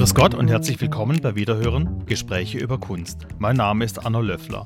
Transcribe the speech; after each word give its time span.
Grüß 0.00 0.14
Gott 0.14 0.34
und 0.34 0.48
herzlich 0.48 0.80
willkommen 0.80 1.20
bei 1.20 1.34
Wiederhören 1.34 2.06
Gespräche 2.06 2.56
über 2.56 2.80
Kunst. 2.80 3.26
Mein 3.38 3.56
Name 3.56 3.84
ist 3.84 4.06
Anno 4.06 4.22
Löffler. 4.22 4.64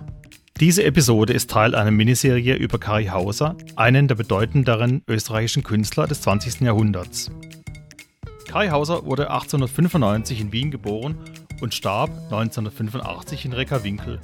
Diese 0.61 0.85
Episode 0.85 1.33
ist 1.33 1.51
Teil 1.51 1.75
einer 1.75 1.91
Miniserie 1.91 2.55
über 2.55 2.79
Kari 2.79 3.07
Hauser, 3.07 3.57
einen 3.75 4.07
der 4.07 4.15
bedeutenderen 4.15 5.03
österreichischen 5.09 5.65
Künstler 5.65 6.07
des 6.07 6.21
20. 6.21 6.61
Jahrhunderts. 6.61 7.33
Kari 8.47 8.69
Hauser 8.69 9.07
wurde 9.07 9.29
1895 9.29 10.41
in 10.41 10.53
Wien 10.53 10.71
geboren 10.71 11.19
und 11.61 11.75
starb 11.75 12.11
1985 12.31 13.47
in 13.47 13.55
Reckerwinkel. 13.55 14.21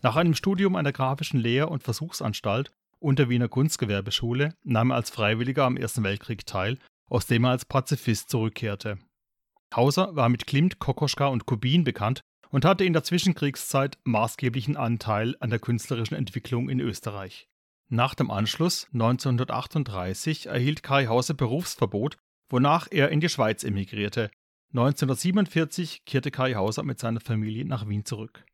Nach 0.00 0.16
einem 0.16 0.34
Studium 0.34 0.76
an 0.76 0.84
der 0.84 0.94
Grafischen 0.94 1.38
Lehr- 1.38 1.70
und 1.70 1.82
Versuchsanstalt 1.82 2.70
und 2.98 3.18
der 3.18 3.28
Wiener 3.28 3.48
Kunstgewerbeschule 3.48 4.54
nahm 4.64 4.90
er 4.90 4.96
als 4.96 5.10
Freiwilliger 5.10 5.64
am 5.64 5.76
Ersten 5.76 6.02
Weltkrieg 6.02 6.46
teil, 6.46 6.78
aus 7.10 7.26
dem 7.26 7.44
er 7.44 7.50
als 7.50 7.66
Pazifist 7.66 8.30
zurückkehrte. 8.30 8.96
Hauser 9.74 10.14
war 10.14 10.28
mit 10.28 10.46
Klimt, 10.46 10.78
Kokoschka 10.78 11.26
und 11.26 11.46
Kubin 11.46 11.84
bekannt 11.84 12.20
und 12.50 12.64
hatte 12.64 12.84
in 12.84 12.92
der 12.92 13.02
Zwischenkriegszeit 13.02 13.98
maßgeblichen 14.04 14.76
Anteil 14.76 15.36
an 15.40 15.50
der 15.50 15.58
künstlerischen 15.58 16.14
Entwicklung 16.14 16.68
in 16.68 16.80
Österreich. 16.80 17.48
Nach 17.88 18.14
dem 18.14 18.30
Anschluss 18.30 18.88
1938 18.92 20.46
erhielt 20.46 20.82
Kai 20.82 21.06
Hauser 21.06 21.34
Berufsverbot, 21.34 22.16
wonach 22.48 22.88
er 22.90 23.10
in 23.10 23.20
die 23.20 23.28
Schweiz 23.28 23.64
emigrierte. 23.64 24.30
1947 24.72 26.04
kehrte 26.04 26.30
Kai 26.30 26.54
Hauser 26.54 26.82
mit 26.82 26.98
seiner 26.98 27.20
Familie 27.20 27.64
nach 27.64 27.88
Wien 27.88 28.04
zurück. 28.04 28.44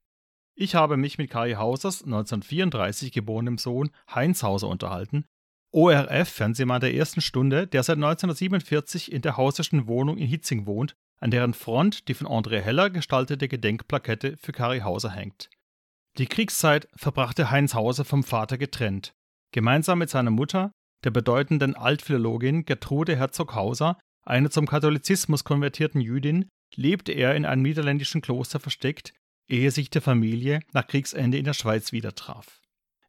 Ich 0.54 0.74
habe 0.74 0.96
mich 0.96 1.16
mit 1.16 1.30
Kai 1.30 1.54
Hausers 1.54 2.02
1934 2.02 3.12
geborenem 3.12 3.56
Sohn 3.56 3.90
Heinz 4.14 4.42
Hauser 4.42 4.68
unterhalten, 4.68 5.24
ORF-Fernsehmann 5.72 6.82
der 6.82 6.94
ersten 6.94 7.22
Stunde, 7.22 7.66
der 7.66 7.82
seit 7.82 7.96
1947 7.96 9.10
in 9.10 9.22
der 9.22 9.38
Hauserschen 9.38 9.86
Wohnung 9.86 10.18
in 10.18 10.28
Hitzing 10.28 10.66
wohnt 10.66 10.94
an 11.22 11.30
deren 11.30 11.54
Front 11.54 12.08
die 12.08 12.14
von 12.14 12.26
André 12.26 12.60
Heller 12.60 12.90
gestaltete 12.90 13.46
Gedenkplakette 13.46 14.36
für 14.36 14.50
Kari 14.50 14.80
Hauser 14.80 15.10
hängt. 15.10 15.48
Die 16.18 16.26
Kriegszeit 16.26 16.88
verbrachte 16.96 17.50
Heinz 17.50 17.74
Hauser 17.74 18.04
vom 18.04 18.24
Vater 18.24 18.58
getrennt. 18.58 19.12
Gemeinsam 19.52 20.00
mit 20.00 20.10
seiner 20.10 20.32
Mutter, 20.32 20.72
der 21.04 21.10
bedeutenden 21.10 21.76
Altphilologin 21.76 22.64
Gertrude 22.64 23.16
Herzog-Hauser, 23.16 23.98
einer 24.24 24.50
zum 24.50 24.66
Katholizismus 24.66 25.44
konvertierten 25.44 26.00
Jüdin, 26.00 26.48
lebte 26.74 27.12
er 27.12 27.36
in 27.36 27.46
einem 27.46 27.62
niederländischen 27.62 28.20
Kloster 28.20 28.58
versteckt, 28.58 29.14
ehe 29.48 29.70
sich 29.70 29.90
die 29.90 30.00
Familie 30.00 30.60
nach 30.72 30.86
Kriegsende 30.88 31.38
in 31.38 31.44
der 31.44 31.54
Schweiz 31.54 31.92
wieder 31.92 32.16
traf. 32.16 32.60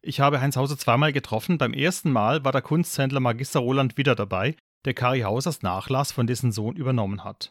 Ich 0.04 0.20
habe 0.20 0.40
Heinz 0.40 0.56
Hauser 0.56 0.78
zweimal 0.78 1.14
getroffen. 1.14 1.58
Beim 1.58 1.74
ersten 1.74 2.12
Mal 2.12 2.46
war 2.46 2.52
der 2.52 2.62
Kunsthändler 2.62 3.22
Magister 3.22 3.62
Roland 3.62 3.98
wieder 3.98 4.14
dabei, 4.14 4.56
der 4.86 4.94
Kari 4.94 5.22
Hausers 5.22 5.64
Nachlass 5.64 6.12
von 6.12 6.28
dessen 6.28 6.52
Sohn 6.52 6.76
übernommen 6.76 7.24
hat. 7.24 7.50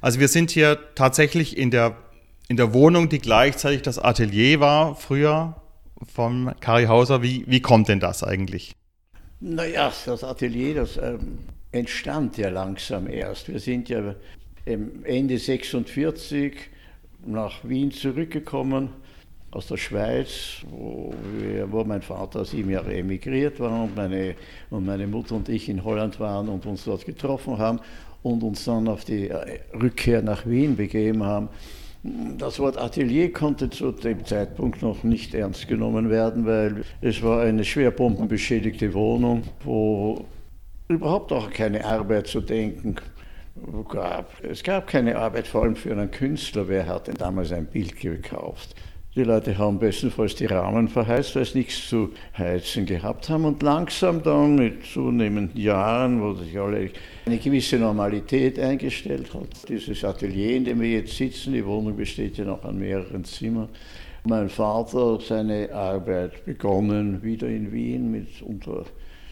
Also 0.00 0.20
wir 0.20 0.28
sind 0.28 0.50
hier 0.50 0.78
tatsächlich 0.94 1.56
in 1.56 1.70
der, 1.70 1.96
in 2.48 2.56
der 2.56 2.72
Wohnung, 2.72 3.08
die 3.08 3.18
gleichzeitig 3.18 3.82
das 3.82 3.98
Atelier 3.98 4.60
war 4.60 4.94
früher 4.94 5.60
vom 6.14 6.52
Kari 6.60 6.84
Hauser. 6.84 7.22
Wie, 7.22 7.44
wie 7.48 7.60
kommt 7.60 7.88
denn 7.88 7.98
das 7.98 8.22
eigentlich? 8.22 8.72
Naja, 9.40 9.92
das 10.06 10.22
Atelier, 10.22 10.76
das 10.76 10.96
ähm, 10.96 11.38
entstand 11.72 12.38
ja 12.38 12.48
langsam 12.48 13.08
erst. 13.08 13.48
Wir 13.48 13.58
sind 13.58 13.88
ja 13.88 14.14
Ende 14.64 15.38
46 15.38 16.54
nach 17.26 17.64
Wien 17.64 17.90
zurückgekommen 17.90 18.90
aus 19.50 19.66
der 19.66 19.78
Schweiz, 19.78 20.62
wo, 20.70 21.12
wo, 21.72 21.84
mein 21.84 22.02
Vater 22.02 22.44
sieben 22.44 22.70
Jahre 22.70 22.94
emigriert 22.94 23.60
war 23.60 23.84
und 23.84 23.96
meine, 23.96 24.34
und 24.70 24.86
meine 24.86 25.06
Mutter 25.06 25.34
und 25.34 25.48
ich 25.48 25.68
in 25.68 25.84
Holland 25.84 26.20
waren 26.20 26.48
und 26.48 26.66
uns 26.66 26.84
dort 26.84 27.04
getroffen 27.04 27.58
haben 27.58 27.80
und 28.22 28.42
uns 28.42 28.64
dann 28.64 28.88
auf 28.88 29.04
die 29.04 29.28
äh, 29.28 29.60
Rückkehr 29.74 30.22
nach 30.22 30.46
Wien 30.46 30.76
begeben 30.76 31.24
haben. 31.24 31.48
Das 32.38 32.58
Wort 32.60 32.78
Atelier 32.78 33.32
konnte 33.32 33.70
zu 33.70 33.90
dem 33.90 34.24
Zeitpunkt 34.24 34.82
noch 34.82 35.02
nicht 35.02 35.34
ernst 35.34 35.66
genommen 35.66 36.10
werden, 36.10 36.46
weil 36.46 36.84
es 37.00 37.22
war 37.22 37.42
eine 37.42 37.64
schwer 37.64 37.90
bombenbeschädigte 37.90 38.94
Wohnung, 38.94 39.42
wo 39.64 40.24
überhaupt 40.86 41.32
auch 41.32 41.50
keine 41.50 41.84
Arbeit 41.84 42.28
zu 42.28 42.40
denken 42.40 42.96
gab. 43.88 44.32
Es 44.44 44.62
gab 44.62 44.86
keine 44.86 45.18
Arbeit, 45.18 45.48
vor 45.48 45.62
allem 45.64 45.76
für 45.76 45.92
einen 45.92 46.10
Künstler. 46.10 46.68
Wer 46.68 46.86
hat 46.86 47.08
denn 47.08 47.16
damals 47.16 47.52
ein 47.52 47.66
Bild 47.66 47.98
gekauft? 47.98 48.74
Die 49.18 49.24
Leute 49.24 49.58
haben 49.58 49.80
bestenfalls 49.80 50.36
die 50.36 50.46
Rahmen 50.46 50.86
verheizt, 50.86 51.34
weil 51.34 51.44
sie 51.44 51.58
nichts 51.58 51.88
zu 51.88 52.12
heizen 52.38 52.86
gehabt 52.86 53.28
haben. 53.28 53.46
Und 53.46 53.60
langsam 53.64 54.22
dann 54.22 54.54
mit 54.54 54.86
zunehmenden 54.86 55.60
Jahren, 55.60 56.22
wo 56.22 56.34
sich 56.34 56.56
alle 56.56 56.90
eine 57.26 57.38
gewisse 57.38 57.80
Normalität 57.80 58.60
eingestellt 58.60 59.34
hat. 59.34 59.68
Dieses 59.68 60.04
Atelier, 60.04 60.54
in 60.54 60.64
dem 60.66 60.80
wir 60.80 60.90
jetzt 60.90 61.16
sitzen, 61.16 61.52
die 61.52 61.66
Wohnung 61.66 61.96
besteht 61.96 62.36
ja 62.36 62.44
noch 62.44 62.62
an 62.62 62.78
mehreren 62.78 63.24
Zimmern. 63.24 63.70
Mein 64.22 64.48
Vater 64.48 65.18
seine 65.20 65.72
Arbeit 65.72 66.44
begonnen, 66.44 67.20
wieder 67.20 67.48
in 67.48 67.72
Wien, 67.72 68.12
mit 68.12 68.40
unter 68.42 68.84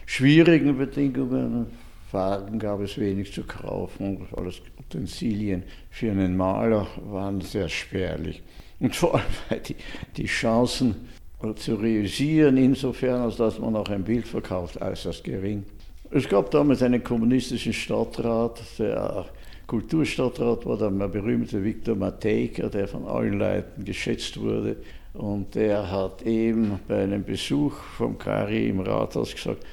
schwierigen 0.04 0.76
Bedingungen. 0.76 1.66
Farben 2.10 2.58
gab 2.58 2.80
es 2.80 2.98
wenig 2.98 3.32
zu 3.32 3.44
kaufen, 3.44 4.26
alles 4.36 4.60
Utensilien 4.80 5.62
für 5.90 6.10
einen 6.10 6.36
Maler 6.36 6.88
waren 7.04 7.40
sehr 7.40 7.68
spärlich. 7.68 8.42
Und 8.80 8.94
vor 8.94 9.14
allem 9.14 9.62
die, 9.68 9.76
die 10.16 10.26
Chancen 10.26 11.08
zu 11.56 11.74
realisieren, 11.74 12.56
insofern, 12.56 13.20
als 13.22 13.36
dass 13.36 13.58
man 13.58 13.76
auch 13.76 13.88
ein 13.88 14.02
Bild 14.04 14.26
verkauft, 14.26 14.80
äußerst 14.80 15.22
gering. 15.22 15.64
Es 16.10 16.28
gab 16.28 16.50
damals 16.50 16.82
einen 16.82 17.02
kommunistischen 17.02 17.72
Stadtrat, 17.72 18.60
der 18.78 19.26
Kulturstadtrat 19.66 20.64
war 20.64 20.78
der 20.78 20.90
berühmte 21.08 21.62
Viktor 21.62 21.96
Matejka, 21.96 22.68
der 22.68 22.86
von 22.86 23.04
allen 23.06 23.38
Leuten 23.38 23.84
geschätzt 23.84 24.40
wurde. 24.40 24.76
Und 25.12 25.54
der 25.54 25.90
hat 25.90 26.22
eben 26.22 26.78
bei 26.86 27.02
einem 27.02 27.24
Besuch 27.24 27.74
vom 27.96 28.16
Kari 28.16 28.68
im 28.68 28.80
Rathaus 28.80 29.34
gesagt, 29.34 29.64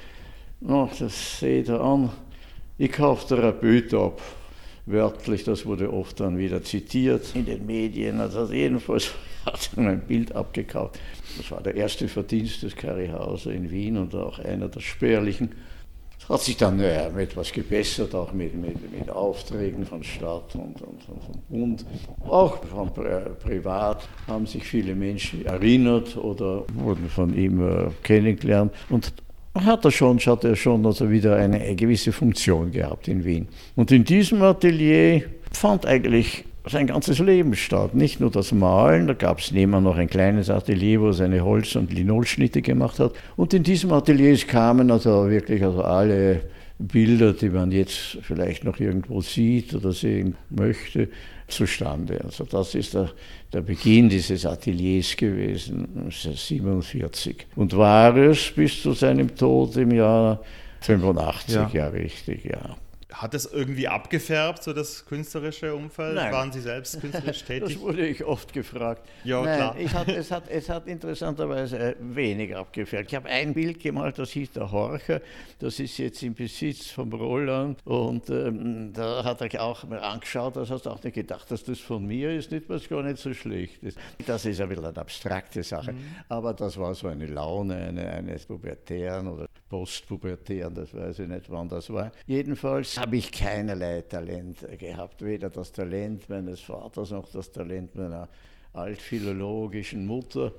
no, 0.60 0.90
das 0.98 1.38
seht 1.38 1.68
ihr 1.68 1.80
an, 1.80 2.10
ich 2.78 2.90
kaufe 2.90 3.28
Therapeut 3.28 3.94
ab 3.94 4.20
wörtlich, 4.86 5.44
das 5.44 5.66
wurde 5.66 5.92
oft 5.92 6.20
dann 6.20 6.38
wieder 6.38 6.62
zitiert 6.62 7.34
in 7.34 7.46
den 7.46 7.66
Medien. 7.66 8.20
Also 8.20 8.52
jedenfalls 8.52 9.12
hat 9.46 9.70
er 9.76 9.88
ein 9.88 10.00
Bild 10.00 10.34
abgekauft. 10.34 10.98
Das 11.36 11.50
war 11.50 11.62
der 11.62 11.74
erste 11.74 12.08
Verdienst 12.08 12.62
des 12.62 12.76
Curryhauser 12.76 13.52
in 13.52 13.70
Wien 13.70 13.96
und 13.96 14.14
auch 14.14 14.38
einer 14.38 14.68
der 14.68 14.80
spärlichen. 14.80 15.50
Es 16.24 16.28
hat 16.30 16.40
sich 16.40 16.56
dann 16.56 16.80
ja, 16.80 17.08
etwas 17.18 17.52
gebessert, 17.52 18.14
auch 18.14 18.32
mit, 18.32 18.54
mit, 18.54 18.98
mit 18.98 19.10
Aufträgen 19.10 19.84
von 19.84 20.02
Stadt 20.02 20.54
und, 20.54 20.80
und, 20.80 21.06
und 21.06 21.22
von 21.22 21.42
Bund. 21.50 21.84
Auch 22.20 22.64
von 22.64 22.90
privat 22.94 24.08
haben 24.26 24.46
sich 24.46 24.64
viele 24.64 24.94
Menschen 24.94 25.44
erinnert 25.44 26.16
oder 26.16 26.64
wurden 26.72 27.10
von 27.10 27.36
ihm 27.36 27.60
äh, 27.60 27.90
kennengelernt. 28.02 28.72
Und 28.88 29.12
hat 29.54 29.84
er 29.84 29.90
schon, 29.90 30.18
hat 30.18 30.44
er 30.44 30.56
schon 30.56 30.84
also 30.84 31.10
wieder 31.10 31.36
eine 31.36 31.74
gewisse 31.76 32.12
Funktion 32.12 32.72
gehabt 32.72 33.08
in 33.08 33.24
Wien. 33.24 33.48
Und 33.76 33.92
in 33.92 34.04
diesem 34.04 34.42
Atelier 34.42 35.22
fand 35.52 35.86
eigentlich 35.86 36.44
sein 36.66 36.86
ganzes 36.86 37.18
Leben 37.18 37.54
statt. 37.54 37.94
Nicht 37.94 38.20
nur 38.20 38.30
das 38.30 38.52
Malen, 38.52 39.06
da 39.06 39.12
gab 39.12 39.38
es 39.38 39.52
nebenan 39.52 39.84
noch 39.84 39.96
ein 39.96 40.08
kleines 40.08 40.50
Atelier, 40.50 41.00
wo 41.00 41.08
er 41.08 41.12
seine 41.12 41.44
Holz- 41.44 41.76
und 41.76 41.92
Linolschnitte 41.92 42.62
gemacht 42.62 42.98
hat. 42.98 43.12
Und 43.36 43.52
in 43.54 43.62
diesem 43.62 43.92
Atelier 43.92 44.36
kamen 44.38 44.90
also 44.90 45.28
wirklich 45.28 45.62
also 45.62 45.82
alle 45.82 46.40
Bilder, 46.78 47.32
die 47.32 47.50
man 47.50 47.70
jetzt 47.70 48.18
vielleicht 48.22 48.64
noch 48.64 48.80
irgendwo 48.80 49.20
sieht 49.20 49.74
oder 49.74 49.92
sehen 49.92 50.36
möchte, 50.50 51.08
zustande. 51.46 52.20
Also 52.24 52.44
das 52.44 52.74
ist 52.74 52.94
der, 52.94 53.10
der 53.52 53.60
Beginn 53.60 54.08
dieses 54.08 54.44
Ateliers 54.44 55.16
gewesen, 55.16 55.88
1947. 55.96 57.46
Und 57.54 57.76
war 57.76 58.16
es 58.16 58.50
bis 58.50 58.82
zu 58.82 58.92
seinem 58.92 59.34
Tod 59.36 59.76
im 59.76 59.92
Jahr 59.92 60.42
85, 60.80 61.54
ja, 61.54 61.70
ja 61.72 61.86
richtig, 61.88 62.44
ja. 62.44 62.76
Hat 63.14 63.32
es 63.34 63.46
irgendwie 63.46 63.86
abgefärbt, 63.88 64.62
so 64.62 64.72
das 64.72 65.06
künstlerische 65.06 65.74
Umfeld? 65.74 66.16
Nein. 66.16 66.32
Waren 66.32 66.52
Sie 66.52 66.60
selbst 66.60 67.00
künstlerisch 67.00 67.44
tätig? 67.46 67.74
Das 67.74 67.80
wurde 67.80 68.06
ich 68.06 68.24
oft 68.24 68.52
gefragt. 68.52 69.08
Ja, 69.22 69.42
Nein, 69.42 69.56
klar. 69.56 69.76
Ich 69.78 69.94
hat, 69.94 70.08
es, 70.08 70.30
hat, 70.30 70.48
es 70.48 70.68
hat 70.68 70.86
interessanterweise 70.88 71.78
äh, 71.78 71.94
wenig 72.00 72.56
abgefärbt. 72.56 73.08
Ich 73.08 73.14
habe 73.14 73.28
ein 73.28 73.54
Bild 73.54 73.80
gemalt, 73.80 74.18
das 74.18 74.30
hieß 74.30 74.52
der 74.52 74.72
Horcher. 74.72 75.20
Das 75.60 75.78
ist 75.78 75.96
jetzt 75.98 76.22
im 76.22 76.34
Besitz 76.34 76.90
vom 76.90 77.12
Roland. 77.12 77.78
Und 77.84 78.28
ähm, 78.30 78.92
da 78.92 79.22
hat 79.24 79.40
er 79.40 79.62
auch 79.62 79.84
mal 79.84 80.00
angeschaut, 80.00 80.56
das 80.56 80.70
hast 80.70 80.86
du 80.86 80.90
auch 80.90 81.02
nicht 81.02 81.14
gedacht, 81.14 81.50
dass 81.50 81.62
das 81.62 81.78
von 81.78 82.04
mir 82.04 82.34
ist, 82.34 82.50
nicht, 82.50 82.68
was 82.68 82.88
gar 82.88 83.02
nicht 83.02 83.18
so 83.18 83.32
schlecht 83.32 83.82
ist. 83.82 83.96
Das 84.26 84.44
ist 84.44 84.60
ein 84.60 84.68
bisschen 84.68 84.84
eine 84.84 84.96
abstrakte 84.96 85.62
Sache. 85.62 85.92
Mhm. 85.92 86.04
Aber 86.28 86.52
das 86.52 86.76
war 86.76 86.94
so 86.94 87.06
eine 87.06 87.26
Laune 87.26 87.76
eine, 87.76 88.10
eines 88.10 88.46
Pubertären 88.46 89.28
oder 89.28 89.46
Postpubertären, 89.74 90.72
das 90.72 90.94
weiß 90.94 91.18
ich 91.18 91.28
nicht, 91.28 91.50
wann 91.50 91.68
das 91.68 91.90
war. 91.90 92.12
Jedenfalls 92.28 92.96
habe 92.96 93.16
ich 93.16 93.32
keinerlei 93.32 94.02
Talent 94.02 94.64
gehabt, 94.78 95.20
weder 95.20 95.50
das 95.50 95.72
Talent 95.72 96.28
meines 96.28 96.60
Vaters 96.60 97.10
noch 97.10 97.28
das 97.32 97.50
Talent 97.50 97.96
meiner 97.96 98.28
altphilologischen 98.72 100.06
Mutter. 100.06 100.52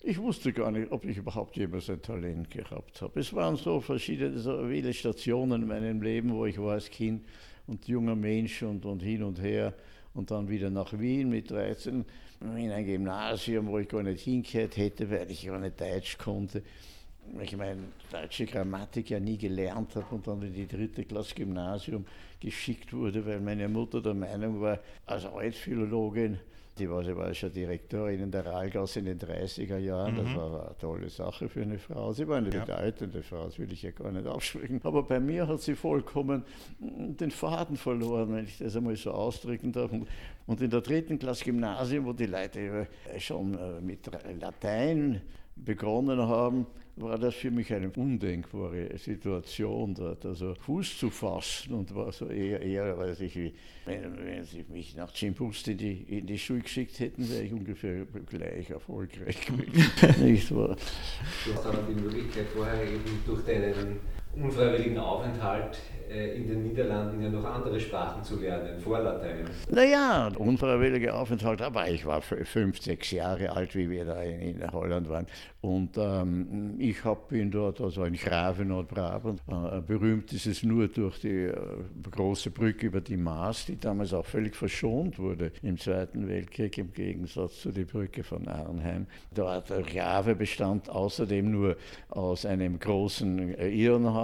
Ich 0.00 0.16
wusste 0.18 0.52
gar 0.52 0.70
nicht, 0.70 0.92
ob 0.92 1.04
ich 1.04 1.16
überhaupt 1.16 1.56
jemals 1.56 1.90
ein 1.90 2.00
Talent 2.00 2.48
gehabt 2.48 3.02
habe. 3.02 3.18
Es 3.18 3.34
waren 3.34 3.56
so 3.56 3.80
verschiedene, 3.80 4.38
so 4.38 4.64
viele 4.68 4.94
Stationen 4.94 5.62
in 5.62 5.68
meinem 5.68 6.00
Leben, 6.00 6.32
wo 6.32 6.46
ich 6.46 6.56
war 6.56 6.74
als 6.74 6.88
Kind, 6.88 7.24
und 7.66 7.88
junger 7.88 8.14
Mensch 8.14 8.62
und, 8.62 8.86
und 8.86 9.02
hin 9.02 9.24
und 9.24 9.42
her 9.42 9.74
und 10.14 10.30
dann 10.30 10.48
wieder 10.48 10.70
nach 10.70 10.96
Wien 10.96 11.30
mit 11.30 11.50
13 11.50 12.04
in 12.42 12.70
ein 12.70 12.86
Gymnasium, 12.86 13.66
wo 13.66 13.80
ich 13.80 13.88
gar 13.88 14.04
nicht 14.04 14.22
hingehört 14.22 14.76
hätte, 14.76 15.10
weil 15.10 15.28
ich 15.32 15.44
gar 15.44 15.58
nicht 15.58 15.80
Deutsch 15.80 16.16
konnte. 16.16 16.62
Ich 17.40 17.56
meine, 17.56 17.80
deutsche 18.10 18.46
Grammatik 18.46 19.10
ja 19.10 19.20
nie 19.20 19.36
gelernt 19.36 19.94
habe 19.96 20.06
und 20.14 20.26
dann 20.26 20.42
in 20.42 20.52
die 20.52 20.66
dritte 20.66 21.04
Klasse 21.04 21.34
Gymnasium 21.34 22.04
geschickt 22.40 22.92
wurde, 22.92 23.24
weil 23.26 23.40
meine 23.40 23.68
Mutter 23.68 24.00
der 24.00 24.14
Meinung 24.14 24.60
war, 24.60 24.78
als 25.06 25.24
Altphilologin, 25.24 26.38
die 26.78 26.90
war, 26.90 27.02
sie 27.02 27.16
war 27.16 27.32
schon 27.32 27.52
Direktorin 27.52 28.20
in 28.20 28.30
der 28.30 28.44
Rahlgasse 28.44 28.98
in 28.98 29.06
den 29.06 29.18
30er 29.18 29.78
Jahren. 29.78 30.14
Mhm. 30.14 30.24
Das 30.24 30.36
war 30.36 30.66
eine 30.66 30.78
tolle 30.78 31.08
Sache 31.08 31.48
für 31.48 31.62
eine 31.62 31.78
Frau. 31.78 32.12
Sie 32.12 32.28
war 32.28 32.36
eine 32.36 32.50
ja. 32.50 32.64
bedeutende 32.64 33.22
Frau, 33.22 33.46
das 33.46 33.58
will 33.58 33.72
ich 33.72 33.82
ja 33.82 33.92
gar 33.92 34.12
nicht 34.12 34.26
aufsprechen. 34.26 34.80
Aber 34.84 35.02
bei 35.02 35.18
mir 35.18 35.48
hat 35.48 35.62
sie 35.62 35.74
vollkommen 35.74 36.44
den 36.78 37.30
Faden 37.30 37.76
verloren, 37.76 38.34
wenn 38.34 38.44
ich 38.44 38.58
das 38.58 38.76
einmal 38.76 38.96
so 38.96 39.12
ausdrücken 39.12 39.72
darf. 39.72 39.90
Und 40.46 40.60
in 40.60 40.68
der 40.70 40.82
dritten 40.82 41.18
Klasse 41.18 41.44
Gymnasium, 41.44 42.04
wo 42.04 42.12
die 42.12 42.26
Leute 42.26 42.86
schon 43.18 43.54
äh, 43.54 43.80
mit 43.80 44.10
Latein 44.38 45.22
begonnen 45.56 46.20
haben, 46.20 46.66
war 46.96 47.18
das 47.18 47.34
für 47.34 47.50
mich 47.50 47.72
eine 47.72 47.90
undenkbare 47.90 48.96
Situation 48.96 49.94
dort. 49.94 50.24
Also 50.24 50.54
Fuß 50.54 50.98
zu 50.98 51.10
fassen 51.10 51.74
und 51.74 51.94
war 51.94 52.10
so 52.10 52.26
eher, 52.26 52.60
eher 52.62 52.96
weiß 52.96 53.20
ich, 53.20 53.36
wie, 53.36 53.54
wenn, 53.84 54.16
wenn 54.24 54.44
sie 54.44 54.64
mich 54.68 54.96
nach 54.96 55.12
Chimbust 55.12 55.68
in 55.68 55.78
die, 55.78 56.02
in 56.18 56.26
die 56.26 56.38
Schule 56.38 56.60
geschickt 56.60 56.98
hätten, 56.98 57.28
wäre 57.28 57.42
ich 57.42 57.52
ungefähr 57.52 58.06
gleich 58.26 58.70
erfolgreich 58.70 59.44
gewesen. 59.46 59.92
Nicht 60.24 60.54
wahr? 60.54 60.76
Du 61.44 61.54
hast 61.54 61.64
dann 61.64 61.86
die 61.88 62.00
Möglichkeit 62.00 62.46
vorher 62.54 62.84
eben 62.84 63.22
durch 63.26 63.44
deinen 63.44 64.00
unfreiwilligen 64.36 64.98
Aufenthalt 64.98 65.78
äh, 66.10 66.36
in 66.36 66.46
den 66.46 66.62
Niederlanden 66.62 67.20
ja 67.22 67.30
noch 67.30 67.44
andere 67.44 67.80
Sprachen 67.80 68.22
zu 68.22 68.38
lernen, 68.40 68.78
vor 68.78 69.00
Latein. 69.00 69.44
Naja, 69.70 70.30
unfreiwilliger 70.36 71.18
Aufenthalt, 71.18 71.62
aber 71.62 71.88
ich 71.88 72.06
war 72.06 72.20
fünf, 72.22 72.80
sechs 72.80 73.10
Jahre 73.10 73.50
alt, 73.50 73.74
wie 73.74 73.90
wir 73.90 74.04
da 74.04 74.22
in, 74.22 74.60
in 74.60 74.72
Holland 74.72 75.08
waren. 75.08 75.26
Und 75.60 75.96
ähm, 75.96 76.76
ich 76.78 77.04
hab, 77.04 77.28
bin 77.28 77.50
dort, 77.50 77.80
also 77.80 78.04
in 78.04 78.14
Graven 78.14 78.68
Nordbrabant, 78.68 79.40
äh, 79.48 79.80
berühmt 79.80 80.32
ist 80.32 80.46
es 80.46 80.62
nur 80.62 80.86
durch 80.86 81.18
die 81.18 81.46
äh, 81.46 81.56
große 82.08 82.50
Brücke 82.50 82.86
über 82.86 83.00
die 83.00 83.16
Maas, 83.16 83.66
die 83.66 83.76
damals 83.76 84.14
auch 84.14 84.24
völlig 84.24 84.54
verschont 84.54 85.18
wurde 85.18 85.50
im 85.62 85.76
Zweiten 85.76 86.28
Weltkrieg, 86.28 86.78
im 86.78 86.92
Gegensatz 86.92 87.62
zu 87.62 87.72
der 87.72 87.84
Brücke 87.84 88.22
von 88.22 88.46
Arnheim. 88.46 89.06
Dort 89.34 89.72
äh, 89.72 89.82
Grave 89.82 90.36
bestand 90.36 90.88
außerdem 90.88 91.50
nur 91.50 91.76
aus 92.10 92.46
einem 92.46 92.78
großen 92.78 93.58
äh, 93.58 93.68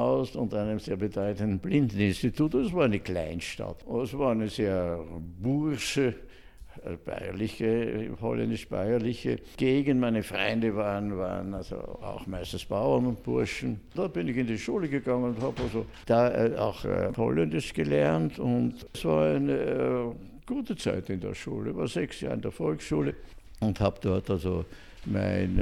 Irrenhaus 0.02 0.36
und 0.36 0.54
einem 0.54 0.78
sehr 0.78 0.96
bedeutenden 0.96 1.58
Blindeninstitut. 1.58 2.54
Das 2.54 2.72
war 2.72 2.84
eine 2.84 3.00
Kleinstadt. 3.00 3.84
Es 4.02 4.16
war 4.18 4.32
eine 4.32 4.48
sehr 4.48 5.00
bursche, 5.40 6.14
äh, 6.84 6.96
bayerliche, 7.04 8.16
holländisch-bayerliche 8.20 9.38
Gegend. 9.56 10.00
Meine 10.00 10.22
Freunde 10.22 10.74
waren, 10.74 11.16
waren 11.16 11.54
also 11.54 11.76
auch 11.76 12.26
meistens 12.26 12.64
Bauern 12.64 13.06
und 13.06 13.22
Burschen. 13.22 13.80
Da 13.94 14.08
bin 14.08 14.28
ich 14.28 14.36
in 14.36 14.46
die 14.46 14.58
Schule 14.58 14.88
gegangen 14.88 15.24
und 15.24 15.40
habe 15.40 15.62
also 15.62 15.86
da 16.06 16.30
äh, 16.30 16.56
auch 16.56 16.84
äh, 16.84 17.12
Holländisch 17.16 17.72
gelernt 17.72 18.38
und 18.38 18.74
es 18.92 19.04
war 19.04 19.34
eine 19.34 20.12
gute 20.46 20.76
Zeit 20.76 21.10
in 21.10 21.20
der 21.20 21.34
Schule. 21.34 21.70
Ich 21.70 21.76
war 21.76 21.88
sechs 21.88 22.20
Jahre 22.20 22.36
in 22.36 22.42
der 22.42 22.52
Volksschule 22.52 23.14
und 23.60 23.78
habe 23.80 23.98
dort 24.00 24.30
also 24.30 24.64
mein 25.04 25.58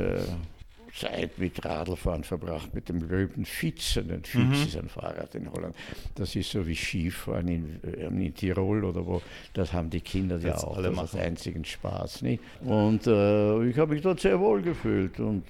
Zeit 1.00 1.38
mit 1.38 1.64
Radlfahren 1.64 2.24
verbracht, 2.24 2.74
mit 2.74 2.88
dem 2.88 3.08
Löwen 3.08 3.44
Fitzen. 3.44 4.10
Ein 4.10 4.24
Fitz 4.24 4.44
mhm. 4.44 4.52
ist 4.52 4.76
ein 4.76 4.88
Fahrrad 4.88 5.34
in 5.34 5.50
Holland. 5.50 5.74
Das 6.14 6.36
ist 6.36 6.50
so 6.50 6.66
wie 6.66 6.74
Skifahren 6.74 7.48
in, 7.48 7.80
äh, 7.82 8.06
in 8.06 8.34
Tirol 8.34 8.84
oder 8.84 9.06
wo. 9.06 9.22
Das 9.54 9.72
haben 9.72 9.88
die 9.88 10.00
Kinder 10.00 10.38
ja 10.38 10.56
auch. 10.56 10.76
Alle 10.76 10.90
das 10.90 11.14
ist 11.14 11.20
einzigen 11.20 11.64
Spaß. 11.64 12.22
Nicht? 12.22 12.42
Und 12.64 13.06
äh, 13.06 13.64
ich 13.64 13.78
habe 13.78 13.94
mich 13.94 14.02
dort 14.02 14.20
sehr 14.20 14.38
wohl 14.38 14.60
gefühlt. 14.62 15.18
Und, 15.20 15.44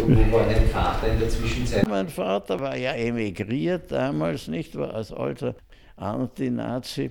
und 0.00 0.16
wo 0.16 0.32
war 0.32 0.46
dein 0.46 0.66
Vater 0.68 1.12
in 1.12 1.18
der 1.18 1.28
Zwischenzeit? 1.28 1.88
Mein 1.88 2.08
Vater 2.08 2.60
war 2.60 2.76
ja 2.76 2.92
emigriert 2.92 3.90
damals, 3.90 4.48
nicht? 4.48 4.76
War 4.76 4.94
als 4.94 5.12
alter 5.12 5.54
Anti-Nazi, 5.96 7.10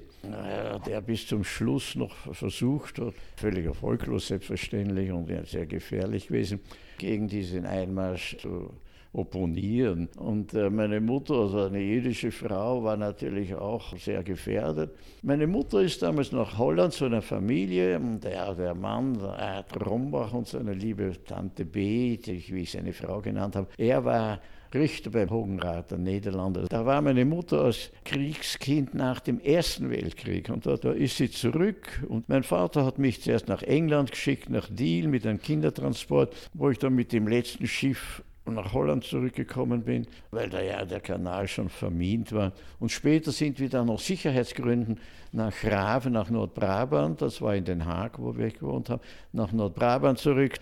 der 0.86 1.02
bis 1.02 1.26
zum 1.26 1.44
Schluss 1.44 1.96
noch 1.96 2.16
versucht 2.36 3.00
hat, 3.00 3.16
völlig 3.36 3.66
erfolglos 3.66 4.28
selbstverständlich 4.28 5.12
und 5.12 5.28
sehr 5.48 5.66
gefährlich 5.66 6.28
gewesen, 6.28 6.60
gegen 6.98 7.28
diesen 7.28 7.66
Einmarsch 7.66 8.38
zu 8.38 8.72
opponieren. 9.16 10.10
Und 10.18 10.54
äh, 10.54 10.70
meine 10.70 11.00
Mutter, 11.00 11.36
also 11.36 11.60
eine 11.64 11.80
jüdische 11.80 12.32
Frau, 12.32 12.84
war 12.84 12.98
natürlich 12.98 13.56
auch 13.56 13.96
sehr 13.98 14.24
gefährdet. 14.24 14.92
Meine 15.22 15.48
Mutter 15.48 15.82
ist 15.82 16.02
damals 16.02 16.32
nach 16.32 16.58
Holland 16.58 16.94
zu 16.94 17.06
einer 17.06 17.22
Familie, 17.22 18.00
der, 18.22 18.54
der 18.54 18.76
Mann, 18.76 19.18
Erd 19.20 19.86
Rombach 19.86 20.34
und 20.34 20.48
seine 20.48 20.74
liebe 20.74 21.14
Tante 21.26 21.66
B, 21.66 22.18
die 22.18 22.34
ich 22.34 22.54
wie 22.54 22.66
seine 22.66 22.94
Frau 22.94 23.22
genannt 23.22 23.56
habe, 23.56 23.68
er 23.78 24.04
war 24.04 24.40
Richter 24.76 25.10
beim 25.10 25.30
Hogenrat 25.30 25.92
der 25.92 25.98
Niederlande. 25.98 26.66
Da 26.70 26.86
war 26.86 27.02
meine 27.02 27.26
Mutter 27.26 27.62
als 27.62 27.92
Kriegskind 28.04 28.94
nach 28.94 29.20
dem 29.20 29.40
Ersten 29.40 29.90
Weltkrieg 29.90 30.50
und 30.50 30.66
da, 30.66 30.78
da, 30.78 30.92
ist 30.92 31.18
sie 31.18 31.32
zurück 31.32 32.04
und 32.08 32.30
mein 32.30 32.44
Vater 32.44 32.86
hat 32.86 33.00
mich 33.00 33.22
zuerst 33.22 33.48
nach 33.48 33.64
England 33.64 34.12
geschickt, 34.12 34.50
nach 34.50 34.68
Deal 34.70 35.08
mit 35.08 35.26
einem 35.26 35.42
Kindertransport, 35.42 36.36
wo 36.54 36.70
ich 36.70 36.78
dann 36.78 36.94
mit 36.94 37.12
dem 37.14 37.28
letzten 37.28 37.68
Schiff 37.68 38.22
nach 38.46 38.74
Holland 38.74 39.04
zurückgekommen 39.04 39.84
bin, 39.84 40.06
weil 40.32 40.50
da 40.50 40.62
ja 40.62 40.86
der 40.86 41.00
Kanal 41.00 41.48
schon 41.48 41.70
vermint 41.70 42.32
war. 42.32 42.54
Und 42.80 42.92
später 42.92 43.32
sind 43.32 43.60
wir 43.60 43.70
dann 43.70 43.90
aus 43.90 44.06
Sicherheitsgründen 44.06 45.00
nach 45.32 45.54
Graven, 45.60 46.14
nach 46.14 46.30
Nordbrabant, 46.30 47.22
das 47.22 47.42
war 47.42 47.56
in 47.56 47.66
Den 47.66 47.86
Haag, 47.86 48.20
wo 48.20 48.38
wir 48.38 48.52
gewohnt 48.52 48.90
haben, 48.90 49.02
nach 49.34 49.52
Nordbrabant 49.52 50.20
zurück. 50.20 50.54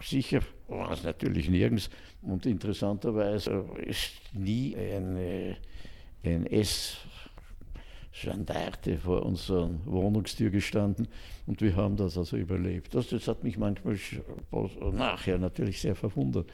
Sicher 0.00 0.40
war 0.68 0.92
es 0.92 1.02
natürlich 1.02 1.48
nirgends. 1.50 1.90
Und 2.26 2.46
interessanterweise 2.46 3.64
ist 3.86 4.12
nie 4.32 4.74
eine, 4.76 5.56
ein 6.24 6.46
S 6.46 6.96
Gendarme 8.12 8.98
vor 9.02 9.26
unserer 9.26 9.68
Wohnungstür 9.84 10.50
gestanden 10.50 11.08
und 11.46 11.60
wir 11.60 11.74
haben 11.74 11.96
das 11.96 12.16
also 12.16 12.36
überlebt. 12.36 12.94
Das, 12.94 13.08
das 13.08 13.26
hat 13.26 13.42
mich 13.42 13.58
manchmal 13.58 13.98
nachher 14.92 15.38
natürlich 15.38 15.80
sehr 15.80 15.96
verwundert. 15.96 16.46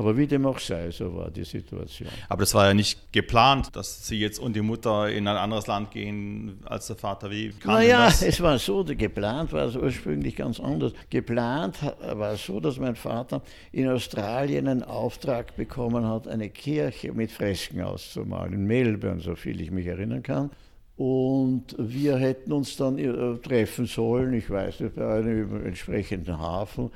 Aber 0.00 0.16
wie 0.16 0.26
dem 0.26 0.46
auch 0.46 0.58
sei, 0.58 0.90
so 0.90 1.14
war 1.14 1.30
die 1.30 1.44
Situation. 1.44 2.08
Aber 2.30 2.40
das 2.40 2.54
war 2.54 2.68
ja 2.68 2.72
nicht 2.72 3.12
geplant, 3.12 3.76
dass 3.76 4.06
Sie 4.06 4.18
jetzt 4.18 4.38
und 4.38 4.56
die 4.56 4.62
Mutter 4.62 5.10
in 5.10 5.28
ein 5.28 5.36
anderes 5.36 5.66
Land 5.66 5.90
gehen 5.90 6.58
als 6.64 6.86
der 6.86 6.96
Vater. 6.96 7.30
Wie 7.30 7.50
kam 7.50 7.74
naja, 7.74 8.06
das? 8.06 8.22
es 8.22 8.40
war 8.40 8.58
so, 8.58 8.82
geplant 8.82 9.52
war 9.52 9.66
es 9.66 9.76
ursprünglich 9.76 10.36
ganz 10.36 10.58
anders. 10.58 10.94
Geplant 11.10 11.76
war 12.14 12.32
es 12.32 12.46
so, 12.46 12.60
dass 12.60 12.78
mein 12.78 12.96
Vater 12.96 13.42
in 13.72 13.90
Australien 13.90 14.68
einen 14.68 14.84
Auftrag 14.84 15.54
bekommen 15.54 16.08
hat, 16.08 16.26
eine 16.28 16.48
Kirche 16.48 17.12
mit 17.12 17.30
Fresken 17.30 17.82
auszumalen, 17.82 18.54
in 18.54 18.64
Melbourne, 18.64 19.20
so 19.20 19.36
viel 19.36 19.60
ich 19.60 19.70
mich 19.70 19.84
erinnern 19.84 20.22
kann. 20.22 20.50
Und 20.96 21.76
wir 21.76 22.16
hätten 22.16 22.52
uns 22.52 22.74
dann 22.78 22.96
äh, 22.96 23.36
treffen 23.42 23.84
sollen, 23.84 24.32
ich 24.32 24.48
weiß 24.48 24.80
nicht, 24.80 24.94
bei 24.94 25.18
einem 25.18 25.66
entsprechenden 25.66 26.38
Hafen, 26.38 26.90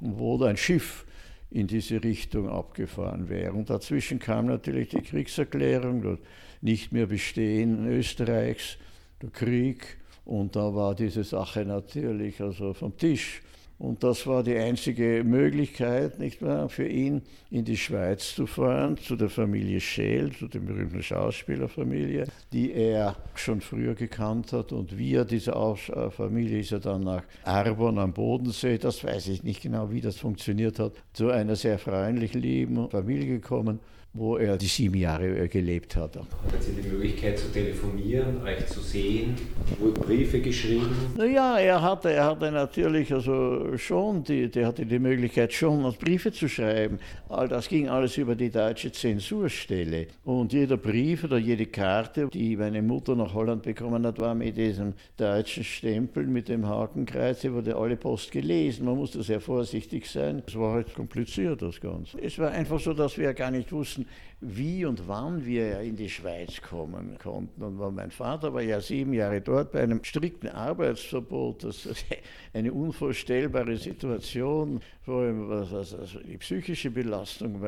wo 0.00 0.44
ein 0.44 0.58
Schiff 0.58 1.06
in 1.50 1.66
diese 1.66 2.02
Richtung 2.02 2.48
abgefahren 2.48 3.28
wäre. 3.28 3.52
Und 3.52 3.70
dazwischen 3.70 4.18
kam 4.18 4.46
natürlich 4.46 4.88
die 4.88 5.02
Kriegserklärung, 5.02 6.02
das 6.02 6.18
nicht 6.60 6.92
mehr 6.92 7.06
Bestehen 7.06 7.86
Österreichs, 7.86 8.76
der 9.20 9.30
Krieg. 9.30 9.98
Und 10.24 10.54
da 10.54 10.74
war 10.74 10.94
diese 10.94 11.24
Sache 11.24 11.64
natürlich 11.64 12.40
also 12.40 12.72
vom 12.72 12.96
Tisch. 12.96 13.42
Und 13.80 14.04
das 14.04 14.26
war 14.26 14.42
die 14.42 14.58
einzige 14.58 15.24
Möglichkeit, 15.24 16.18
nicht 16.18 16.42
wahr, 16.42 16.68
für 16.68 16.86
ihn 16.86 17.22
in 17.50 17.64
die 17.64 17.78
Schweiz 17.78 18.34
zu 18.34 18.46
fahren, 18.46 18.98
zu 18.98 19.16
der 19.16 19.30
Familie 19.30 19.80
Scheel, 19.80 20.32
zu 20.32 20.48
der 20.48 20.58
berühmten 20.58 21.02
Schauspielerfamilie, 21.02 22.26
die 22.52 22.72
er 22.74 23.16
schon 23.34 23.62
früher 23.62 23.94
gekannt 23.94 24.52
hat. 24.52 24.72
Und 24.72 24.98
via 24.98 25.24
diese 25.24 25.52
äh, 25.52 26.10
Familie 26.10 26.58
ist 26.58 26.72
er 26.72 26.80
dann 26.80 27.04
nach 27.04 27.22
Arbon 27.42 27.98
am 27.98 28.12
Bodensee, 28.12 28.76
das 28.76 29.02
weiß 29.02 29.28
ich 29.28 29.44
nicht 29.44 29.62
genau, 29.62 29.90
wie 29.90 30.02
das 30.02 30.18
funktioniert 30.18 30.78
hat, 30.78 30.92
zu 31.14 31.30
einer 31.30 31.56
sehr 31.56 31.78
freundlich 31.78 32.34
lieben 32.34 32.90
Familie 32.90 33.28
gekommen 33.28 33.80
wo 34.12 34.36
er 34.36 34.56
die 34.56 34.66
sieben 34.66 34.96
Jahre 34.96 35.48
gelebt 35.48 35.94
hat. 35.94 36.16
Hat 36.16 36.26
Sie 36.60 36.72
die 36.72 36.88
Möglichkeit 36.88 37.38
zu 37.38 37.52
telefonieren, 37.52 38.42
euch 38.42 38.66
zu 38.66 38.80
sehen? 38.80 39.36
Wurden 39.78 40.02
Briefe 40.02 40.40
geschrieben? 40.40 40.90
Naja, 41.16 41.58
er 41.58 41.80
hatte, 41.80 42.10
er 42.10 42.24
hatte 42.24 42.50
natürlich 42.50 43.12
also 43.12 43.76
schon, 43.76 44.24
die, 44.24 44.50
der 44.50 44.66
hatte 44.66 44.84
die 44.84 44.98
Möglichkeit 44.98 45.52
schon 45.52 45.80
Briefe 45.98 46.32
zu 46.32 46.48
schreiben. 46.48 46.98
All 47.28 47.46
das 47.46 47.68
ging 47.68 47.88
alles 47.88 48.16
über 48.16 48.34
die 48.34 48.50
deutsche 48.50 48.90
Zensurstelle. 48.90 50.08
Und 50.24 50.52
jeder 50.52 50.76
Brief 50.76 51.24
oder 51.24 51.38
jede 51.38 51.66
Karte, 51.66 52.28
die 52.32 52.56
meine 52.56 52.82
Mutter 52.82 53.14
nach 53.14 53.32
Holland 53.32 53.62
bekommen 53.62 54.04
hat, 54.04 54.20
war 54.20 54.34
mit 54.34 54.56
diesem 54.56 54.94
deutschen 55.16 55.62
Stempel, 55.62 56.26
mit 56.26 56.48
dem 56.48 56.66
Hakenkreuz, 56.66 57.44
wurde 57.44 57.76
alle 57.76 57.96
Post 57.96 58.32
gelesen. 58.32 58.86
Man 58.86 58.96
musste 58.96 59.22
sehr 59.22 59.40
vorsichtig 59.40 60.06
sein. 60.06 60.42
Es 60.46 60.56
war 60.56 60.74
halt 60.74 60.94
kompliziert, 60.94 61.62
das 61.62 61.80
Ganze. 61.80 62.18
Es 62.20 62.38
war 62.38 62.50
einfach 62.50 62.80
so, 62.80 62.92
dass 62.92 63.16
wir 63.16 63.32
gar 63.34 63.52
nicht 63.52 63.70
wussten, 63.70 63.99
wussten, 64.00 64.06
wie 64.40 64.86
und 64.86 65.06
wann 65.06 65.44
wir 65.44 65.80
in 65.80 65.96
die 65.96 66.08
Schweiz 66.08 66.62
kommen 66.62 67.18
konnten. 67.18 67.62
Und 67.62 67.94
mein 67.94 68.10
Vater 68.10 68.54
war 68.54 68.62
ja 68.62 68.80
sieben 68.80 69.12
Jahre 69.12 69.40
dort 69.40 69.72
bei 69.72 69.82
einem 69.82 70.02
strikten 70.02 70.48
Arbeitsverbot. 70.48 71.64
Das 71.64 71.84
ist 71.84 72.06
eine 72.54 72.72
unvorstellbare 72.72 73.76
Situation, 73.76 74.80
vor 75.02 75.22
allem 75.22 75.48
was 75.48 75.74
also 75.74 76.20
die 76.20 76.38
psychische 76.38 76.90
Belastung 76.90 77.62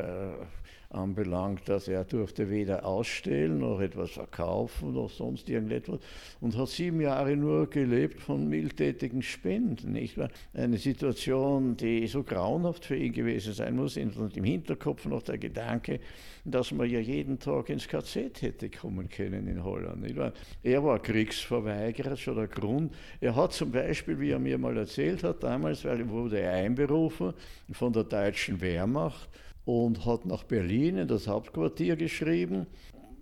anbelangt, 0.93 1.67
dass 1.67 1.87
er 1.87 2.03
durfte 2.03 2.49
weder 2.49 2.85
ausstellen 2.85 3.59
noch 3.59 3.79
etwas 3.79 4.11
verkaufen 4.11 4.93
noch 4.93 5.09
sonst 5.09 5.49
irgendetwas 5.49 5.99
und 6.41 6.57
hat 6.57 6.69
sieben 6.69 7.01
Jahre 7.01 7.35
nur 7.35 7.69
gelebt 7.69 8.21
von 8.21 8.47
mildtätigen 8.47 9.21
Spenden. 9.21 9.93
Nicht 9.93 10.17
wahr? 10.17 10.29
Eine 10.53 10.77
Situation, 10.77 11.75
die 11.77 12.07
so 12.07 12.23
grauenhaft 12.23 12.85
für 12.85 12.95
ihn 12.95 13.13
gewesen 13.13 13.53
sein 13.53 13.75
muss 13.75 13.97
und 13.97 14.37
im 14.37 14.43
Hinterkopf 14.43 15.05
noch 15.05 15.23
der 15.23 15.37
Gedanke, 15.37 15.99
dass 16.45 16.71
man 16.71 16.89
ja 16.89 16.99
jeden 16.99 17.39
Tag 17.39 17.69
ins 17.69 17.87
KZ 17.87 18.41
hätte 18.41 18.69
kommen 18.69 19.09
können 19.09 19.47
in 19.47 19.63
Holland. 19.63 20.01
Nicht 20.01 20.17
wahr? 20.17 20.33
Er 20.61 20.83
war 20.83 20.99
Kriegsverweigerer, 20.99 22.17
schon 22.17 22.35
der 22.35 22.47
Grund. 22.47 22.93
Er 23.19 23.35
hat 23.35 23.53
zum 23.53 23.71
Beispiel, 23.71 24.19
wie 24.19 24.31
er 24.31 24.39
mir 24.39 24.57
mal 24.57 24.77
erzählt 24.77 25.23
hat, 25.23 25.43
damals, 25.43 25.85
weil 25.85 26.07
wurde 26.09 26.39
er 26.39 26.53
einberufen 26.53 27.33
von 27.71 27.93
der 27.93 28.03
deutschen 28.03 28.59
Wehrmacht 28.61 29.29
und 29.65 30.05
hat 30.05 30.25
nach 30.25 30.43
Berlin 30.43 30.97
in 30.97 31.07
das 31.07 31.27
Hauptquartier 31.27 31.95
geschrieben 31.95 32.67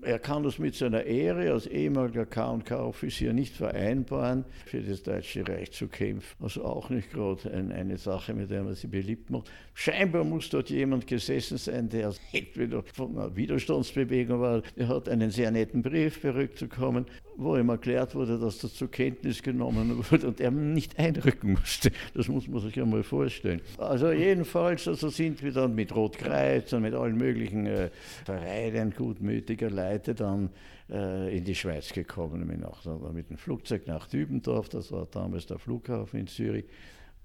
er 0.04 0.20
kann 0.20 0.44
das 0.44 0.58
mit 0.58 0.76
seiner 0.76 1.04
Ehre 1.04 1.52
als 1.52 1.68
ehemaliger 1.68 2.26
K&K-Offizier 2.26 3.34
nicht 3.34 3.56
vereinbaren, 3.56 4.46
für 4.66 4.82
das 4.82 5.04
Deutsche 5.04 5.48
Reich 5.48 5.72
zu 5.72 5.88
kämpfen. 5.88 6.44
Also 6.44 6.66
auch 6.66 6.90
nicht 6.90 7.12
gerade 7.12 7.52
ein, 7.52 7.72
eine 7.72 7.98
Sache, 7.98 8.34
mit 8.34 8.50
der 8.50 8.64
man 8.64 8.76
sie 8.76 8.88
beliebt 8.88 9.30
macht. 9.30 9.52
Scheinbar 9.74 10.24
muss 10.24 10.50
dort 10.50 10.70
jemand 10.70 11.08
gesessen 11.08 11.58
sein, 11.58 11.90
der 11.90 12.14
entweder 12.34 12.84
von 12.94 13.18
einer 13.18 13.36
Widerstandsbewegung 13.36 14.40
war. 14.40 14.62
Er 14.76 14.88
hat 14.90 15.10
einen 15.10 15.32
sehr 15.32 15.50
netten 15.52 15.82
Brief 15.82 16.22
zurückzukommen, 16.22 17.06
wo 17.38 17.58
ihm 17.58 17.70
erklärt 17.70 18.14
wurde, 18.14 18.38
dass 18.38 18.60
das 18.60 18.74
zur 18.74 18.92
Kenntnis 18.92 19.42
genommen 19.42 20.04
wurde 20.12 20.28
und 20.28 20.40
er 20.42 20.52
nicht 20.52 21.00
einrücken 21.00 21.54
musste. 21.54 21.92
Das 22.14 22.28
muss 22.28 22.48
man 22.48 22.62
sich 22.62 22.80
einmal 22.80 23.04
vorstellen. 23.04 23.62
Also 23.78 24.12
jedenfalls 24.12 24.88
also 24.88 25.10
sind 25.10 25.42
wir 25.42 25.52
dann 25.52 25.74
mit 25.74 25.96
Rotkreuz 25.96 26.74
und 26.74 26.84
mit 26.84 26.94
allen 26.94 27.18
möglichen 27.18 27.66
äh, 27.66 27.90
Vereinen 28.26 28.94
gutmütiger 28.96 29.70
Leute 29.70 30.14
dann 30.14 30.50
äh, 30.90 31.38
in 31.38 31.44
die 31.44 31.56
Schweiz 31.56 31.94
gekommen. 31.94 32.64
Auch 32.64 33.12
mit 33.14 33.30
dem 33.30 33.38
Flugzeug 33.38 33.88
nach 33.88 34.08
Dübendorf, 34.08 34.70
das 34.70 34.92
war 34.92 35.08
damals 35.10 35.46
der 35.46 35.58
Flughafen 35.58 36.20
in 36.20 36.28
Zürich. 36.28 36.66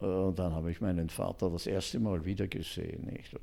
Äh, 0.01 0.05
und 0.05 0.39
dann 0.39 0.53
habe 0.53 0.71
ich 0.71 0.81
meinen 0.81 1.09
Vater 1.09 1.51
das 1.51 1.67
erste 1.67 1.99
Mal 1.99 2.25
wieder 2.25 2.47
gesehen. 2.47 3.09
Nicht? 3.13 3.37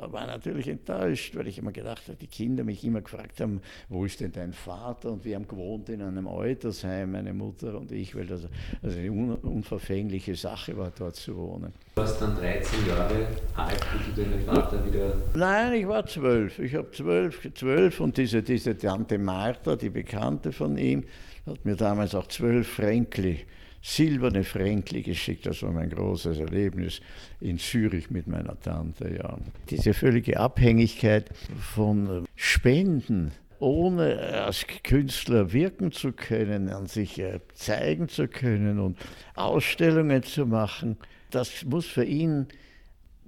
war 0.00 0.26
natürlich 0.26 0.68
enttäuscht, 0.68 1.36
weil 1.36 1.46
ich 1.46 1.58
immer 1.58 1.72
gedacht 1.72 2.02
habe, 2.08 2.16
die 2.16 2.26
Kinder 2.26 2.64
mich 2.64 2.84
immer 2.84 3.00
gefragt 3.00 3.40
haben, 3.40 3.60
wo 3.88 4.04
ist 4.04 4.20
denn 4.20 4.32
dein 4.32 4.52
Vater? 4.52 5.12
Und 5.12 5.24
wir 5.24 5.36
haben 5.36 5.48
gewohnt 5.48 5.88
in 5.88 6.02
einem 6.02 6.26
Altersheim, 6.26 7.12
meine 7.12 7.32
Mutter 7.32 7.78
und 7.78 7.92
ich, 7.92 8.14
weil 8.14 8.26
das 8.26 8.42
also 8.82 8.98
eine 8.98 9.36
unverfängliche 9.36 10.34
Sache 10.34 10.76
war, 10.76 10.92
dort 10.96 11.16
zu 11.16 11.36
wohnen. 11.36 11.72
Du 11.94 12.02
warst 12.02 12.20
dann 12.20 12.36
13 12.36 12.86
Jahre 12.86 13.26
alt, 13.56 13.80
wie 13.94 14.22
du 14.22 14.22
deinen 14.22 14.44
Vater 14.44 14.84
wieder... 14.84 15.16
Nein, 15.34 15.74
ich 15.74 15.88
war 15.88 16.06
zwölf. 16.06 16.58
Ich 16.58 16.74
habe 16.74 16.90
zwölf, 16.90 17.48
zwölf 17.54 18.00
und 18.00 18.16
diese, 18.16 18.42
diese 18.42 18.76
Tante 18.76 19.18
Martha, 19.18 19.76
die 19.76 19.90
Bekannte 19.90 20.52
von 20.52 20.76
ihm, 20.76 21.04
hat 21.46 21.64
mir 21.64 21.76
damals 21.76 22.14
auch 22.14 22.26
zwölf 22.26 22.68
Fränkli 22.68 23.40
silberne 23.84 24.44
Fränkli 24.44 25.02
geschickt. 25.02 25.44
Das 25.44 25.62
war 25.62 25.70
mein 25.70 25.90
großes 25.90 26.38
Erlebnis 26.38 27.02
in 27.40 27.58
Zürich 27.58 28.10
mit 28.10 28.26
meiner 28.26 28.58
Tante. 28.58 29.14
Ja. 29.14 29.36
Diese 29.68 29.92
völlige 29.92 30.40
Abhängigkeit 30.40 31.28
von 31.58 32.24
Spenden 32.34 33.32
ohne 33.60 34.18
als 34.44 34.66
Künstler 34.82 35.52
wirken 35.52 35.92
zu 35.92 36.12
können, 36.12 36.70
an 36.70 36.86
sich 36.86 37.18
äh, 37.18 37.40
zeigen 37.54 38.08
zu 38.08 38.26
können 38.26 38.78
und 38.78 38.98
Ausstellungen 39.34 40.22
zu 40.22 40.44
machen, 40.44 40.96
das 41.30 41.64
muss 41.64 41.86
für 41.86 42.04
ihn, 42.04 42.48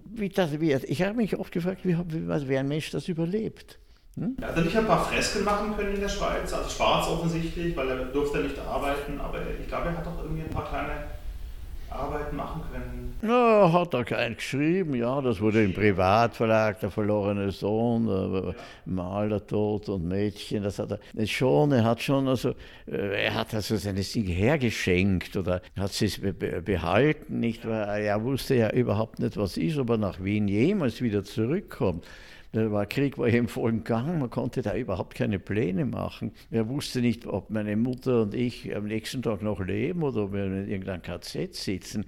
wie 0.04 0.28
das 0.28 0.58
wird. 0.58 0.84
Ich 0.84 1.02
habe 1.02 1.16
mich 1.16 1.36
oft 1.36 1.52
gefragt, 1.52 1.84
wie, 1.84 1.96
wie 1.96 2.56
ein 2.56 2.68
Mensch 2.68 2.90
das 2.90 3.08
überlebt. 3.08 3.78
Hm? 4.18 4.36
Er 4.40 4.48
hat 4.48 4.64
nicht 4.64 4.76
ein 4.76 4.86
paar 4.86 5.04
Fresken 5.04 5.44
machen 5.44 5.76
können 5.76 5.94
in 5.94 6.00
der 6.00 6.08
Schweiz, 6.08 6.52
also 6.52 6.70
schwarz 6.70 7.06
offensichtlich, 7.06 7.76
weil 7.76 7.88
er 7.88 8.04
durfte 8.06 8.38
nicht 8.38 8.58
arbeiten, 8.58 9.20
aber 9.20 9.38
ich 9.60 9.68
glaube, 9.68 9.88
er 9.88 9.98
hat 9.98 10.06
auch 10.06 10.22
irgendwie 10.22 10.42
ein 10.42 10.50
paar 10.50 10.68
kleine 10.68 10.92
Arbeiten 11.90 12.36
machen 12.36 12.62
können. 12.72 13.14
Ja, 13.22 13.72
hat 13.72 13.94
er 13.94 14.04
keinen 14.04 14.36
geschrieben, 14.36 14.94
ja, 14.94 15.20
das 15.20 15.40
wurde 15.40 15.62
im 15.64 15.74
Privatverlag, 15.74 16.80
der 16.80 16.90
verlorene 16.90 17.50
Sohn, 17.50 18.06
der 18.06 18.54
Maler 18.86 19.46
tot 19.46 19.88
und 19.88 20.06
Mädchen, 20.06 20.62
das 20.62 20.78
hat 20.78 20.98
er 21.14 21.26
schon, 21.26 21.72
er 21.72 21.84
hat 21.84 22.02
schon, 22.02 22.26
also, 22.26 22.54
äh, 22.86 23.24
er 23.24 23.34
hat 23.34 23.54
also 23.54 23.76
seine 23.76 24.00
Dinge 24.00 24.32
hergeschenkt 24.32 25.36
oder 25.36 25.60
hat 25.78 25.92
sie 25.92 26.08
behalten, 26.64 27.40
nicht, 27.40 27.66
weil 27.66 28.04
er 28.04 28.22
wusste 28.24 28.54
ja 28.54 28.70
überhaupt 28.70 29.18
nicht, 29.18 29.36
was 29.36 29.56
ist, 29.56 29.78
ob 29.78 29.90
er 29.90 29.98
nach 29.98 30.22
Wien 30.22 30.48
jemals 30.48 31.00
wieder 31.00 31.22
zurückkommt. 31.22 32.04
Der 32.56 32.72
war 32.72 32.86
Krieg 32.86 33.18
war 33.18 33.28
im 33.28 33.48
vollen 33.48 33.84
Gang, 33.84 34.18
man 34.18 34.30
konnte 34.30 34.62
da 34.62 34.74
überhaupt 34.74 35.14
keine 35.14 35.38
Pläne 35.38 35.84
machen. 35.84 36.32
Er 36.50 36.66
wusste 36.70 37.02
nicht, 37.02 37.26
ob 37.26 37.50
meine 37.50 37.76
Mutter 37.76 38.22
und 38.22 38.34
ich 38.34 38.74
am 38.74 38.86
nächsten 38.86 39.20
Tag 39.20 39.42
noch 39.42 39.60
leben 39.60 40.02
oder 40.02 40.24
ob 40.24 40.32
wir 40.32 40.46
in 40.46 40.66
irgendeinem 40.66 41.02
KZ 41.02 41.54
sitzen. 41.54 42.06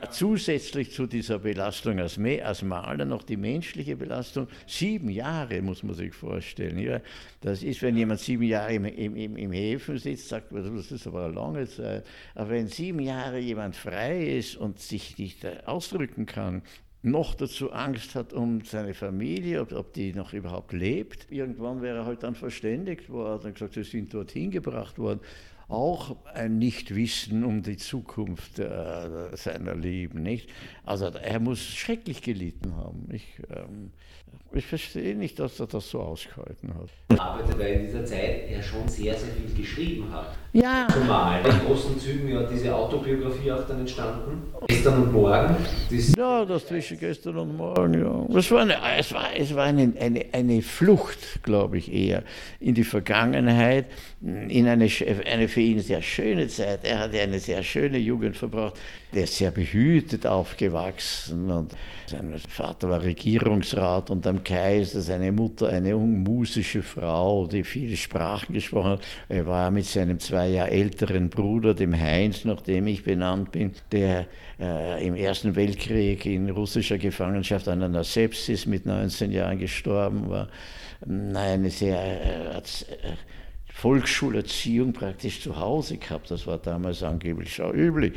Ja. 0.00 0.08
Zusätzlich 0.08 0.92
zu 0.92 1.08
dieser 1.08 1.40
Belastung 1.40 1.98
als, 1.98 2.16
als, 2.16 2.62
Maler 2.62 3.04
noch 3.04 3.24
die 3.24 3.36
menschliche 3.36 3.96
Belastung. 3.96 4.46
Sieben 4.68 5.08
Jahre 5.08 5.60
muss 5.62 5.82
man 5.82 5.96
sich 5.96 6.14
vorstellen. 6.14 6.78
Ja. 6.78 7.00
Das 7.40 7.64
ist, 7.64 7.82
wenn 7.82 7.96
jemand 7.96 8.20
sieben 8.20 8.44
Jahre 8.44 8.74
im, 8.74 8.84
im, 8.84 9.36
im 9.36 9.50
Häfen 9.50 9.98
sitzt, 9.98 10.28
sagt 10.28 10.52
man, 10.52 10.76
das 10.76 10.92
ist 10.92 11.08
aber 11.08 11.24
eine 11.24 11.34
lange 11.34 11.66
Zeit. 11.66 12.06
Aber 12.36 12.50
wenn 12.50 12.68
sieben 12.68 13.00
Jahre 13.00 13.40
jemand 13.40 13.74
frei 13.74 14.36
ist 14.36 14.56
und 14.56 14.78
sich 14.78 15.18
nicht 15.18 15.44
ausdrücken 15.66 16.26
kann, 16.26 16.62
noch 17.02 17.34
dazu 17.34 17.72
Angst 17.72 18.14
hat 18.14 18.32
um 18.32 18.64
seine 18.64 18.94
Familie, 18.94 19.60
ob, 19.60 19.72
ob, 19.72 19.92
die 19.92 20.12
noch 20.12 20.32
überhaupt 20.32 20.72
lebt. 20.72 21.30
Irgendwann 21.30 21.82
wäre 21.82 21.98
er 21.98 22.06
halt 22.06 22.22
dann 22.22 22.34
verständigt 22.34 23.10
worden 23.10 23.46
und 23.46 23.54
gesagt, 23.54 23.74
sie 23.74 23.82
sind 23.82 24.14
dorthin 24.14 24.50
gebracht 24.50 24.98
worden. 24.98 25.20
Auch 25.68 26.16
ein 26.34 26.58
Nichtwissen 26.58 27.44
um 27.44 27.62
die 27.62 27.76
Zukunft 27.76 28.58
äh, 28.58 29.34
seiner 29.34 29.74
Lieben, 29.74 30.22
nicht? 30.22 30.50
Also 30.84 31.06
er 31.06 31.40
muss 31.40 31.60
schrecklich 31.60 32.22
gelitten 32.22 32.76
haben. 32.76 33.08
Ich, 33.10 33.38
ähm, 33.50 33.90
ich 34.54 34.66
verstehe 34.66 35.14
nicht, 35.14 35.38
dass 35.38 35.58
er 35.60 35.66
das 35.66 35.88
so 35.90 36.00
ausgehalten 36.00 36.74
hat. 36.74 37.18
Arbeitet, 37.18 37.58
weil 37.58 37.72
in 37.74 37.86
dieser 37.86 38.04
Zeit 38.04 38.48
er 38.48 38.62
schon 38.62 38.88
sehr, 38.88 39.14
sehr 39.14 39.32
viel 39.32 39.54
geschrieben 39.56 40.12
hat. 40.12 40.34
Ja. 40.52 40.86
Zumal 40.92 41.40
in 41.46 41.66
großen 41.66 41.98
Zügen 41.98 42.28
ja 42.28 42.42
diese 42.42 42.74
Autobiografie 42.74 43.52
auch 43.52 43.66
dann 43.66 43.80
entstanden. 43.80 44.42
Gestern 44.66 45.02
und 45.02 45.12
morgen. 45.12 45.56
Das 45.90 46.14
ja, 46.16 46.44
das 46.44 46.66
zwischen 46.66 46.98
gestern 46.98 47.36
und 47.38 47.56
morgen, 47.56 47.94
ja. 47.94 48.38
Es 48.38 48.50
war 48.50 48.62
eine, 48.62 48.76
es 48.98 49.12
war, 49.12 49.28
es 49.36 49.54
war 49.54 49.64
eine, 49.64 49.92
eine, 49.98 50.26
eine 50.32 50.62
Flucht, 50.62 51.42
glaube 51.42 51.78
ich, 51.78 51.92
eher 51.92 52.22
in 52.60 52.74
die 52.74 52.84
Vergangenheit, 52.84 53.86
in 54.20 54.68
eine, 54.68 54.88
eine 55.30 55.48
für 55.48 55.60
ihn 55.60 55.80
sehr 55.80 56.02
schöne 56.02 56.48
Zeit. 56.48 56.80
Er 56.84 57.00
hatte 57.00 57.20
eine 57.20 57.38
sehr 57.38 57.62
schöne 57.62 57.98
Jugend 57.98 58.36
verbracht. 58.36 58.78
Er 59.12 59.24
ist 59.24 59.36
sehr 59.36 59.50
behütet 59.50 60.26
aufgewachsen 60.26 61.50
und 61.50 61.74
sein 62.06 62.34
Vater 62.48 62.88
war 62.88 63.02
Regierungsrat 63.02 64.10
und 64.10 64.24
am 64.42 64.44
Kaiser, 64.44 65.00
seine 65.00 65.32
Mutter 65.32 65.68
eine 65.68 65.94
musische 65.94 66.82
Frau, 66.82 67.46
die 67.46 67.64
viele 67.64 67.96
Sprachen 67.96 68.54
gesprochen 68.54 68.90
hat. 68.90 69.00
Er 69.28 69.46
war 69.46 69.70
mit 69.70 69.86
seinem 69.86 70.18
zwei 70.18 70.48
Jahre 70.48 70.70
älteren 70.70 71.30
Bruder, 71.30 71.74
dem 71.74 71.98
Heinz, 71.98 72.44
nach 72.44 72.60
dem 72.60 72.86
ich 72.86 73.04
benannt 73.04 73.52
bin, 73.52 73.72
der 73.92 74.26
äh, 74.60 75.06
im 75.06 75.14
Ersten 75.14 75.54
Weltkrieg 75.54 76.26
in 76.26 76.50
russischer 76.50 76.98
Gefangenschaft 76.98 77.68
an 77.68 77.82
einer 77.82 78.04
Sepsis 78.04 78.66
mit 78.66 78.86
19 78.86 79.30
Jahren 79.32 79.58
gestorben 79.58 80.28
war. 80.28 80.48
Eine 81.06 81.70
sehr 81.70 81.98
äh, 81.98 82.62
Volksschulerziehung 83.74 84.92
praktisch 84.92 85.40
zu 85.40 85.58
Hause 85.58 85.96
gehabt. 85.96 86.30
Das 86.30 86.46
war 86.46 86.58
damals 86.58 87.02
angeblich 87.02 87.54
schon 87.54 87.74
üblich. 87.74 88.12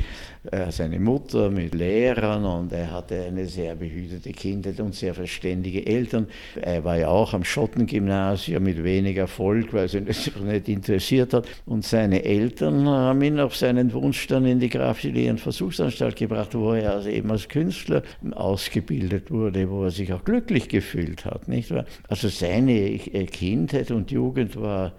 Seine 0.70 1.00
Mutter 1.00 1.50
mit 1.50 1.74
Lehrern 1.74 2.44
und 2.44 2.72
er 2.72 2.92
hatte 2.92 3.24
eine 3.24 3.46
sehr 3.46 3.74
behütete 3.74 4.30
Kindheit 4.32 4.78
und 4.80 4.94
sehr 4.94 5.14
verständige 5.14 5.84
Eltern. 5.84 6.28
Er 6.60 6.84
war 6.84 6.98
ja 6.98 7.08
auch 7.08 7.34
am 7.34 7.42
Schottengymnasium 7.42 8.62
mit 8.62 8.84
wenig 8.84 9.16
Erfolg, 9.16 9.72
weil 9.72 9.86
es 9.86 9.94
ihn 9.94 10.04
nicht 10.04 10.68
interessiert 10.68 11.32
hat. 11.34 11.48
Und 11.64 11.84
seine 11.84 12.24
Eltern 12.24 12.86
haben 12.86 13.22
ihn 13.22 13.40
auf 13.40 13.56
seinen 13.56 13.92
Wunsch 13.92 14.26
dann 14.28 14.46
in 14.46 14.60
die 14.60 14.68
Grafschilieren 14.68 15.38
Versuchsanstalt 15.38 16.16
gebracht, 16.16 16.54
wo 16.54 16.74
er 16.74 16.92
also 16.92 17.08
eben 17.08 17.30
als 17.30 17.48
Künstler 17.48 18.02
ausgebildet 18.32 19.30
wurde, 19.30 19.68
wo 19.68 19.84
er 19.84 19.90
sich 19.90 20.12
auch 20.12 20.22
glücklich 20.22 20.68
gefühlt 20.68 21.24
hat. 21.24 21.48
Nicht 21.48 21.72
Also 22.08 22.28
seine 22.28 22.98
Kindheit 22.98 23.90
und 23.90 24.10
Jugend 24.12 24.54
war 24.54 24.92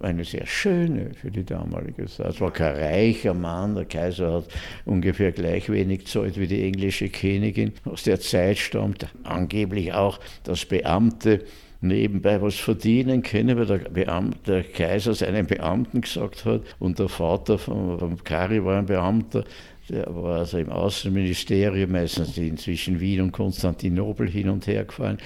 eine 0.00 0.24
sehr 0.24 0.46
schöne 0.46 1.10
für 1.14 1.30
die 1.30 1.44
damalige 1.44 2.06
Zeit. 2.06 2.30
Es 2.34 2.40
war 2.40 2.52
kein 2.52 2.74
reicher 2.74 3.34
Mann, 3.34 3.74
der 3.74 3.84
Kaiser 3.84 4.32
hat 4.32 4.48
ungefähr 4.84 5.32
gleich 5.32 5.70
wenig 5.70 6.06
Zeit 6.06 6.38
wie 6.38 6.46
die 6.46 6.62
englische 6.62 7.08
Königin. 7.08 7.72
Aus 7.84 8.02
der 8.02 8.20
Zeit 8.20 8.58
stammt 8.58 9.06
angeblich 9.22 9.92
auch, 9.92 10.18
dass 10.42 10.64
Beamte 10.64 11.44
nebenbei 11.80 12.40
was 12.40 12.56
verdienen 12.56 13.22
können, 13.22 13.56
weil 13.56 13.66
der, 13.66 13.78
Beamte, 13.90 14.38
der 14.46 14.64
Kaiser 14.64 15.14
seinen 15.14 15.46
Beamten 15.46 16.00
gesagt 16.00 16.44
hat 16.44 16.62
und 16.78 16.98
der 16.98 17.08
Vater 17.08 17.58
von, 17.58 17.98
von 17.98 18.24
Kari 18.24 18.64
war 18.64 18.78
ein 18.78 18.86
Beamter, 18.86 19.44
der 19.88 20.06
war 20.14 20.38
also 20.38 20.58
im 20.58 20.70
Außenministerium, 20.70 21.92
meistens 21.92 22.38
inzwischen 22.38 23.00
Wien 23.00 23.20
und 23.20 23.32
Konstantinopel 23.32 24.28
hin 24.28 24.48
und 24.48 24.66
her 24.66 24.84
gefahren, 24.84 25.18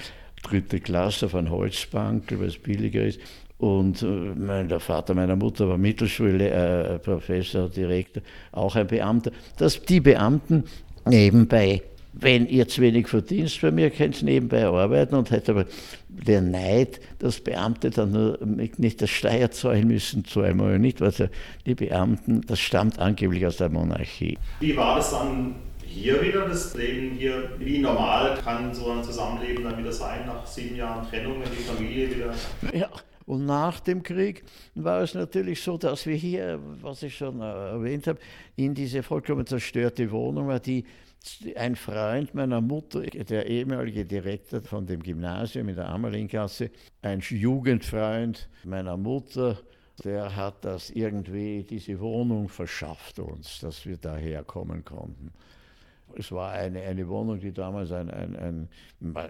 dritte 0.43 0.79
Klasse 0.81 1.27
auf 1.27 1.35
einer 1.35 1.49
Holzbank, 1.49 2.37
weil 2.37 2.47
es 2.47 2.57
billiger 2.57 3.03
ist. 3.03 3.19
Und 3.59 4.01
äh, 4.01 4.05
mein, 4.05 4.69
der 4.69 4.79
Vater 4.79 5.13
meiner 5.13 5.35
Mutter 5.35 5.67
war 5.67 5.77
Mittelschule, 5.77 6.49
äh, 6.49 6.99
Professor, 6.99 7.69
Direktor, 7.69 8.23
auch 8.53 8.75
ein 8.75 8.87
Beamter. 8.87 9.31
Dass 9.57 9.81
die 9.81 9.99
Beamten 9.99 10.63
nebenbei, 11.05 11.83
wenn 12.13 12.47
ihr 12.47 12.69
zu 12.69 12.81
wenig 12.81 13.07
verdienst 13.07 13.59
bei 13.61 13.71
mir, 13.71 13.89
könnt 13.89 14.21
ihr 14.21 14.25
nebenbei 14.25 14.65
arbeiten 14.65 15.15
und 15.15 15.29
hätte 15.29 15.51
aber 15.51 15.65
der 16.07 16.41
Neid, 16.41 17.01
dass 17.19 17.41
Beamte 17.41 17.89
dann 17.89 18.11
nur 18.11 18.39
nicht 18.77 19.01
das 19.01 19.09
Steuer 19.09 19.51
zahlen 19.51 19.87
müssen, 19.87 20.23
zweimal 20.23 20.79
nicht, 20.79 21.01
weil 21.01 21.29
die 21.65 21.75
Beamten, 21.75 22.41
das 22.47 22.59
stammt 22.59 22.97
angeblich 22.97 23.45
aus 23.45 23.57
der 23.57 23.69
Monarchie. 23.69 24.37
Wie 24.61 24.75
war 24.77 24.95
das 24.95 25.11
dann 25.11 25.55
hier 25.85 26.21
wieder, 26.21 26.47
das 26.47 26.75
Leben 26.75 27.17
hier, 27.17 27.49
wie 27.57 27.79
normal 27.79 28.37
kann 28.43 28.73
so 28.73 28.89
ein 28.91 29.03
Zusammenleben 29.03 29.65
dann 29.65 29.77
wieder 29.77 29.91
sein, 29.91 30.25
nach 30.27 30.47
sieben 30.47 30.77
Jahren 30.77 31.05
Trennung, 31.09 31.41
wenn 31.41 31.51
die 31.51 31.63
Familie 31.63 32.15
wieder... 32.15 32.33
Ja, 32.73 32.89
und 33.29 33.45
nach 33.45 33.79
dem 33.79 34.01
Krieg 34.01 34.43
war 34.73 35.03
es 35.03 35.13
natürlich 35.13 35.61
so, 35.61 35.77
dass 35.77 36.07
wir 36.07 36.15
hier, 36.15 36.59
was 36.81 37.03
ich 37.03 37.15
schon 37.15 37.41
erwähnt 37.41 38.07
habe, 38.07 38.17
in 38.55 38.73
diese 38.73 39.03
vollkommen 39.03 39.45
zerstörte 39.45 40.09
Wohnung 40.09 40.47
war, 40.47 40.59
die 40.59 40.83
ein 41.55 41.75
Freund 41.75 42.33
meiner 42.33 42.59
Mutter, 42.59 43.01
der 43.01 43.45
ehemalige 43.45 44.03
Direktor 44.03 44.63
von 44.63 44.87
dem 44.87 45.03
Gymnasium 45.03 45.69
in 45.69 45.75
der 45.75 45.89
Ammerlingasse, 45.89 46.71
ein 47.03 47.19
Jugendfreund 47.19 48.49
meiner 48.63 48.97
Mutter, 48.97 49.59
der 50.03 50.35
hat 50.35 50.65
das 50.65 50.89
irgendwie, 50.89 51.63
diese 51.63 51.99
Wohnung 51.99 52.49
verschafft 52.49 53.19
uns, 53.19 53.59
dass 53.59 53.85
wir 53.85 53.97
daher 53.97 54.43
kommen 54.43 54.83
konnten. 54.83 55.31
Es 56.17 56.31
war 56.31 56.51
eine, 56.51 56.81
eine 56.81 57.07
Wohnung, 57.07 57.39
die 57.39 57.51
damals 57.51 57.91
ein, 57.91 58.09
ein, 58.09 58.35
ein, 58.35 58.69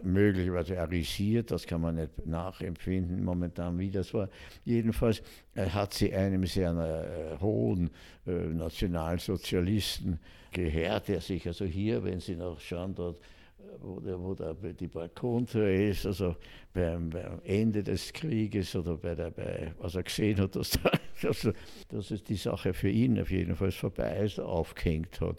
möglicherweise 0.04 0.80
arisiert, 0.80 1.52
das 1.52 1.66
kann 1.66 1.82
man 1.82 1.96
nicht 1.96 2.26
nachempfinden 2.26 3.24
momentan, 3.24 3.78
wie 3.78 3.92
das 3.92 4.14
war. 4.14 4.30
Jedenfalls 4.66 5.22
äh, 5.56 5.68
hat 5.70 5.94
sie 5.94 6.14
einem 6.14 6.46
sehr 6.46 6.72
äh, 6.72 7.42
hohen 7.42 7.90
äh, 8.26 8.32
Nationalsozialisten 8.32 10.20
gehört, 10.52 11.08
der 11.08 11.22
sich 11.22 11.46
also 11.48 11.66
hier, 11.66 12.04
wenn 12.04 12.20
Sie 12.20 12.36
noch 12.36 12.60
schauen, 12.60 12.96
dort 12.96 13.18
äh, 13.18 13.78
wo, 13.82 14.00
der, 14.00 14.20
wo 14.20 14.34
der, 14.34 14.54
die 14.74 14.88
Balkontür 14.88 15.70
ist, 15.70 16.06
also 16.06 16.36
beim, 16.74 17.10
beim, 17.10 17.40
Ende 17.44 17.84
des 17.84 18.14
Krieges 18.14 18.76
oder 18.76 18.98
bei 18.98 19.16
der, 19.16 19.32
bei, 19.32 19.74
was 19.80 19.96
er 19.96 20.04
gesehen 20.04 20.40
hat, 20.40 20.56
dass, 20.56 20.72
da, 20.72 20.92
also, 21.28 21.52
dass 21.90 22.12
es 22.12 22.24
die 22.24 22.36
Sache 22.36 22.74
für 22.74 22.90
ihn 22.90 23.20
auf 23.20 23.32
jeden 23.32 23.56
Fall 23.56 23.72
vorbei 23.72 24.20
ist, 24.20 24.40
aufgehängt 24.40 25.20
hat. 25.22 25.38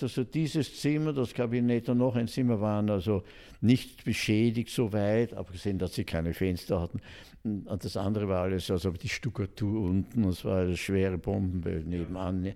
Also 0.00 0.24
dieses 0.24 0.80
Zimmer, 0.80 1.12
das 1.12 1.34
Kabinett 1.34 1.88
und 1.88 1.98
noch 1.98 2.16
ein 2.16 2.28
Zimmer 2.28 2.60
waren 2.60 2.88
also 2.90 3.22
nicht 3.60 4.04
beschädigt 4.04 4.70
so 4.70 4.92
weit, 4.92 5.34
abgesehen, 5.34 5.78
dass 5.78 5.94
sie 5.94 6.04
keine 6.04 6.32
Fenster 6.32 6.80
hatten. 6.80 7.00
Und 7.42 7.84
das 7.84 7.96
andere 7.96 8.28
war 8.28 8.42
alles, 8.42 8.70
also 8.70 8.90
die 8.92 9.08
Stuckatur 9.08 9.82
unten, 9.82 10.22
das 10.22 10.44
war 10.44 10.60
eine 10.60 10.76
schwere 10.76 11.18
Bomben 11.18 11.88
nebenan 11.88 12.42
ne, 12.42 12.54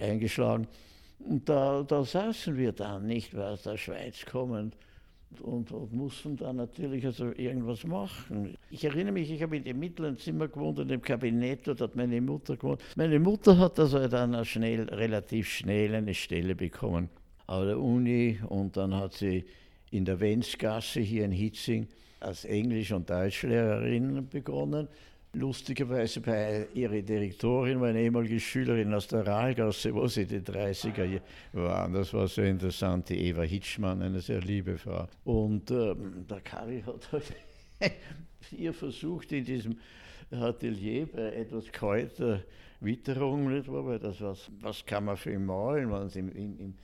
eingeschlagen. 0.00 0.66
Und 1.18 1.48
da, 1.48 1.82
da 1.82 2.04
saßen 2.04 2.56
wir 2.56 2.72
dann 2.72 3.06
nicht, 3.06 3.34
weil 3.34 3.52
aus 3.52 3.62
der 3.62 3.76
Schweiz 3.76 4.24
kommend 4.26 4.76
und, 5.40 5.70
und, 5.72 5.92
mussten 5.92 6.36
dann 6.36 6.56
natürlich 6.56 7.04
also 7.04 7.32
irgendwas 7.32 7.84
machen. 7.84 8.56
Ich 8.70 8.84
erinnere 8.84 9.12
mich, 9.12 9.30
ich 9.30 9.42
habe 9.42 9.56
in 9.56 9.64
dem 9.64 9.78
mittleren 9.78 10.16
Zimmer 10.16 10.48
gewohnt, 10.48 10.78
in 10.78 10.88
dem 10.88 11.02
Kabinett, 11.02 11.66
dort 11.66 11.80
hat 11.80 11.96
meine 11.96 12.20
Mutter 12.20 12.56
gewohnt. 12.56 12.80
Meine 12.96 13.18
Mutter 13.18 13.58
hat 13.58 13.78
also 13.78 14.06
dann 14.08 14.44
schnell, 14.44 14.88
relativ 14.90 15.48
schnell 15.48 15.94
eine 15.94 16.14
Stelle 16.14 16.54
bekommen 16.54 17.08
an 17.46 17.66
der 17.66 17.78
Uni 17.78 18.38
und 18.48 18.76
dann 18.76 18.94
hat 18.94 19.14
sie 19.14 19.44
in 19.90 20.04
der 20.04 20.18
Wenzgasse 20.20 21.00
hier 21.00 21.24
in 21.24 21.32
Hitzing 21.32 21.88
als 22.20 22.44
Englisch- 22.44 22.92
und 22.92 23.08
Deutschlehrerin 23.10 24.28
begonnen 24.28 24.88
lustigerweise 25.34 26.20
bei 26.20 26.66
ihrer 26.74 27.02
Direktorin 27.02 27.80
war 27.80 27.88
eine 27.88 28.00
ehemalige 28.00 28.40
Schülerin 28.40 28.92
aus 28.94 29.08
der 29.08 29.26
Rahlgasse, 29.26 29.94
wo 29.94 30.06
sie 30.06 30.22
in 30.22 30.28
den 30.28 30.44
30er 30.44 31.04
Jahren 31.04 31.22
waren. 31.52 31.92
Das 31.92 32.12
war 32.14 32.28
so 32.28 32.42
interessant, 32.42 33.08
die 33.08 33.18
Eva 33.28 33.42
Hitschmann, 33.42 34.02
eine 34.02 34.20
sehr 34.20 34.40
liebe 34.40 34.78
Frau. 34.78 35.06
Und 35.24 35.70
ähm, 35.70 36.26
der 36.28 36.40
Kari 36.40 36.82
hat 36.82 37.12
halt 37.12 37.32
ihr 38.52 38.72
versucht, 38.72 39.32
in 39.32 39.44
diesem 39.44 39.78
Atelier 40.30 41.06
bei 41.06 41.34
etwas 41.34 41.70
kalter 41.70 42.42
Witterung, 42.80 43.52
nicht 43.52 43.70
wahr? 43.70 43.86
weil 43.86 43.98
das 43.98 44.20
was, 44.20 44.50
was 44.60 44.84
kann 44.84 45.04
man 45.04 45.16
für 45.16 45.32
ihn 45.32 45.44
malen, 45.44 45.90
wenn 45.90 46.02
es 46.02 46.16
im, 46.16 46.30
im 46.32 46.58
im 46.58 46.74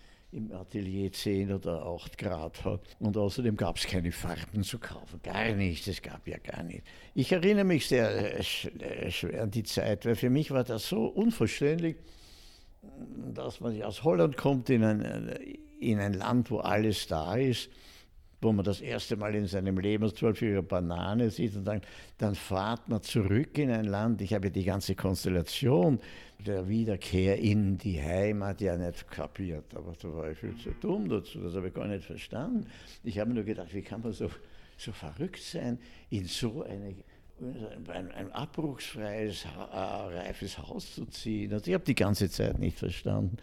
Atelier 0.53 1.11
10 1.11 1.53
oder 1.53 1.85
8 1.85 2.17
Grad 2.17 2.65
hat. 2.65 2.81
Und 3.01 3.17
außerdem 3.17 3.57
gab 3.57 3.77
es 3.77 3.87
keine 3.87 4.13
Farben 4.13 4.63
zu 4.63 4.79
kaufen, 4.79 5.21
gar 5.23 5.53
nichts, 5.53 5.89
es 5.89 6.03
gab 6.03 6.27
ja 6.29 6.39
gar 6.39 6.63
nicht. 6.63 6.83
Ich 7.15 7.33
erinnere 7.33 7.65
mich 7.65 7.89
sehr 7.89 8.39
äh, 8.39 8.39
äh, 8.39 9.11
schwer 9.11 9.43
an 9.43 9.51
die 9.51 9.65
Zeit, 9.65 10.07
weil 10.07 10.15
für 10.15 10.31
mich 10.31 10.51
war 10.51 10.65
das 10.65 10.89
so 10.89 11.07
unverständlich, 11.07 11.97
dass 13.35 13.61
man 13.61 13.83
aus 13.83 14.05
Holland 14.05 14.37
kommt 14.37 14.71
in 14.71 14.85
ein, 14.85 15.01
äh, 15.01 15.57
in 15.81 15.99
ein 15.99 16.15
Land, 16.15 16.51
wo 16.51 16.59
alles 16.59 17.07
da 17.07 17.37
ist 17.37 17.71
wo 18.41 18.53
man 18.53 18.65
das 18.65 18.81
erste 18.81 19.17
Mal 19.17 19.35
in 19.35 19.47
seinem 19.47 19.79
Leben 19.79 20.15
zwölfjährige 20.15 20.63
Banane 20.63 21.31
sieht 21.31 21.57
und 21.57 21.65
dann, 21.65 21.83
dann 22.19 22.35
fahrt 22.35 22.89
man 22.89 23.03
zurück 23.03 23.59
in 23.59 23.71
ein 23.71 23.85
Land. 23.85 24.23
Ich 24.23 24.33
habe 24.33 24.51
die 24.51 24.65
ganze 24.65 24.95
Konstellation 24.95 26.01
der 26.39 26.69
Wiederkehr 26.69 27.39
in 27.39 27.77
die 27.77 28.01
Heimat 28.01 28.61
ja 28.61 28.77
nicht 28.77 29.11
kapiert, 29.11 29.75
aber 29.75 29.93
da 30.01 30.15
war 30.15 30.31
ich 30.31 30.39
viel 30.39 30.57
zu 30.57 30.71
dumm 30.81 31.09
dazu, 31.09 31.41
das 31.41 31.55
habe 31.55 31.69
ich 31.69 31.75
gar 31.75 31.87
nicht 31.87 32.05
verstanden. 32.05 32.67
Ich 33.05 33.19
habe 33.19 33.33
nur 33.33 33.45
gedacht, 33.45 33.75
wie 33.75 33.83
kann 33.83 34.01
man 34.01 34.13
so, 34.13 34.31
so 34.79 34.93
verrückt 34.93 35.43
sein, 35.43 35.79
in 36.09 36.25
so 36.25 36.63
eine 36.63 36.95
ein, 37.89 38.13
ein 38.13 38.33
abbruchsfreies, 38.33 39.47
äh, 39.47 39.79
reifes 39.79 40.59
Haus 40.59 40.95
zu 40.95 41.07
ziehen. 41.07 41.51
Also 41.55 41.69
ich 41.69 41.75
habe 41.75 41.85
die 41.85 41.95
ganze 41.95 42.29
Zeit 42.29 42.59
nicht 42.59 42.79
verstanden 42.79 43.39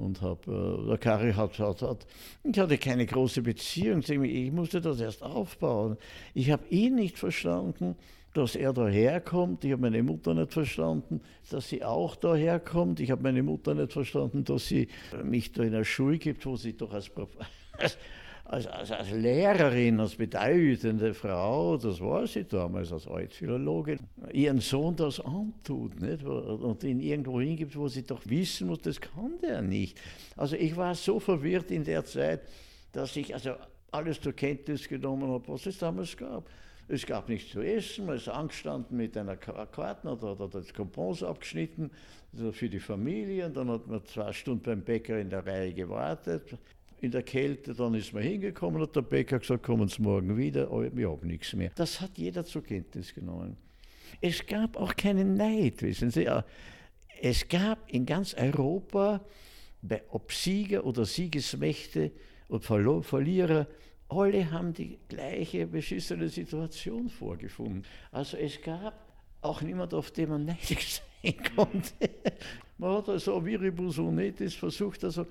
und 0.00 0.22
habe, 0.22 0.82
äh, 0.84 0.88
der 0.88 0.98
Kari 0.98 1.32
hat, 1.32 1.58
hat, 1.58 1.82
hat, 1.82 2.06
ich 2.42 2.58
hatte 2.58 2.78
keine 2.78 3.06
große 3.06 3.42
Beziehung. 3.42 4.02
Ich 4.02 4.52
musste 4.52 4.80
das 4.80 5.00
erst 5.00 5.22
aufbauen. 5.22 5.96
Ich 6.34 6.50
habe 6.50 6.66
ihn 6.70 6.94
nicht 6.94 7.18
verstanden, 7.18 7.96
dass 8.32 8.54
er 8.54 8.72
daherkommt, 8.72 9.64
ich 9.64 9.72
habe 9.72 9.82
meine 9.82 10.02
Mutter 10.02 10.34
nicht 10.34 10.52
verstanden, 10.52 11.20
dass 11.50 11.68
sie 11.68 11.84
auch 11.84 12.14
daherkommt, 12.14 13.00
ich 13.00 13.10
habe 13.10 13.22
meine 13.22 13.42
Mutter 13.42 13.74
nicht 13.74 13.92
verstanden, 13.92 14.44
dass 14.44 14.68
sie 14.68 14.88
mich 15.24 15.52
da 15.52 15.64
in 15.64 15.72
der 15.72 15.84
Schule 15.84 16.18
gibt, 16.18 16.46
wo 16.46 16.56
sie 16.56 16.76
doch 16.76 16.92
als, 16.92 17.10
als 17.78 17.98
als, 18.50 18.66
als, 18.66 18.90
als 18.90 19.10
Lehrerin, 19.12 20.00
als 20.00 20.16
bedeutende 20.16 21.14
Frau, 21.14 21.76
das 21.76 22.00
war 22.00 22.26
sie 22.26 22.44
damals 22.44 22.92
als 22.92 23.06
Altphilologin, 23.06 24.00
ihren 24.32 24.58
Sohn 24.58 24.96
das 24.96 25.20
antut 25.20 26.00
nicht? 26.00 26.24
und 26.24 26.82
ihn 26.82 26.98
irgendwo 26.98 27.40
hingibt, 27.40 27.76
wo 27.76 27.86
sie 27.86 28.02
doch 28.02 28.20
wissen 28.24 28.66
muss, 28.66 28.80
das 28.80 29.00
kann 29.00 29.38
der 29.40 29.62
nicht. 29.62 30.00
Also 30.36 30.56
ich 30.56 30.76
war 30.76 30.96
so 30.96 31.20
verwirrt 31.20 31.70
in 31.70 31.84
der 31.84 32.04
Zeit, 32.04 32.40
dass 32.90 33.14
ich 33.14 33.32
also 33.32 33.54
alles 33.92 34.20
zur 34.20 34.32
Kenntnis 34.32 34.88
genommen 34.88 35.30
habe, 35.30 35.46
was 35.46 35.66
es 35.66 35.78
damals 35.78 36.16
gab. 36.16 36.50
Es 36.88 37.06
gab 37.06 37.28
nichts 37.28 37.52
zu 37.52 37.60
essen, 37.60 38.06
man 38.06 38.16
ist 38.16 38.28
angestanden 38.28 38.96
mit 38.96 39.16
einer 39.16 39.36
Karte 39.36 40.08
oder, 40.08 40.32
oder 40.32 40.48
das 40.48 40.74
Coupons 40.74 41.22
abgeschnitten 41.22 41.92
also 42.32 42.50
für 42.50 42.68
die 42.68 42.80
Familie. 42.80 43.46
Und 43.46 43.56
dann 43.56 43.70
hat 43.70 43.86
man 43.86 44.04
zwei 44.06 44.32
Stunden 44.32 44.64
beim 44.64 44.82
Bäcker 44.82 45.20
in 45.20 45.30
der 45.30 45.46
Reihe 45.46 45.72
gewartet 45.72 46.58
in 47.02 47.10
der 47.10 47.22
Kälte, 47.22 47.74
dann 47.74 47.94
ist 47.94 48.12
man 48.12 48.22
hingekommen 48.22 48.80
und 48.80 48.94
der 48.94 49.02
Bäcker 49.02 49.38
gesagt, 49.38 49.62
kommen 49.62 49.88
Sie 49.88 50.02
morgen 50.02 50.36
wieder, 50.36 50.70
aber 50.70 50.94
wir 50.94 51.10
haben 51.10 51.26
nichts 51.26 51.52
mehr. 51.54 51.70
Das 51.74 52.00
hat 52.00 52.16
jeder 52.16 52.44
zur 52.44 52.62
Kenntnis 52.62 53.14
genommen. 53.14 53.56
Es 54.20 54.46
gab 54.46 54.76
auch 54.76 54.94
keinen 54.94 55.34
Neid, 55.34 55.82
wissen 55.82 56.10
Sie. 56.10 56.28
Es 57.22 57.48
gab 57.48 57.90
in 57.90 58.06
ganz 58.06 58.34
Europa, 58.34 59.20
ob 60.10 60.32
Sieger 60.32 60.84
oder 60.84 61.04
Siegesmächte 61.04 62.12
und 62.48 62.64
Verlierer, 62.64 63.66
alle 64.08 64.50
haben 64.50 64.74
die 64.74 64.98
gleiche 65.08 65.66
beschissene 65.66 66.28
Situation 66.28 67.08
vorgefunden. 67.08 67.84
Also 68.10 68.36
es 68.36 68.60
gab 68.60 69.06
auch 69.40 69.62
niemand, 69.62 69.94
auf 69.94 70.10
den 70.10 70.30
man 70.30 70.44
neidisch 70.46 71.00
sein 71.22 71.34
konnte. 71.54 72.10
Man 72.76 72.96
hat 72.96 73.08
also 73.08 73.44
Viribus 73.44 73.98
Unetis 73.98 74.54
versucht, 74.54 75.04
also 75.04 75.26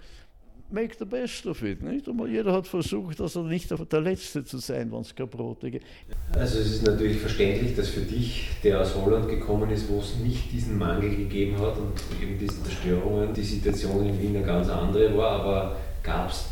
make 0.72 0.96
the 0.98 1.06
best 1.06 1.46
of 1.46 1.62
it. 1.64 1.82
Nicht? 1.82 2.08
Und 2.08 2.32
jeder 2.32 2.54
hat 2.54 2.68
versucht, 2.68 3.20
er 3.20 3.44
nicht 3.44 3.70
der 3.92 4.02
Letzte 4.02 4.44
zu 4.44 4.58
sein, 4.58 4.92
wenn 4.92 5.02
es 5.02 5.16
keine 5.16 5.28
Brote 5.28 5.72
gibt. 5.72 5.86
Also 6.34 6.60
es 6.60 6.76
ist 6.76 6.86
natürlich 6.86 7.18
verständlich, 7.18 7.76
dass 7.76 7.90
für 7.90 8.02
dich, 8.02 8.50
der 8.64 8.82
aus 8.82 8.96
Holland 8.96 9.30
gekommen 9.30 9.70
ist, 9.72 9.90
wo 9.90 10.00
es 10.00 10.16
nicht 10.18 10.52
diesen 10.52 10.78
Mangel 10.78 11.16
gegeben 11.16 11.60
hat 11.60 11.78
und 11.78 11.94
eben 12.22 12.38
diese 12.38 12.64
Zerstörungen, 12.64 13.34
die 13.34 13.44
Situation 13.44 14.06
in 14.06 14.22
Wien 14.22 14.36
eine 14.36 14.46
ganz 14.46 14.70
andere 14.70 15.16
war, 15.18 15.42
aber 15.42 15.76
gab 16.04 16.30
es 16.30 16.46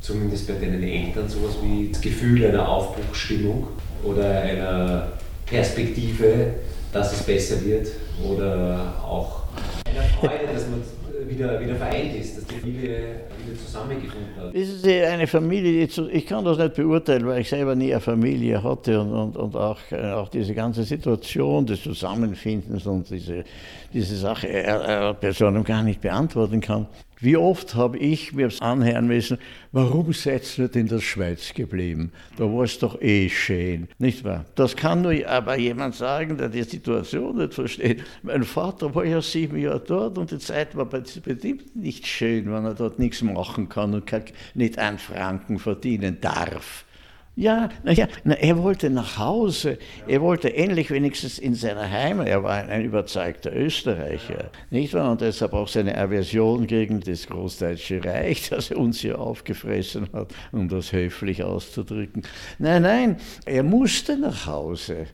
zumindest 0.00 0.46
bei 0.48 0.54
deinen 0.54 0.82
Eltern 0.82 1.28
sowas 1.28 1.56
wie 1.62 1.88
das 1.90 2.00
Gefühl 2.00 2.44
einer 2.44 2.68
Aufbruchsstimmung? 2.68 3.68
oder 4.04 4.42
einer 4.42 5.08
Perspektive, 5.46 6.54
dass 6.92 7.12
es 7.12 7.22
besser 7.22 7.64
wird 7.64 7.88
oder 8.24 8.94
auch 9.02 9.42
einer 9.86 10.02
Freude, 10.02 10.52
dass 10.52 10.66
man 10.68 10.82
wieder, 11.28 11.60
wieder 11.60 11.76
vereint 11.76 12.14
ist, 12.16 12.36
dass 12.36 12.44
die 12.46 12.56
Familie 12.56 13.20
wieder 13.46 13.58
zusammengefunden 13.58 14.36
hat. 14.36 14.54
Das 14.54 14.68
ist 14.68 14.86
eine 14.86 15.26
Familie, 15.26 15.88
ich 16.12 16.26
kann 16.26 16.44
das 16.44 16.58
nicht 16.58 16.74
beurteilen, 16.74 17.26
weil 17.26 17.40
ich 17.40 17.48
selber 17.48 17.74
nie 17.74 17.92
eine 17.92 18.00
Familie 18.00 18.62
hatte 18.62 19.00
und, 19.00 19.12
und, 19.12 19.36
und 19.36 19.56
auch, 19.56 19.78
auch 19.92 20.28
diese 20.28 20.54
ganze 20.54 20.84
Situation 20.84 21.66
des 21.66 21.82
Zusammenfindens 21.82 22.86
und 22.86 23.08
diese, 23.10 23.44
diese 23.92 24.16
Sache 24.16 24.48
er, 24.48 25.14
Personen 25.14 25.64
gar 25.64 25.82
nicht 25.82 26.00
beantworten 26.00 26.60
kann. 26.60 26.86
Wie 27.22 27.36
oft 27.36 27.76
habe 27.76 27.98
ich 27.98 28.32
mir 28.32 28.50
anhören 28.58 29.06
müssen, 29.06 29.38
warum 29.70 30.12
seid 30.12 30.58
ihr 30.58 30.74
in 30.74 30.88
der 30.88 30.98
Schweiz 30.98 31.54
geblieben? 31.54 32.10
Da 32.36 32.44
war 32.52 32.64
es 32.64 32.80
doch 32.80 33.00
eh 33.00 33.28
schön, 33.28 33.86
nicht 34.00 34.24
wahr? 34.24 34.44
Das 34.56 34.74
kann 34.74 35.02
nur 35.02 35.14
aber 35.28 35.56
jemand 35.56 35.94
sagen, 35.94 36.36
der 36.36 36.48
die 36.48 36.64
Situation 36.64 37.36
nicht 37.36 37.54
versteht. 37.54 38.02
Mein 38.24 38.42
Vater 38.42 38.92
war 38.92 39.04
ja 39.04 39.22
sieben 39.22 39.56
Jahre 39.56 39.78
dort 39.78 40.18
und 40.18 40.32
die 40.32 40.38
Zeit 40.40 40.76
war 40.76 40.86
bestimmt 40.86 41.76
nicht 41.76 42.08
schön, 42.08 42.52
wenn 42.52 42.64
er 42.64 42.74
dort 42.74 42.98
nichts 42.98 43.22
machen 43.22 43.68
kann 43.68 43.94
und 43.94 44.12
nicht 44.54 44.78
einen 44.80 44.98
Franken 44.98 45.60
verdienen 45.60 46.18
darf. 46.20 46.84
Ja, 47.34 47.70
naja, 47.82 48.08
na, 48.24 48.34
er 48.34 48.62
wollte 48.62 48.90
nach 48.90 49.16
Hause. 49.16 49.78
Er 50.06 50.20
wollte 50.20 50.54
endlich 50.54 50.90
wenigstens 50.90 51.38
in 51.38 51.54
seiner 51.54 51.90
Heimat. 51.90 52.28
Er 52.28 52.42
war 52.42 52.68
ein 52.68 52.84
überzeugter 52.84 53.56
Österreicher, 53.56 54.50
nicht 54.70 54.92
wahr? 54.92 55.12
Und 55.12 55.22
deshalb 55.22 55.54
auch 55.54 55.68
seine 55.68 55.96
Aversion 55.96 56.66
gegen 56.66 57.00
das 57.00 57.26
Großdeutsche 57.26 58.04
Reich, 58.04 58.48
das 58.50 58.70
uns 58.70 59.00
hier 59.00 59.18
aufgefressen 59.18 60.08
hat, 60.12 60.34
um 60.52 60.68
das 60.68 60.92
höflich 60.92 61.42
auszudrücken. 61.42 62.22
Nein, 62.58 62.82
nein, 62.82 63.16
er 63.46 63.62
musste 63.62 64.18
nach 64.18 64.46
Hause, 64.46 65.06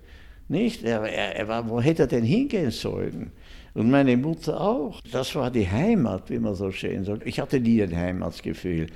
nicht? 0.49 0.83
Er, 0.83 1.03
er, 1.03 1.37
er 1.37 1.47
war, 1.47 1.71
wo 1.71 1.81
hätte 1.81 2.03
er 2.03 2.09
denn 2.09 2.25
hingehen 2.25 2.73
sollen? 2.73 3.31
Und 3.75 3.91
meine 3.91 4.17
Mutter 4.17 4.61
auch. 4.61 5.01
Das 5.13 5.37
war 5.37 5.53
die 5.53 5.69
Heimat, 5.69 6.31
wie 6.31 6.41
man 6.41 6.57
so 6.57 6.73
schön 6.73 7.05
sagt. 7.05 7.25
Ich 7.27 7.39
hatte 7.39 7.61
nie 7.61 7.81
ein 7.81 7.97
Heimatsgefühl. 7.97 8.89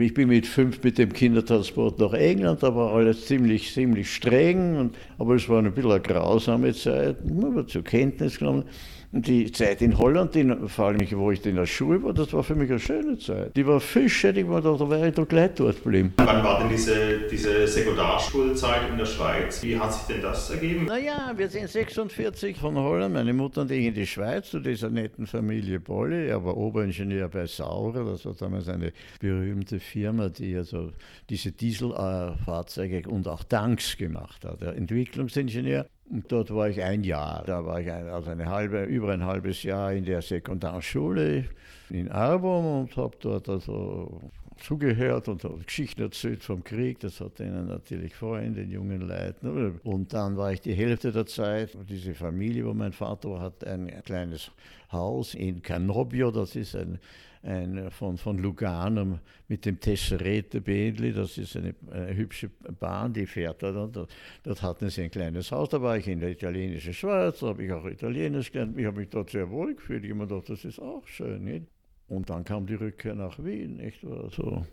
Ich 0.00 0.14
bin 0.14 0.28
mit 0.28 0.46
fünf 0.46 0.82
mit 0.84 0.96
dem 0.96 1.12
Kindertransport 1.12 1.98
nach 1.98 2.12
England, 2.12 2.62
da 2.62 2.72
war 2.72 2.92
alles 2.92 3.26
ziemlich, 3.26 3.72
ziemlich 3.72 4.14
streng, 4.14 4.76
und, 4.76 4.96
aber 5.18 5.34
es 5.34 5.48
war 5.48 5.58
ein 5.60 5.72
bisschen 5.72 5.90
eine 5.90 6.00
grausame 6.00 6.72
Zeit, 6.72 7.28
man 7.28 7.56
wird 7.56 7.70
zur 7.70 7.82
Kenntnis 7.82 8.38
genommen. 8.38 8.64
Die 9.10 9.50
Zeit 9.52 9.80
in 9.80 9.96
Holland, 9.96 10.34
die, 10.34 10.44
vor 10.66 10.86
allem 10.88 11.00
wo 11.12 11.30
ich 11.30 11.44
in 11.46 11.56
der 11.56 11.64
Schule 11.64 12.02
war, 12.02 12.12
das 12.12 12.30
war 12.34 12.44
für 12.44 12.54
mich 12.54 12.68
eine 12.70 12.78
schöne 12.78 13.18
Zeit. 13.18 13.56
Die 13.56 13.66
war 13.66 13.80
da, 13.80 14.76
da 14.76 14.90
wäre 14.90 15.08
ich 15.08 15.14
doch 15.14 15.26
gleich 15.26 15.52
dort 15.54 15.82
geblieben. 15.82 16.12
Wann 16.18 16.44
war 16.44 16.60
denn 16.60 16.68
diese, 16.68 17.26
diese 17.30 17.66
Sekundarschulzeit 17.66 18.90
in 18.90 18.98
der 18.98 19.06
Schweiz? 19.06 19.62
Wie 19.62 19.78
hat 19.78 19.94
sich 19.94 20.02
denn 20.14 20.20
das 20.20 20.50
ergeben? 20.50 20.84
Naja, 20.84 21.32
wir 21.34 21.48
sind 21.48 21.70
46 21.70 22.58
von 22.58 22.76
Holland, 22.76 23.14
meine 23.14 23.32
Mutter 23.32 23.62
und 23.62 23.70
ich 23.70 23.86
in 23.86 23.94
die 23.94 24.06
Schweiz 24.06 24.50
zu 24.50 24.60
dieser 24.60 24.90
netten 24.90 25.26
Familie 25.26 25.80
Bolle. 25.80 26.26
Er 26.26 26.44
war 26.44 26.58
Oberingenieur 26.58 27.28
bei 27.28 27.46
Saurer, 27.46 28.04
das 28.04 28.26
war 28.26 28.34
damals 28.34 28.68
eine 28.68 28.92
berühmte 29.20 29.80
Firma, 29.80 30.28
die 30.28 30.54
also 30.54 30.92
diese 31.30 31.52
Dieselfahrzeuge 31.52 33.08
und 33.08 33.26
auch 33.26 33.42
Tanks 33.44 33.96
gemacht 33.96 34.44
hat. 34.44 34.60
Der 34.60 34.76
Entwicklungsingenieur. 34.76 35.86
Und 36.10 36.30
dort 36.32 36.54
war 36.54 36.68
ich 36.68 36.82
ein 36.82 37.04
Jahr. 37.04 37.44
Da 37.46 37.64
war 37.64 37.80
ich 37.80 37.90
ein, 37.90 38.08
also 38.08 38.30
eine 38.30 38.46
halbe, 38.46 38.84
über 38.84 39.12
ein 39.12 39.24
halbes 39.24 39.62
Jahr 39.62 39.92
in 39.92 40.04
der 40.04 40.22
Sekundarschule 40.22 41.44
in 41.90 42.10
Arbon 42.10 42.82
und 42.82 42.96
habe 42.96 43.16
dort 43.20 43.48
also 43.48 44.20
zugehört 44.58 45.28
und 45.28 45.46
Geschichten 45.66 46.02
erzählt 46.02 46.42
vom 46.42 46.64
Krieg. 46.64 47.00
Das 47.00 47.20
hat 47.20 47.40
ihnen 47.40 47.66
natürlich 47.66 48.14
Freunde, 48.14 48.62
den 48.62 48.70
jungen 48.70 49.02
Leuten. 49.02 49.80
Und 49.84 50.12
dann 50.12 50.36
war 50.36 50.52
ich 50.52 50.60
die 50.60 50.74
Hälfte 50.74 51.12
der 51.12 51.26
Zeit, 51.26 51.76
diese 51.88 52.14
Familie, 52.14 52.66
wo 52.66 52.74
mein 52.74 52.92
Vater 52.92 53.30
war, 53.30 53.40
hat 53.40 53.64
ein 53.64 53.92
kleines 54.04 54.50
Haus 54.90 55.34
in 55.34 55.62
Canobbio, 55.62 56.30
das 56.30 56.56
ist 56.56 56.74
ein 56.74 56.98
ein, 57.42 57.90
von, 57.90 58.16
von 58.16 58.38
Lugano 58.38 59.18
mit 59.48 59.64
dem 59.64 59.78
Tesserete 59.80 60.60
Bentley, 60.60 61.12
das 61.12 61.38
ist 61.38 61.56
eine, 61.56 61.74
eine, 61.90 62.16
hübsche 62.16 62.50
Bahn, 62.80 63.12
die 63.12 63.26
fährt 63.26 63.62
da. 63.62 63.72
Dort, 63.72 64.08
dort 64.42 64.62
hatten 64.62 64.90
sie 64.90 65.02
ein 65.02 65.10
kleines 65.10 65.50
Haus, 65.52 65.68
da 65.68 65.80
war 65.80 65.96
ich 65.96 66.08
in 66.08 66.20
der 66.20 66.30
italienischen 66.30 66.94
Schweiz, 66.94 67.40
da 67.40 67.48
habe 67.48 67.64
ich 67.64 67.72
auch 67.72 67.86
Italienisch 67.86 68.52
gelernt, 68.52 68.78
ich 68.78 68.86
habe 68.86 69.00
mich 69.00 69.08
dort 69.08 69.30
sehr 69.30 69.48
wohl 69.50 69.74
gefühlt, 69.74 70.04
ich 70.04 70.10
habe 70.10 70.20
mir 70.20 70.26
gedacht, 70.26 70.48
das 70.48 70.64
ist 70.64 70.80
auch 70.80 71.06
schön. 71.06 71.44
Nicht? 71.44 71.66
Und 72.08 72.30
dann 72.30 72.44
kam 72.44 72.66
die 72.66 72.74
Rückkehr 72.74 73.14
nach 73.14 73.38
Wien, 73.42 73.76
nicht? 73.76 74.04
Also, 74.04 74.64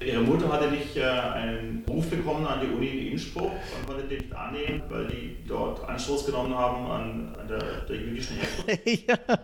Ihre 0.00 0.20
Mutter 0.20 0.52
hatte 0.52 0.70
nicht 0.70 0.96
äh, 0.96 1.02
einen 1.02 1.84
Ruf 1.88 2.08
bekommen 2.08 2.46
an 2.46 2.60
die 2.60 2.68
Uni 2.68 2.86
in 2.86 3.12
Innsbruck 3.12 3.50
und 3.52 3.86
konnte 3.86 4.06
den 4.06 4.18
nicht 4.18 4.32
annehmen, 4.32 4.82
weil 4.88 5.06
die 5.08 5.36
dort 5.46 5.86
Anstoß 5.88 6.26
genommen 6.26 6.54
haben 6.54 6.86
an, 6.86 7.36
an 7.40 7.48
der, 7.48 7.80
der, 7.88 7.96
jüdischen 7.96 8.36
Herkunft. 8.36 9.08
ja, 9.08 9.38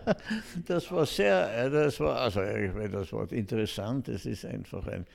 das 0.65 0.91
war 0.91 1.05
sehr, 1.05 1.65
äh, 1.65 1.69
das 1.69 1.99
war, 1.99 2.17
also 2.21 2.41
das 2.41 3.11
Wort 3.11 3.33
interessant, 3.33 4.07
es 4.07 4.25
ist 4.25 4.45
einfach 4.45 4.87
ein 4.87 5.05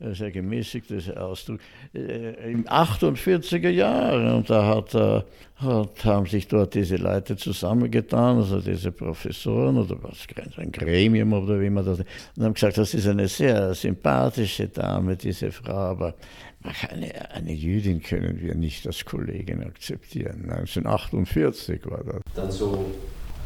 sehr 0.00 0.30
gemäßigtes 0.30 1.10
Ausdruck, 1.10 1.60
äh, 1.94 2.52
im 2.52 2.64
48er 2.64 3.70
Jahren. 3.70 4.32
Und 4.32 4.50
da 4.50 4.66
hat, 4.66 4.94
äh, 4.94 5.22
hat, 5.56 6.04
haben 6.04 6.26
sich 6.26 6.46
dort 6.46 6.74
diese 6.74 6.96
Leute 6.96 7.36
zusammengetan, 7.36 8.38
also 8.38 8.60
diese 8.60 8.92
Professoren 8.92 9.76
oder 9.76 9.96
was, 10.02 10.26
ein 10.56 10.70
Gremium 10.70 11.32
oder 11.32 11.60
wie 11.60 11.70
man 11.70 11.84
das, 11.84 11.98
und 11.98 12.44
haben 12.44 12.54
gesagt, 12.54 12.78
das 12.78 12.94
ist 12.94 13.08
eine 13.08 13.28
sehr 13.28 13.74
sympathische 13.74 14.68
Dame, 14.68 15.16
diese 15.16 15.50
Frau, 15.50 15.72
aber 15.72 16.14
eine, 16.90 17.30
eine 17.32 17.52
Jüdin 17.52 18.02
können 18.02 18.40
wir 18.40 18.54
nicht 18.54 18.86
als 18.86 19.04
Kollegin 19.04 19.62
akzeptieren. 19.62 20.50
1948 20.50 21.80
war 21.86 22.04
das. 22.04 22.20
Dann 22.34 22.50
so 22.50 22.84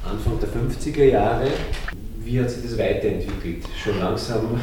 Anfang 0.04 0.38
der 0.40 0.48
50er 0.48 1.04
Jahre, 1.04 1.48
wie 2.24 2.40
hat 2.40 2.50
sich 2.50 2.62
das 2.62 2.78
weiterentwickelt? 2.78 3.64
Schon 3.82 3.98
langsam 3.98 4.60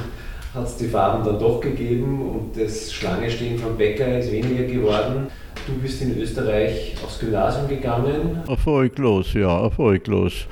hat 0.53 0.65
es 0.65 0.77
die 0.77 0.87
Farben 0.87 1.23
dann 1.23 1.39
doch 1.39 1.61
gegeben 1.61 2.21
und 2.21 2.57
das 2.59 2.91
Schlangestehen 2.91 3.59
vom 3.59 3.77
Bäcker 3.77 4.19
ist 4.19 4.31
weniger 4.31 4.63
geworden. 4.63 5.27
Du 5.67 5.73
bist 5.73 6.01
in 6.01 6.17
Österreich 6.17 6.95
aufs 7.03 7.19
Gymnasium 7.19 7.67
gegangen. 7.67 8.39
Erfolglos, 8.47 9.33
ja, 9.33 9.61
erfolglos. 9.63 10.47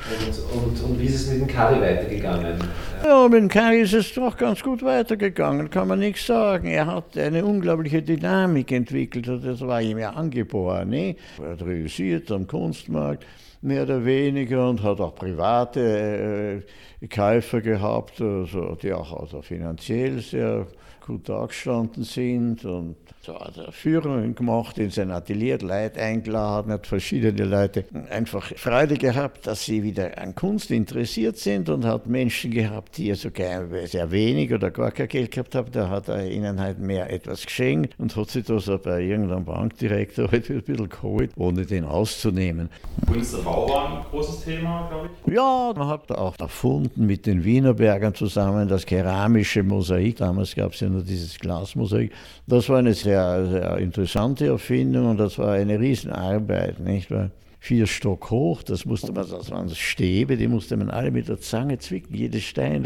Und, 0.53 0.63
und, 0.63 0.83
und 0.83 0.99
wie 0.99 1.05
ist 1.05 1.15
es 1.15 1.31
mit 1.31 1.41
dem 1.41 1.47
Kari 1.47 1.81
weitergegangen? 1.81 2.57
Ja, 3.03 3.27
mit 3.27 3.39
dem 3.39 3.47
Kari 3.47 3.81
ist 3.81 3.93
es 3.93 4.13
doch 4.13 4.37
ganz 4.37 4.61
gut 4.61 4.83
weitergegangen, 4.83 5.69
kann 5.71 5.87
man 5.87 5.99
nichts 5.99 6.27
sagen. 6.27 6.67
Er 6.67 6.85
hat 6.85 7.17
eine 7.17 7.43
unglaubliche 7.43 8.03
Dynamik 8.03 8.71
entwickelt 8.71 9.27
das 9.27 9.61
war 9.61 9.81
ihm 9.81 9.97
ja 9.97 10.11
angeboren. 10.11 10.89
Ne? 10.89 11.15
Er 11.41 11.51
hat 11.51 11.65
realisiert 11.65 12.31
am 12.31 12.45
Kunstmarkt 12.45 13.25
mehr 13.67 13.83
oder 13.83 14.03
weniger 14.03 14.69
und 14.69 14.81
hat 14.81 14.99
auch 14.99 15.13
private 15.13 16.63
äh, 17.01 17.07
Käufer 17.07 17.61
gehabt, 17.61 18.21
also, 18.21 18.75
die 18.75 18.93
auch 18.93 19.13
also 19.13 19.41
finanziell 19.41 20.19
sehr 20.19 20.67
gut 21.07 21.29
dargestanden 21.29 22.03
sind 22.03 22.65
und 22.65 22.97
so 23.21 23.37
hat 23.39 23.57
er 23.57 23.71
Führungen 23.71 24.35
gemacht, 24.35 24.77
in 24.77 24.89
sein 24.89 25.11
Atelier 25.11 25.57
Leute 25.59 26.01
eingeladen, 26.01 26.71
hat 26.71 26.87
verschiedene 26.87 27.45
Leute 27.45 27.85
einfach 28.09 28.53
Freude 28.55 28.95
gehabt, 28.95 29.47
dass 29.47 29.65
sie 29.65 29.83
wieder 29.83 30.17
an 30.17 30.35
Kunst 30.35 30.69
interessiert 30.71 31.37
sind 31.37 31.69
und 31.69 31.85
hat 31.85 32.07
Menschen 32.07 32.51
gehabt, 32.51 32.97
die 32.97 33.13
sogar 33.15 33.65
sehr 33.85 34.11
wenig 34.11 34.53
oder 34.53 34.71
gar 34.71 34.91
kein 34.91 35.07
Geld 35.07 35.31
gehabt 35.31 35.55
haben, 35.55 35.71
da 35.71 35.89
hat 35.89 36.09
er 36.09 36.29
ihnen 36.29 36.59
halt 36.59 36.79
mehr 36.79 37.09
etwas 37.11 37.45
geschenkt 37.45 37.95
und 37.97 38.15
hat 38.15 38.29
sich 38.29 38.45
das 38.45 38.69
bei 38.83 39.01
irgendeinem 39.01 39.45
Bankdirektor 39.45 40.31
halt 40.31 40.49
ein 40.49 40.61
bisschen 40.61 40.89
geholt, 40.89 41.31
ohne 41.35 41.65
den 41.65 41.85
auszunehmen. 41.85 42.69
Kunst 43.05 43.33
der 43.33 43.39
Bau 43.39 43.69
war 43.69 43.97
ein 43.97 44.05
großes 44.09 44.43
Thema, 44.43 44.87
glaube 44.89 45.09
ich? 45.25 45.33
Ja, 45.33 45.73
man 45.75 45.87
hat 45.87 46.11
auch 46.11 46.35
erfunden 46.39 47.05
mit 47.05 47.25
den 47.25 47.43
Wienerbergern 47.43 48.13
zusammen 48.13 48.67
das 48.67 48.85
keramische 48.85 49.63
Mosaik. 49.63 50.17
Damals 50.17 50.55
gab 50.55 50.73
es 50.73 50.81
ja 50.81 50.89
nur 50.97 51.05
dieses 51.05 51.39
Glasmosaik. 51.39 52.11
Das 52.47 52.67
war 52.69 52.79
eine 52.79 52.93
sehr, 52.93 53.47
sehr 53.47 53.77
interessante 53.77 54.47
Erfindung 54.47 55.11
und 55.11 55.17
das 55.17 55.37
war 55.37 55.53
eine 55.53 55.79
Riesenarbeit, 55.79 56.79
nicht 56.79 57.11
wahr? 57.11 57.31
Vier 57.59 57.87
Stock 57.87 58.29
hoch, 58.29 58.61
das 58.63 58.85
musste 58.85 59.11
man, 59.11 59.29
das 59.29 59.51
waren 59.51 59.69
Stäbe, 59.69 60.37
die 60.37 60.47
musste 60.47 60.77
man 60.77 60.89
alle 60.89 61.11
mit 61.11 61.27
der 61.27 61.39
Zange 61.39 61.79
zwicken, 61.79 62.15
jedes 62.15 62.43
Stein. 62.43 62.83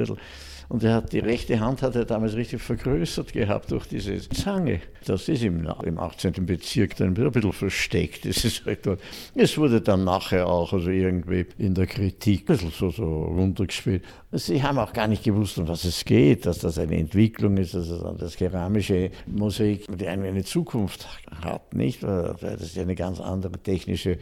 Und 0.71 0.85
er 0.85 0.93
hat 0.93 1.11
die 1.11 1.19
rechte 1.19 1.59
Hand 1.59 1.81
hat 1.81 1.97
er 1.97 2.05
damals 2.05 2.33
richtig 2.33 2.61
vergrößert 2.61 3.33
gehabt 3.33 3.71
durch 3.71 3.87
diese 3.87 4.17
Zange. 4.29 4.79
Das 5.05 5.27
ist 5.27 5.43
im, 5.43 5.67
im 5.83 5.99
18. 5.99 6.45
Bezirk 6.45 6.95
dann 6.95 7.09
ein 7.09 7.31
bisschen 7.31 7.51
versteckt. 7.51 8.23
Das 8.23 8.45
ist 8.45 8.65
halt 8.65 8.85
dort. 8.85 9.01
Es 9.35 9.57
wurde 9.57 9.81
dann 9.81 10.05
nachher 10.05 10.47
auch 10.47 10.71
also 10.71 10.89
irgendwie 10.89 11.45
in 11.57 11.73
der 11.73 11.87
Kritik 11.87 12.43
ein 12.43 12.45
bisschen 12.45 12.71
so, 12.71 12.89
so 12.89 13.03
runtergespielt. 13.03 14.05
Sie 14.31 14.63
haben 14.63 14.79
auch 14.79 14.93
gar 14.93 15.09
nicht 15.09 15.25
gewusst, 15.25 15.57
um 15.57 15.67
was 15.67 15.83
es 15.83 16.05
geht, 16.05 16.45
dass 16.45 16.59
das 16.59 16.79
eine 16.79 16.95
Entwicklung 16.95 17.57
ist, 17.57 17.73
dass 17.73 17.89
das 18.17 18.37
keramische 18.37 19.11
Mosaik 19.25 19.89
eine 20.07 20.45
Zukunft 20.45 21.05
hat, 21.43 21.73
nicht? 21.73 22.01
Das 22.01 22.61
ist 22.61 22.77
ja 22.77 22.83
eine 22.83 22.95
ganz 22.95 23.19
andere 23.19 23.61
technische 23.61 24.19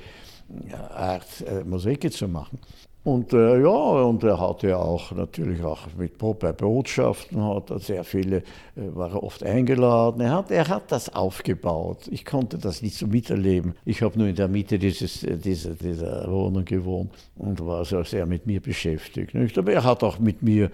Art, 0.89 1.41
äh, 1.41 1.63
Mosaike 1.63 2.09
zu 2.09 2.27
machen. 2.27 2.57
Und 3.05 3.31
äh, 3.31 3.61
ja, 3.61 3.69
und 3.69 4.23
er 4.23 4.39
hatte 4.39 4.77
auch 4.77 5.13
natürlich 5.13 5.63
auch 5.63 5.87
mit 5.97 6.17
bei 6.17 6.51
Botschaften 6.51 7.41
hat 7.41 7.69
er 7.69 7.79
sehr 7.79 8.03
viele, 8.03 8.37
äh, 8.37 8.41
war 8.75 9.11
er 9.11 9.23
oft 9.23 9.41
eingeladen. 9.41 10.19
Er 10.19 10.31
hat, 10.31 10.51
er 10.51 10.67
hat 10.67 10.91
das 10.91 11.15
aufgebaut. 11.15 12.09
Ich 12.11 12.25
konnte 12.25 12.57
das 12.57 12.81
nicht 12.81 12.97
so 12.97 13.07
miterleben. 13.07 13.73
Ich 13.85 14.01
habe 14.01 14.19
nur 14.19 14.27
in 14.27 14.35
der 14.35 14.49
Mitte 14.49 14.77
dieses, 14.77 15.23
äh, 15.23 15.37
dieser, 15.37 15.75
dieser 15.75 16.29
Wohnung 16.29 16.65
gewohnt 16.65 17.11
und 17.37 17.65
war 17.65 17.85
so 17.85 18.03
sehr 18.03 18.25
mit 18.25 18.45
mir 18.45 18.59
beschäftigt. 18.59 19.33
Nicht? 19.33 19.57
Aber 19.57 19.71
er 19.71 19.85
hat 19.85 20.03
auch 20.03 20.19
mit 20.19 20.43
mir 20.43 20.69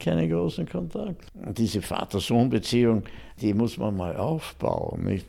keinen 0.00 0.30
großen 0.30 0.66
Kontakt. 0.66 1.26
Diese 1.34 1.82
Vater-Sohn-Beziehung, 1.82 3.02
die 3.40 3.54
muss 3.54 3.78
man 3.78 3.96
mal 3.96 4.16
aufbauen, 4.16 5.04
nicht? 5.04 5.26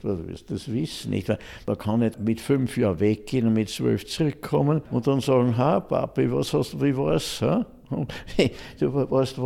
Das 0.48 0.72
wissen, 0.72 1.12
nicht? 1.12 1.30
Man 1.66 1.78
kann 1.78 2.00
nicht 2.02 2.20
mit 2.20 2.42
fünf 2.42 2.78
Jahren 2.78 3.00
weggehen 3.00 3.48
und 3.48 3.54
mit 3.54 3.70
zwölf 3.70 4.06
zurückkommen 4.06 4.82
und 4.92 5.08
dann 5.08 5.22
sagen, 5.22 5.58
ha, 5.58 5.80
Papi, 5.80 6.32
was 6.32 6.54
hast 6.54 6.74
du, 6.74 6.82
wie 6.82 6.96
war's? 6.96 7.42
Ha? 7.42 7.66
du 8.80 8.94
weißt, 8.94 9.38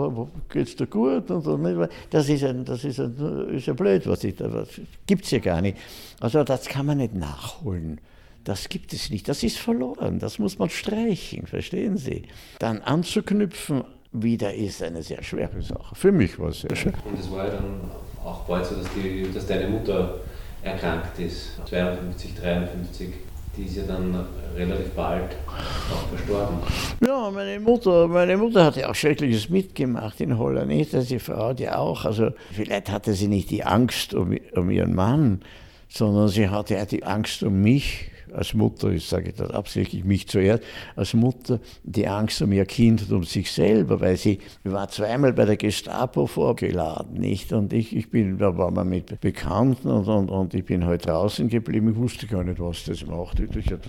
geht's 0.49 0.75
dir 0.75 0.87
gut? 0.87 1.31
Und 1.31 1.43
so, 1.43 1.87
das 2.09 2.29
ist 2.29 2.43
ein, 2.43 2.65
das 2.65 2.83
ist 2.83 2.99
ein, 2.99 3.49
ist 3.49 3.67
ja 3.67 3.73
blöd, 3.73 4.05
was 4.07 4.23
ich 4.23 4.35
da, 4.35 4.65
gibt's 5.07 5.31
ja 5.31 5.39
gar 5.39 5.61
nicht. 5.61 5.77
Also 6.19 6.43
das 6.43 6.65
kann 6.65 6.85
man 6.85 6.97
nicht 6.97 7.13
nachholen. 7.13 8.01
Das 8.43 8.67
gibt 8.67 8.91
es 8.91 9.09
nicht. 9.09 9.29
Das 9.29 9.43
ist 9.43 9.57
verloren. 9.57 10.19
Das 10.19 10.39
muss 10.39 10.59
man 10.59 10.69
streichen, 10.69 11.47
verstehen 11.47 11.97
Sie? 11.97 12.23
Dann 12.59 12.81
anzuknüpfen 12.81 13.83
wieder 14.11 14.53
ist 14.53 14.83
eine 14.83 15.01
sehr 15.01 15.23
schwere 15.23 15.61
Sache. 15.61 15.95
Für 15.95 16.11
mich 16.11 16.37
war 16.37 16.49
es 16.49 16.61
sehr 16.61 16.75
schwer. 16.75 16.93
Und 17.05 17.19
es 17.19 17.31
war 17.31 17.45
ja 17.45 17.53
dann 17.53 17.81
auch 18.25 18.41
bald 18.41 18.65
so, 18.65 18.75
dass, 18.75 18.87
die, 18.95 19.31
dass 19.33 19.47
deine 19.47 19.67
Mutter 19.67 20.15
erkrankt 20.61 21.19
ist, 21.19 21.57
52, 21.67 22.35
53. 22.35 23.09
Die 23.55 23.65
ist 23.65 23.75
ja 23.77 23.83
dann 23.83 24.25
relativ 24.55 24.89
bald 24.91 25.35
auch 25.47 26.07
verstorben. 26.07 26.57
Ja, 27.05 27.29
meine 27.29 27.59
Mutter, 27.59 28.07
meine 28.07 28.35
Mutter 28.35 28.65
hatte 28.65 28.89
auch 28.89 28.95
Schreckliches 28.95 29.49
mitgemacht 29.49 30.19
in 30.21 30.39
Holland. 30.39 30.69
Nicht, 30.69 30.93
dass 30.93 31.05
die 31.05 31.19
Frau 31.19 31.53
die 31.53 31.69
auch. 31.69 32.05
Also 32.05 32.31
vielleicht 32.51 32.89
hatte 32.89 33.13
sie 33.13 33.27
nicht 33.27 33.51
die 33.51 33.63
Angst 33.63 34.15
um, 34.15 34.35
um 34.55 34.71
ihren 34.71 34.95
Mann, 34.95 35.43
sondern 35.87 36.29
sie 36.29 36.49
hatte 36.49 36.83
die 36.89 37.03
Angst 37.03 37.43
um 37.43 37.61
mich 37.61 38.09
als 38.33 38.53
Mutter, 38.53 38.89
ich 38.89 39.07
sage 39.07 39.33
das 39.33 39.51
absichtlich 39.51 40.03
mich 40.03 40.27
zuerst, 40.27 40.63
als 40.95 41.13
Mutter 41.13 41.59
die 41.83 42.07
Angst 42.07 42.41
um 42.41 42.51
ihr 42.51 42.65
Kind 42.65 43.03
und 43.03 43.11
um 43.15 43.23
sich 43.23 43.51
selber, 43.51 44.01
weil 44.01 44.17
sie 44.17 44.39
war 44.63 44.89
zweimal 44.89 45.33
bei 45.33 45.45
der 45.45 45.57
Gestapo 45.57 46.27
vorgeladen, 46.27 47.19
nicht? 47.19 47.53
Und 47.53 47.73
ich, 47.73 47.95
ich 47.95 48.09
bin, 48.09 48.37
da 48.37 48.57
war 48.57 48.71
man 48.71 48.89
mit 48.89 49.19
Bekannten 49.21 49.89
und, 49.89 50.07
und, 50.07 50.29
und 50.29 50.53
ich 50.53 50.65
bin 50.65 50.85
halt 50.85 51.05
draußen 51.05 51.47
geblieben, 51.49 51.91
ich 51.91 51.95
wusste 51.95 52.27
gar 52.27 52.43
nicht, 52.43 52.59
was 52.59 52.85
das 52.85 53.05
macht. 53.05 53.41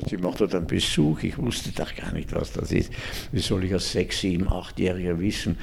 Sie 0.09 0.17
macht 0.17 0.41
dort 0.41 0.55
einen 0.55 0.67
Besuch, 0.67 1.23
ich 1.23 1.39
wusste 1.39 1.71
doch 1.73 1.95
gar 1.95 2.13
nicht, 2.13 2.35
was 2.35 2.53
das 2.53 2.73
ist. 2.73 2.93
Wie 3.33 3.41
soll 3.41 3.65
ich 3.65 3.73
als 3.73 3.93
sechs, 3.93 4.21
sieben, 4.21 4.49
achtjähriger 4.49 5.19
wissen? 5.19 5.57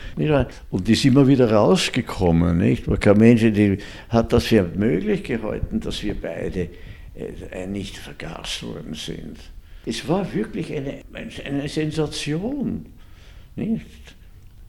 Und 0.69 0.87
die 0.87 0.95
sind 0.95 1.11
immer 1.11 1.27
wieder 1.27 1.51
rausgekommen, 1.51 2.57
nicht? 2.57 2.87
Weil 2.87 2.97
kein 2.97 3.17
Mensch 3.17 3.41
die 3.41 3.77
hat 4.09 4.33
das 4.33 4.45
für 4.45 4.63
möglich 4.63 5.23
gehalten, 5.23 5.79
dass 5.79 6.03
wir 6.03 6.15
beide 6.19 6.69
nicht 7.67 7.97
vergast 7.97 8.63
worden 8.63 8.93
sind. 8.93 9.37
Es 9.85 10.07
war 10.07 10.33
wirklich 10.33 10.71
eine, 10.73 11.01
eine 11.13 11.67
Sensation. 11.67 12.85
Nicht? 13.55 13.85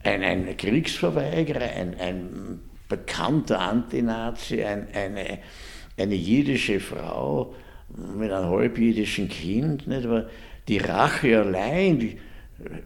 Ein, 0.03 0.23
ein 0.23 0.57
Kriegsverweigerer, 0.57 1.71
ein, 1.75 1.95
ein 1.99 2.59
bekannter 2.89 3.59
Antinazi, 3.59 4.63
ein, 4.63 4.87
eine, 4.93 5.39
eine 5.97 6.15
jiddische 6.15 6.79
Frau 6.79 7.55
mit 8.17 8.31
einem 8.31 8.49
halbjüdischen 8.49 9.29
Kind. 9.29 9.87
Nicht? 9.87 10.05
Aber 10.05 10.27
die 10.67 10.79
Rache 10.79 11.39
allein 11.39 11.99
die 11.99 12.17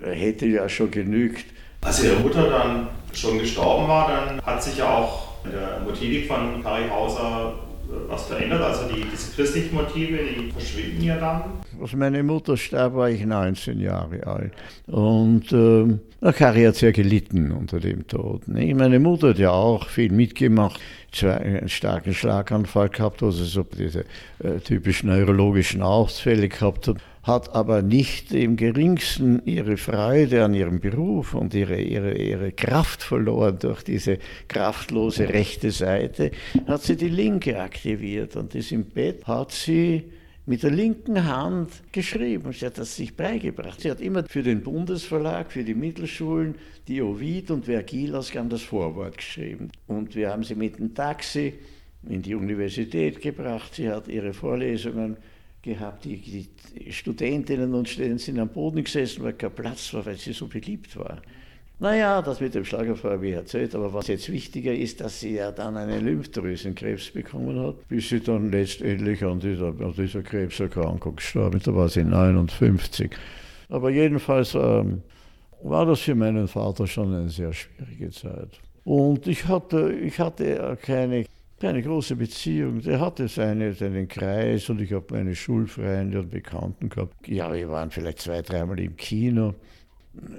hätte 0.04 0.46
ja 0.46 0.68
schon 0.68 0.92
genügt. 0.92 1.46
Als 1.82 2.04
ihre 2.04 2.20
Mutter 2.20 2.50
dann 2.50 2.90
schon 3.14 3.40
gestorben 3.40 3.88
war, 3.88 4.10
dann 4.10 4.42
hat 4.42 4.62
sich 4.62 4.78
ja 4.78 4.98
auch 4.98 5.44
der 5.44 5.80
Motivik 5.80 6.28
von 6.28 6.62
Kari 6.62 6.90
Hauser 6.90 7.67
was 8.08 8.26
verändert? 8.28 8.62
Also 8.62 8.88
die, 8.94 9.04
diese 9.04 9.32
christlichen 9.32 9.76
Motive, 9.76 10.18
die 10.18 10.52
verschwinden 10.52 11.04
ja 11.04 11.18
dann. 11.18 11.44
Als 11.82 11.94
meine 11.94 12.24
Mutter 12.24 12.58
starb, 12.58 12.96
war 12.96 13.10
ich 13.10 13.26
19 13.26 13.80
Jahre 13.80 14.26
alt. 14.26 14.54
Und 14.88 15.52
äh, 15.52 16.32
Kari 16.32 16.64
hat 16.64 16.76
sehr 16.76 16.92
gelitten 16.92 17.52
unter 17.52 17.80
dem 17.80 18.08
Tod. 18.08 18.48
Ne? 18.48 18.74
Meine 18.74 19.00
Mutter 19.00 19.30
hat 19.30 19.40
ja 19.40 19.52
auch 19.52 19.88
viel 19.88 20.12
mitgemacht. 20.12 20.80
Einen 21.24 21.70
starken 21.70 22.14
Schlaganfall 22.14 22.90
gehabt, 22.90 23.22
sie 23.22 23.46
so 23.46 23.64
diese 23.64 24.06
äh, 24.40 24.60
typischen 24.64 25.10
neurologischen 25.10 25.82
Ausfälle 25.82 26.48
gehabt 26.50 26.88
hat 26.88 26.98
hat 27.28 27.54
aber 27.54 27.82
nicht 27.82 28.32
im 28.32 28.56
geringsten 28.56 29.42
ihre 29.46 29.76
Freude 29.76 30.46
an 30.46 30.54
ihrem 30.54 30.80
Beruf 30.80 31.34
und 31.34 31.54
ihre, 31.54 31.80
ihre, 31.80 32.14
ihre 32.14 32.54
Kraft 32.54 33.04
verloren 33.04 33.60
durch 33.60 33.84
diese 33.84 34.18
kraftlose 34.48 35.28
rechte 35.28 35.72
Seite, 35.72 36.32
hat 36.68 36.84
sie 36.84 36.96
die 36.96 37.10
linke 37.10 37.60
aktiviert 37.60 38.38
und 38.38 38.56
ist 38.56 38.72
im 38.72 38.86
Bett, 38.86 39.28
hat 39.28 39.52
sie 39.52 40.06
mit 40.48 40.64
der 40.64 40.72
linken 40.72 41.26
Hand 41.26 41.84
geschrieben. 41.92 42.54
Sie 42.54 42.66
hat 42.66 42.78
das 42.78 42.96
sich 42.96 43.16
beigebracht. 43.16 43.82
Sie 43.82 43.92
hat 43.92 44.00
immer 44.00 44.24
für 44.24 44.44
den 44.44 44.64
Bundesverlag, 44.64 45.52
für 45.52 45.66
die 45.66 45.76
Mittelschulen, 45.76 46.56
die 46.88 47.02
Ovid 47.02 47.52
und 47.52 47.66
Vergil 47.66 48.16
ausgaben 48.16 48.48
das 48.48 48.62
Vorwort 48.62 49.18
geschrieben. 49.18 49.70
Und 49.88 50.16
wir 50.16 50.30
haben 50.30 50.44
sie 50.44 50.56
mit 50.56 50.80
dem 50.80 50.96
Taxi 50.96 51.54
in 52.08 52.22
die 52.22 52.34
Universität 52.34 53.22
gebracht. 53.22 53.76
Sie 53.76 53.90
hat 53.90 54.08
ihre 54.08 54.34
Vorlesungen 54.34 55.18
gehabt. 55.62 56.06
Die, 56.06 56.16
die 56.16 56.94
Studentinnen 56.94 57.74
und 57.74 57.90
Studenten 57.90 58.20
sind 58.20 58.40
am 58.40 58.48
Boden 58.48 58.86
gesessen, 58.86 59.24
weil 59.24 59.34
kein 59.34 59.52
Platz 59.52 59.94
war, 59.94 60.06
weil 60.06 60.16
sie 60.16 60.32
so 60.32 60.48
beliebt 60.48 60.96
war. 60.96 61.22
Naja, 61.80 62.24
das 62.24 62.40
mit 62.42 62.56
dem 62.56 62.66
Schlagerfeuer 62.66 63.14
habe 63.14 63.28
ich 63.28 63.36
erzählt, 63.36 63.76
aber 63.76 63.94
was 63.94 64.08
jetzt 64.08 64.32
wichtiger 64.32 64.74
ist, 64.74 65.00
dass 65.00 65.20
sie 65.20 65.36
ja 65.36 65.52
dann 65.52 65.78
einen 65.78 66.04
Lymphdrüsenkrebs 66.04 67.12
bekommen 67.12 67.60
hat, 67.60 67.88
bis 67.88 68.10
sie 68.10 68.20
dann 68.20 68.52
letztendlich 68.52 69.24
an 69.24 69.40
dieser, 69.40 69.68
an 69.68 69.94
dieser 69.96 70.24
Krebserkrankung 70.24 71.18
gestorben 71.18 71.58
ist. 71.58 71.68
Da 71.68 71.76
war 71.76 71.88
sie 71.88 72.04
59. 72.04 73.12
Aber 73.70 73.92
jedenfalls 73.92 74.56
ähm, 74.56 75.04
war 75.62 75.86
das 75.86 76.00
für 76.00 76.16
meinen 76.16 76.48
Vater 76.48 76.88
schon 76.88 77.14
eine 77.14 77.30
sehr 77.30 77.54
schwierige 77.54 78.10
Zeit. 78.10 78.60
Und 78.84 79.28
ich 79.28 79.48
hatte, 79.48 79.92
ich 79.92 80.20
hatte 80.20 80.78
keine 80.82 81.26
keine 81.60 81.82
große 81.82 82.16
Beziehung. 82.16 82.82
Der 82.82 83.00
hatte 83.00 83.28
seine, 83.28 83.74
seinen 83.74 84.08
Kreis 84.08 84.70
und 84.70 84.82
ich 84.82 84.94
habe 84.94 85.06
meine 85.12 85.36
Schulfreunde 85.36 86.20
und 86.20 86.30
Bekannten 86.30 86.90
gehabt. 86.90 87.28
Ja, 87.28 87.52
wir 87.54 87.70
waren 87.70 87.90
vielleicht 87.90 88.20
zwei, 88.20 88.42
dreimal 88.42 88.80
im 88.80 88.96
Kino. 88.96 89.56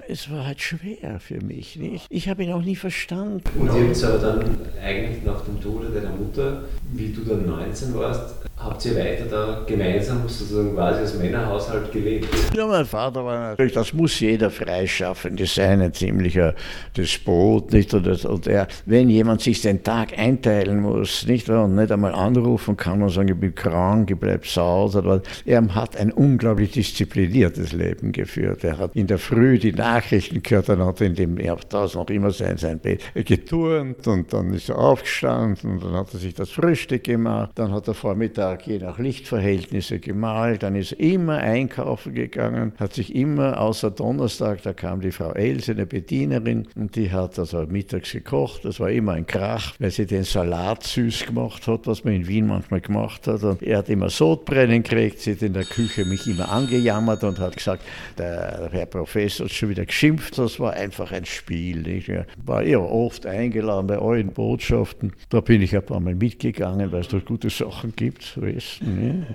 Es 0.09 0.31
war 0.31 0.47
halt 0.47 0.61
schwer 0.61 1.21
für 1.21 1.41
mich. 1.43 1.77
Nicht? 1.77 2.07
Ich 2.09 2.29
habe 2.29 2.43
ihn 2.43 2.53
auch 2.53 2.63
nie 2.63 2.77
verstanden. 2.77 3.43
Und 3.59 3.67
ihr 3.67 3.89
habt 3.89 4.05
aber 4.05 4.19
dann 4.19 4.59
eigentlich 4.83 5.23
nach 5.25 5.45
dem 5.45 5.61
Tode 5.61 5.89
deiner 5.89 6.15
Mutter, 6.15 6.65
wie 6.93 7.13
du 7.13 7.23
dann 7.23 7.47
19 7.47 7.95
warst, 7.95 8.35
Habt 8.59 8.85
ihr 8.87 8.97
weiter 8.97 9.25
da 9.31 9.63
gemeinsam 9.67 10.29
sozusagen 10.29 10.75
quasi 10.75 11.01
als 11.01 11.15
Männerhaushalt 11.17 11.93
gelebt? 11.93 12.27
Ja, 12.57 12.67
mein 12.67 12.85
Vater 12.85 13.25
war 13.25 13.51
natürlich, 13.51 13.73
das 13.73 13.93
muss 13.93 14.19
jeder 14.19 14.51
Freischaffende 14.51 15.47
sein, 15.47 15.81
ein 15.81 15.95
ziemlicher 15.95 16.55
Despot, 16.97 17.73
nicht? 17.73 17.95
Und, 17.95 18.25
und 18.25 18.47
er, 18.49 18.67
wenn 18.85 19.11
jemand 19.11 19.43
sich 19.43 19.63
den 19.63 19.85
Tag 19.85 20.19
einteilen 20.19 20.81
muss, 20.81 21.25
nicht? 21.25 21.49
Und 21.49 21.77
nicht 21.77 21.93
einmal 21.93 22.13
anrufen 22.13 22.77
kann 22.77 23.01
und 23.01 23.11
sagen, 23.11 23.29
ich 23.29 23.37
bin 23.37 23.55
krank, 23.55 24.11
ich 24.11 24.19
bleib 24.19 24.45
sauer, 24.45 25.23
er 25.47 25.75
hat 25.75 25.97
ein 25.97 26.11
unglaublich 26.11 26.73
diszipliniertes 26.73 27.73
Leben 27.73 28.11
geführt. 28.11 28.65
Er 28.65 28.79
hat 28.79 28.97
in 28.97 29.07
der 29.07 29.19
Früh 29.19 29.59
die 29.59 29.68
Nachrichten 29.73 30.43
gehört, 30.43 30.69
dann 30.69 30.85
hat 30.85 31.01
er 31.01 31.07
in 31.07 31.15
dem, 31.15 31.39
er 31.39 31.53
hat 31.53 31.73
das 31.73 31.95
noch 31.95 32.09
immer 32.11 32.31
sein, 32.31 32.57
sein 32.59 32.79
Bett 32.79 33.03
geturnt 33.15 34.07
und 34.07 34.33
dann 34.33 34.53
ist 34.53 34.69
er 34.69 34.79
aufgestanden 34.79 35.73
und 35.73 35.85
dann 35.85 35.93
hat 35.93 36.13
er 36.13 36.19
sich 36.19 36.35
das 36.35 36.51
Frühstück 36.51 37.05
gemacht, 37.05 37.53
dann 37.55 37.73
hat 37.73 37.89
er 37.89 37.95
Vormittag 37.95 38.59
Tag 38.59 38.67
je 38.67 38.79
nach 38.79 38.99
Lichtverhältnisse 38.99 39.99
gemalt, 39.99 40.63
dann 40.63 40.75
ist 40.75 40.93
er 40.93 41.01
immer 41.01 41.39
einkaufen 41.39 42.15
gegangen, 42.15 42.73
hat 42.79 42.95
sich 42.95 43.15
immer, 43.15 43.61
außer 43.61 43.91
Donnerstag, 43.91 44.63
da 44.63 44.73
kam 44.73 45.01
die 45.01 45.13
Frau 45.13 45.33
Else, 45.33 45.73
eine 45.73 45.87
Bedienerin, 45.87 46.67
und 46.75 46.97
die 46.97 47.11
hat 47.11 47.39
also 47.39 47.67
mittags 47.69 48.13
gekocht, 48.13 48.65
das 48.65 48.81
war 48.81 48.91
immer 48.91 49.13
ein 49.13 49.27
Krach, 49.27 49.75
weil 49.79 49.91
sie 49.91 50.07
den 50.07 50.25
Salat 50.25 50.85
süß 50.85 51.27
gemacht 51.27 51.67
hat, 51.67 51.87
was 51.87 52.05
man 52.05 52.15
in 52.15 52.27
Wien 52.27 52.47
manchmal 52.47 52.81
gemacht 52.81 53.27
hat. 53.27 53.43
Und 53.43 53.63
er 53.63 53.79
hat 53.79 53.89
immer 53.89 54.09
Sodbrennen 54.09 54.83
gekriegt, 54.83 55.21
sie 55.21 55.33
hat 55.33 55.43
in 55.43 55.53
der 55.53 55.65
Küche 55.65 56.05
mich 56.05 56.27
immer 56.27 56.51
angejammert 56.51 57.25
und 57.25 57.39
hat 57.39 57.57
gesagt, 57.57 57.83
der 58.17 58.69
Herr 58.73 58.87
Professor 58.87 59.49
schon 59.59 59.69
wieder 59.69 59.85
geschimpft, 59.85 60.39
das 60.39 60.59
war 60.61 60.73
einfach 60.75 61.13
ein 61.13 61.25
Spiel. 61.25 61.87
Ich 61.89 62.11
war 62.45 62.63
eher 62.63 62.83
oft 62.83 63.27
eingeladen 63.27 63.87
bei 63.87 63.99
euren 63.99 64.29
Botschaften, 64.29 65.13
da 65.29 65.41
bin 65.41 65.63
ich 65.63 65.75
ein 65.75 65.85
paar 65.85 66.01
Mal 66.01 66.15
mitgegangen, 66.15 66.93
weil 66.93 67.01
es 67.01 67.09
dort 67.09 67.27
gute 67.27 67.51
Sachen 67.51 67.95
gibt. 67.97 68.41
Westen. 68.41 68.95
Ne? 68.95 69.27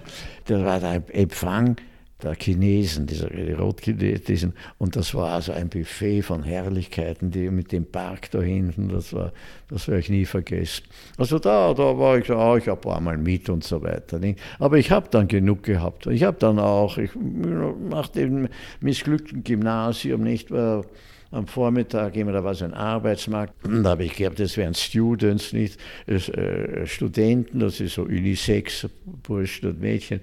Da 0.46 0.64
war 0.64 0.80
der 0.80 1.04
Empfang 1.14 1.78
der 2.24 2.36
Chinesen, 2.36 3.06
dieser 3.06 3.30
Rotchinesen. 3.58 4.54
Und 4.78 4.96
das 4.96 5.14
war 5.14 5.32
also 5.34 5.52
ein 5.52 5.70
Buffet 5.70 6.22
von 6.22 6.44
Herrlichkeiten, 6.44 7.32
die 7.32 7.50
mit 7.50 7.72
dem 7.72 7.86
Park 7.86 8.32
da 8.32 8.42
hinten, 8.42 8.90
das 8.90 9.14
war, 9.14 9.34
das 9.70 9.88
werde 9.88 10.00
ich 10.00 10.10
nie 10.10 10.26
vergessen. 10.26 10.84
Also 11.18 11.40
da, 11.40 11.74
da 11.74 11.98
war 11.98 12.18
ich 12.18 12.30
oh, 12.32 12.56
ich 12.56 12.68
habe 12.68 12.96
einmal 12.96 13.18
mit 13.18 13.50
und 13.50 13.64
so 13.64 13.82
weiter. 13.82 14.20
Nicht? 14.20 14.40
Aber 14.60 14.78
ich 14.78 14.92
habe 14.92 15.08
dann 15.10 15.28
genug 15.28 15.64
gehabt. 15.64 16.08
Ich 16.08 16.24
habe 16.24 16.38
dann 16.40 16.60
auch, 16.60 16.98
ich, 16.98 17.12
nach 17.16 18.08
dem 18.08 18.48
missglückten 18.80 19.44
Gymnasium, 19.44 20.22
nicht, 20.22 20.52
war 20.52 20.86
am 21.32 21.48
Vormittag 21.48 22.16
immer, 22.16 22.32
da 22.32 22.44
war 22.44 22.54
so 22.54 22.64
ein 22.64 22.76
Arbeitsmarkt, 22.76 23.54
da 23.64 23.90
habe 23.90 24.04
ich 24.04 24.16
gehabt, 24.16 24.40
das 24.40 24.56
wären 24.56 24.76
Students, 24.76 25.52
nicht 25.52 25.80
äh, 26.06 26.86
Studenten, 26.86 27.60
das 27.60 27.80
ist 27.80 27.96
so 27.96 28.04
Unisex, 28.04 28.88
Burschen 29.24 29.70
und 29.70 29.82
Mädchen 29.82 30.22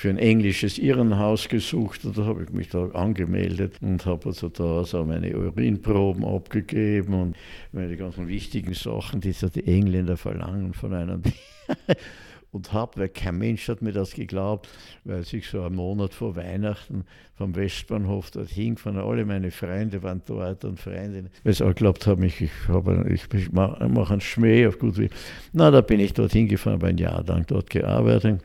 für 0.00 0.08
ein 0.08 0.16
englisches 0.16 0.78
Irrenhaus 0.78 1.50
gesucht 1.50 2.06
und 2.06 2.16
da 2.16 2.24
habe 2.24 2.42
ich 2.42 2.50
mich 2.52 2.70
da 2.70 2.86
angemeldet 2.92 3.74
und 3.82 4.06
habe 4.06 4.30
also 4.30 4.48
da 4.48 4.82
so 4.82 5.04
meine 5.04 5.36
Urinproben 5.36 6.24
abgegeben 6.24 7.12
und 7.12 7.36
meine 7.72 7.98
ganzen 7.98 8.26
wichtigen 8.26 8.72
Sachen, 8.72 9.20
die 9.20 9.32
so 9.32 9.50
die 9.50 9.66
Engländer 9.66 10.16
verlangen 10.16 10.72
von 10.72 10.94
einem. 10.94 11.22
und 12.50 12.72
habe, 12.72 12.98
weil 12.98 13.08
kein 13.10 13.36
Mensch 13.36 13.68
hat 13.68 13.82
mir 13.82 13.92
das 13.92 14.14
geglaubt, 14.14 14.70
weil 15.04 15.22
ich 15.30 15.46
so 15.46 15.60
einen 15.64 15.76
Monat 15.76 16.14
vor 16.14 16.34
Weihnachten 16.34 17.04
vom 17.34 17.54
Westbahnhof 17.54 18.30
dorthin 18.30 18.76
gefahren 18.76 18.96
alle 18.96 19.26
meine 19.26 19.50
Freunde 19.50 20.02
waren 20.02 20.22
dort 20.24 20.64
und 20.64 20.80
Freundinnen, 20.80 21.28
weil 21.44 21.52
sie 21.52 21.62
auch 21.62 21.74
geglaubt 21.74 22.06
haben, 22.06 22.22
ich, 22.22 22.40
ich, 22.40 22.50
ich, 23.06 23.34
ich 23.34 23.52
mache 23.52 23.82
einen 23.82 24.20
Schmäh 24.22 24.66
auf 24.66 24.78
gut 24.78 24.96
wie. 24.96 25.10
Na, 25.52 25.70
da 25.70 25.82
bin 25.82 26.00
ich 26.00 26.14
dorthin 26.14 26.48
gefahren, 26.48 26.76
habe 26.76 26.86
ein 26.86 26.96
Jahr 26.96 27.22
lang 27.22 27.44
dort 27.46 27.68
gearbeitet 27.68 28.40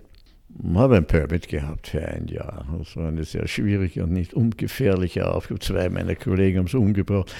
habe 0.74 0.98
ein 0.98 1.06
Permit 1.06 1.48
gehabt 1.48 1.88
für 1.88 2.06
ein 2.06 2.28
Jahr. 2.28 2.65
Das 2.78 2.96
war 2.96 3.08
eine 3.08 3.24
sehr 3.24 3.48
schwierige 3.48 4.04
und 4.04 4.13
nicht 4.13 4.34
ungefährliche 4.34 5.30
Aufgabe. 5.30 5.60
Zwei 5.60 5.89
meiner 5.89 6.15
Kollegen 6.15 6.60
haben 6.60 6.68
es 6.68 6.74
umgebracht. 6.74 7.34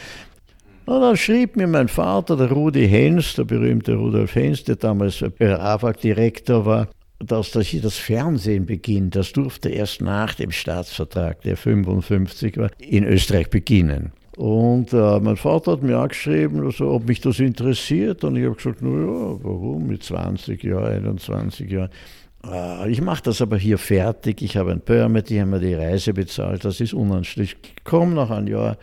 Und 0.86 1.02
dann 1.02 1.18
schrieb 1.18 1.56
mir 1.56 1.68
mein 1.68 1.88
Vater, 1.88 2.38
der 2.38 2.52
Rudi 2.52 2.88
Hens, 2.88 3.34
der 3.34 3.46
berühmte 3.46 3.96
Rudolf 3.96 4.36
Hens, 4.36 4.64
der 4.64 4.76
damals 4.76 5.24
AFAG-Direktor 5.24 6.66
war, 6.66 6.88
dass 7.20 7.52
das 7.52 7.68
hier 7.68 7.82
das 7.82 7.98
Fernsehen 7.98 8.66
beginnt. 8.66 9.16
Das 9.16 9.34
durfte 9.34 9.70
erst 9.70 10.02
nach 10.02 10.36
dem 10.36 10.52
Staatsvertrag, 10.52 11.42
der 11.42 11.58
55 11.58 12.58
war, 12.58 12.70
in 12.78 13.04
Österreich 13.04 13.50
beginnen. 13.50 14.12
Und 14.38 14.92
äh, 14.94 15.20
mein 15.22 15.38
Vater 15.38 15.72
hat 15.72 15.82
mir 15.82 15.98
angeschrieben, 15.98 16.64
also, 16.64 16.92
ob 16.92 17.08
mich 17.08 17.22
das 17.22 17.40
interessiert. 17.40 18.24
Und 18.24 18.36
ich 18.36 18.46
habe 18.46 18.56
gesagt, 18.56 18.82
naja, 18.82 19.38
warum 19.42 19.88
mit 19.88 20.04
20 20.04 20.62
Jahren, 20.64 21.06
21 21.06 21.72
Jahren. 21.72 21.90
Äh, 22.52 22.90
ich 22.90 23.02
mache 23.02 23.24
das 23.24 23.42
aber 23.42 23.58
hier 23.58 23.78
fertig. 23.78 24.42
Ich 24.42 24.58
habe 24.58 24.72
ein 24.72 24.82
Permit, 24.82 25.30
die 25.30 25.42
haben 25.42 25.52
mir 25.52 25.60
die 25.60 25.74
Reise 25.74 26.14
bezahlt. 26.14 26.66
Das 26.66 26.80
ist 26.80 26.94
unanständig. 26.94 27.58
Ich 27.64 27.92
nach 27.92 28.30
einem 28.30 28.48
Jahr 28.48 28.78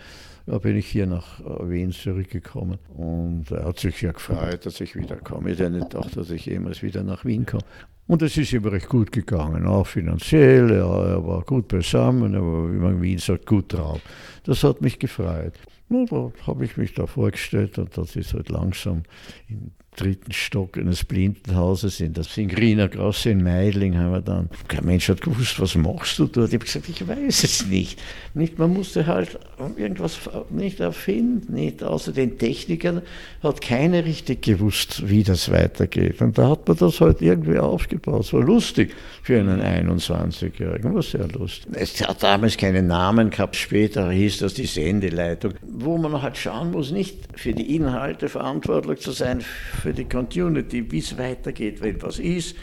da 0.46 0.59
bin 0.59 0.77
ich 0.77 0.88
hier 0.88 1.07
nach 1.07 1.40
äh, 1.40 1.70
Wien 1.70 1.92
zurückgekommen 1.92 2.79
und 2.96 3.51
er 3.51 3.64
hat 3.64 3.79
sich 3.79 4.03
ja 4.03 4.12
gefreut, 4.12 4.66
dass 4.66 4.81
ich 4.81 4.96
wiederkomme. 4.96 5.51
Ich 5.51 5.59
hätte 5.59 5.70
nicht 5.70 5.90
gedacht, 5.90 6.16
dass 6.16 6.31
ich 6.31 6.46
jemals 6.46 6.83
wieder 6.83 7.03
nach 7.03 7.25
Wien 7.25 7.46
komme. 7.46 7.62
Und 8.09 8.22
es 8.22 8.37
ist 8.37 8.53
ihm 8.53 8.64
recht 8.64 8.88
gut 8.88 9.12
gegangen, 9.12 9.66
auch 9.66 9.87
finanziell. 9.87 10.70
Er, 10.72 11.25
war 11.25 11.42
gut 11.42 11.68
beisammen, 11.68 12.35
er 12.35 12.42
war, 12.42 12.72
wie 12.72 12.79
man 12.79 12.96
in 12.96 13.03
Wien 13.03 13.18
sagt, 13.18 13.46
gut 13.46 13.72
drauf. 13.72 14.01
Das 14.42 14.64
hat 14.64 14.81
mich 14.81 14.98
gefreut. 14.98 15.55
Und 15.88 16.11
da 16.11 16.33
habe 16.46 16.64
ich 16.64 16.77
mich 16.77 16.94
da 16.94 17.07
vorgestellt 17.07 17.79
und 17.79 17.96
das 17.96 18.16
ist 18.16 18.35
halt 18.35 18.48
langsam 18.48 19.05
in 19.48 19.70
dritten 19.96 20.33
Stock 20.33 20.78
eines 20.78 21.05
Blindenhauses 21.05 22.00
in 22.00 22.14
der 22.14 22.24
Singriner 22.24 22.88
Gasse 22.88 23.31
in 23.31 23.42
Meidling 23.42 23.98
haben 23.98 24.12
wir 24.12 24.22
dann, 24.22 24.48
kein 24.66 24.87
Mensch 24.87 25.09
hat 25.11 25.20
gewusst, 25.20 25.61
was 25.61 25.74
machst 25.74 26.18
du 26.18 26.26
dort? 26.26 26.48
Ich 26.48 26.55
habe 26.55 26.64
gesagt, 26.64 26.88
ich 26.88 27.07
weiß 27.07 27.44
es 27.44 27.66
nicht. 27.66 28.00
nicht. 28.33 28.59
Man 28.59 28.72
musste 28.72 29.07
halt 29.07 29.38
irgendwas 29.76 30.18
nicht 30.48 30.81
erfinden, 30.81 31.52
nicht. 31.52 31.83
Außer 31.83 32.12
den 32.12 32.38
Technikern 32.38 33.02
hat 33.42 33.61
keiner 33.61 34.05
richtig 34.05 34.42
gewusst, 34.42 35.09
wie 35.09 35.24
das 35.24 35.50
weitergeht. 35.50 36.22
Und 36.22 36.38
da 36.38 36.48
hat 36.50 36.66
man 36.66 36.76
das 36.78 37.00
halt 37.00 37.20
irgendwie 37.20 37.59
aufgebaut. 37.59 38.24
Es 38.24 38.33
war 38.33 38.42
lustig 38.42 38.94
für 39.22 39.38
einen 39.38 39.61
21-Jährigen, 39.61 40.94
war 40.94 41.02
sehr 41.02 41.28
lustig. 41.28 41.70
Es 41.74 42.00
hat 42.00 42.22
damals 42.22 42.57
keinen 42.57 42.87
Namen 42.87 43.28
gehabt, 43.28 43.57
später 43.57 44.11
hieß 44.11 44.38
das 44.38 44.55
die 44.55 44.66
Sendeleitung, 44.66 45.52
wo 45.62 45.98
man 45.98 46.22
halt 46.22 46.38
schauen 46.38 46.70
muss, 46.70 46.90
nicht 46.92 47.18
für 47.35 47.52
die 47.52 47.76
Inhalte 47.76 48.31
verantwortlich 48.31 49.00
zu 49.00 49.12
sein, 49.12 49.44
für 49.83 49.92
die 49.92 50.05
Community, 50.05 50.90
wie 50.90 50.99
es 50.99 51.18
weitergeht, 51.18 51.83
wenn 51.83 52.01
was 52.01 52.18
ist, 52.18 52.57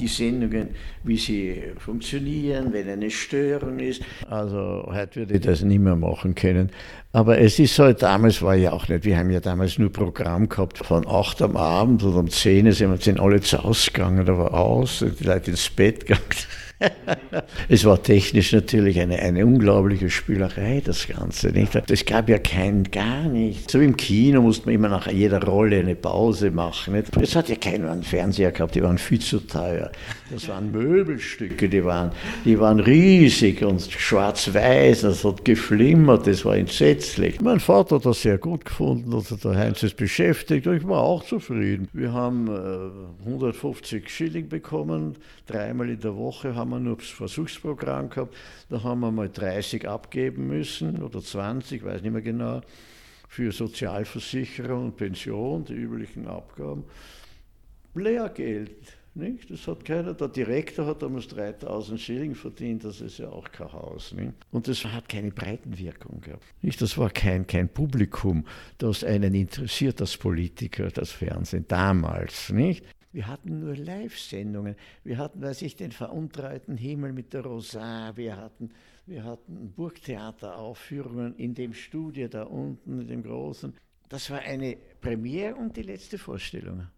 die 0.00 0.08
Sendungen, 0.08 0.70
wie 1.04 1.16
sie 1.16 1.62
funktionieren, 1.78 2.72
wenn 2.72 2.88
eine 2.88 3.10
Störung 3.10 3.78
ist. 3.78 4.02
Also 4.28 4.84
heute 4.88 5.20
würde 5.20 5.34
ich 5.34 5.40
das 5.40 5.62
nicht 5.62 5.78
mehr 5.78 5.94
machen 5.94 6.34
können. 6.34 6.70
Aber 7.12 7.38
es 7.38 7.60
ist 7.60 7.78
halt, 7.78 8.02
damals 8.02 8.42
war 8.42 8.56
ja 8.56 8.72
auch 8.72 8.88
nicht, 8.88 9.04
wir 9.04 9.16
haben 9.16 9.30
ja 9.30 9.38
damals 9.38 9.78
nur 9.78 9.92
Programm 9.92 10.48
gehabt, 10.48 10.78
von 10.78 11.06
8 11.06 11.42
am 11.42 11.56
Abend 11.56 12.02
oder 12.02 12.18
um 12.18 12.28
10 12.28 12.72
sind 12.72 13.06
wir 13.06 13.22
alle 13.22 13.40
zu 13.40 13.62
Hause 13.62 13.92
gegangen, 13.92 14.26
da 14.26 14.36
war 14.36 14.52
aus, 14.52 15.04
die 15.20 15.24
Leute 15.24 15.52
ins 15.52 15.70
Bett 15.70 16.06
gegangen. 16.06 16.24
Es 17.68 17.84
war 17.84 18.02
technisch 18.02 18.52
natürlich 18.52 19.00
eine, 19.00 19.18
eine 19.18 19.46
unglaubliche 19.46 20.10
Spielerei, 20.10 20.82
das 20.84 21.06
Ganze. 21.08 21.48
Nicht? 21.48 21.74
Es 21.90 22.04
gab 22.04 22.28
ja 22.28 22.38
kein, 22.38 22.84
gar 22.84 23.24
nichts. 23.24 23.72
So 23.72 23.80
im 23.80 23.96
Kino 23.96 24.42
musste 24.42 24.66
man 24.66 24.74
immer 24.74 24.88
nach 24.88 25.10
jeder 25.10 25.42
Rolle 25.42 25.80
eine 25.80 25.94
Pause 25.94 26.50
machen. 26.50 26.94
Nicht? 26.94 27.16
Es 27.16 27.36
hat 27.36 27.48
ja 27.48 27.56
keiner 27.56 28.02
Fernseher 28.02 28.52
gehabt, 28.52 28.74
die 28.74 28.82
waren 28.82 28.98
viel 28.98 29.20
zu 29.20 29.40
teuer. 29.40 29.90
Das 30.30 30.48
waren 30.48 30.72
Möbelstücke, 30.72 31.68
die 31.68 31.84
waren, 31.84 32.10
die 32.44 32.58
waren 32.58 32.80
riesig 32.80 33.62
und 33.62 33.82
schwarz-weiß, 33.82 35.02
das 35.02 35.24
hat 35.24 35.44
geflimmert, 35.44 36.26
das 36.26 36.44
war 36.44 36.56
entsetzlich. 36.56 37.40
Mein 37.40 37.60
Vater 37.60 37.96
hat 37.96 38.06
das 38.06 38.22
sehr 38.22 38.38
gut 38.38 38.64
gefunden, 38.64 39.12
also 39.12 39.36
der 39.36 39.56
Heinz 39.56 39.82
ist 39.82 39.96
beschäftigt 39.96 40.66
und 40.66 40.76
ich 40.76 40.88
war 40.88 41.02
auch 41.02 41.24
zufrieden. 41.24 41.88
Wir 41.92 42.12
haben 42.12 42.48
äh, 42.48 43.28
150 43.28 44.08
Schilling 44.08 44.48
bekommen, 44.48 45.16
dreimal 45.46 45.88
in 45.88 46.00
der 46.00 46.16
Woche 46.16 46.54
haben 46.54 46.73
wir 46.74 46.80
nur 46.80 46.96
das 46.96 47.08
Versuchsprogramm 47.08 48.10
gehabt, 48.10 48.34
da 48.68 48.82
haben 48.82 49.00
wir 49.00 49.10
mal 49.10 49.28
30 49.28 49.88
abgeben 49.88 50.46
müssen 50.46 51.02
oder 51.02 51.20
20, 51.20 51.84
weiß 51.84 52.02
nicht 52.02 52.12
mehr 52.12 52.22
genau, 52.22 52.60
für 53.28 53.50
Sozialversicherung 53.50 54.86
und 54.86 54.96
Pension, 54.96 55.64
die 55.64 55.74
üblichen 55.74 56.26
Abgaben. 56.26 56.84
Lehrgeld 57.94 58.70
nicht? 59.16 59.48
Das 59.48 59.68
hat 59.68 59.84
keiner. 59.84 60.12
Der 60.14 60.28
Direktor 60.28 60.86
hat 60.86 61.02
damals 61.02 61.28
3000 61.28 62.00
Schilling 62.00 62.34
verdient, 62.34 62.84
das 62.84 63.00
ist 63.00 63.18
ja 63.18 63.28
auch 63.28 63.50
kein 63.52 63.72
Haus. 63.72 64.12
Nicht? 64.12 64.32
Und 64.50 64.66
das 64.66 64.84
hat 64.84 65.08
keine 65.08 65.30
Breitenwirkung 65.30 66.20
gehabt. 66.20 66.42
Nicht? 66.62 66.82
Das 66.82 66.98
war 66.98 67.10
kein, 67.10 67.46
kein 67.46 67.68
Publikum, 67.68 68.44
das 68.78 69.04
einen 69.04 69.34
interessiert 69.34 70.00
als 70.00 70.16
Politiker, 70.16 70.88
das 70.88 71.12
Fernsehen 71.12 71.64
damals. 71.68 72.50
Nicht? 72.50 72.84
Wir 73.14 73.28
hatten 73.28 73.60
nur 73.60 73.76
Live-Sendungen. 73.76 74.74
Wir 75.04 75.18
hatten, 75.18 75.40
weiß 75.40 75.62
ich, 75.62 75.76
den 75.76 75.92
veruntreuten 75.92 76.76
Himmel 76.76 77.12
mit 77.12 77.32
der 77.32 77.42
Rosar. 77.42 78.16
Wir 78.16 78.36
hatten, 78.36 78.70
wir 79.06 79.22
hatten 79.22 79.70
Burgtheateraufführungen 79.70 81.36
in 81.36 81.54
dem 81.54 81.74
Studio 81.74 82.26
da 82.26 82.42
unten, 82.42 83.02
in 83.02 83.06
dem 83.06 83.22
großen. 83.22 83.72
Das 84.08 84.30
war 84.30 84.40
eine 84.40 84.76
Premiere 85.00 85.54
und 85.54 85.76
die 85.76 85.82
letzte 85.82 86.18
Vorstellung. 86.18 86.88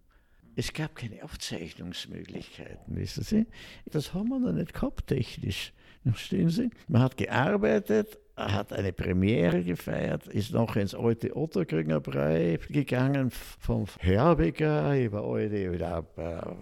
Es 0.54 0.72
gab 0.72 0.94
keine 0.94 1.22
Aufzeichnungsmöglichkeiten, 1.22 2.96
wissen 2.96 3.22
Sie? 3.22 3.46
Das 3.84 4.14
haben 4.14 4.30
wir 4.30 4.38
noch 4.38 4.52
nicht 4.52 4.72
gehabt, 4.72 5.08
technisch. 5.08 5.74
Verstehen 6.02 6.48
Sie? 6.48 6.70
Man 6.88 7.02
hat 7.02 7.18
gearbeitet, 7.18 8.18
hat 8.36 8.72
eine 8.72 8.92
Premiere 8.92 9.62
gefeiert, 9.62 10.26
ist 10.28 10.52
noch 10.52 10.76
ins 10.76 10.94
alte 10.94 11.36
Otterkringer 11.36 12.00
Brei 12.00 12.58
gegangen, 12.68 13.30
vom 13.30 13.86
Herbeger 13.98 14.98
über 14.98 15.24
alle, 15.24 15.48
der, 15.48 16.02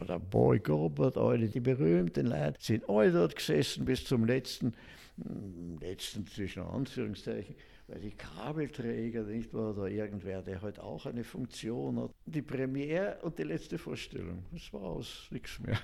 der 0.08 0.18
Boy 0.18 0.60
Gobert, 0.60 1.16
alle 1.16 1.48
die 1.48 1.60
berühmten 1.60 2.26
Leute, 2.26 2.58
sind 2.60 2.88
alle 2.88 3.12
dort 3.12 3.36
gesessen 3.36 3.84
bis 3.84 4.04
zum 4.04 4.24
letzten, 4.24 4.74
hm, 5.16 5.78
letzten 5.80 6.26
zwischen 6.26 6.62
Anführungszeichen 6.62 7.56
weil 7.86 8.00
die 8.00 8.12
Kabelträger, 8.12 9.24
nicht 9.24 9.52
wahr, 9.52 9.76
oder 9.76 9.88
irgendwer, 9.88 10.42
der 10.42 10.62
halt 10.62 10.78
auch 10.78 11.06
eine 11.06 11.24
Funktion 11.24 12.00
hat. 12.00 12.10
Die 12.24 12.42
Premiere 12.42 13.18
und 13.22 13.38
die 13.38 13.42
letzte 13.42 13.78
Vorstellung, 13.78 14.44
das 14.52 14.72
war 14.72 14.82
aus, 14.82 15.28
nichts 15.30 15.58
mehr. 15.60 15.78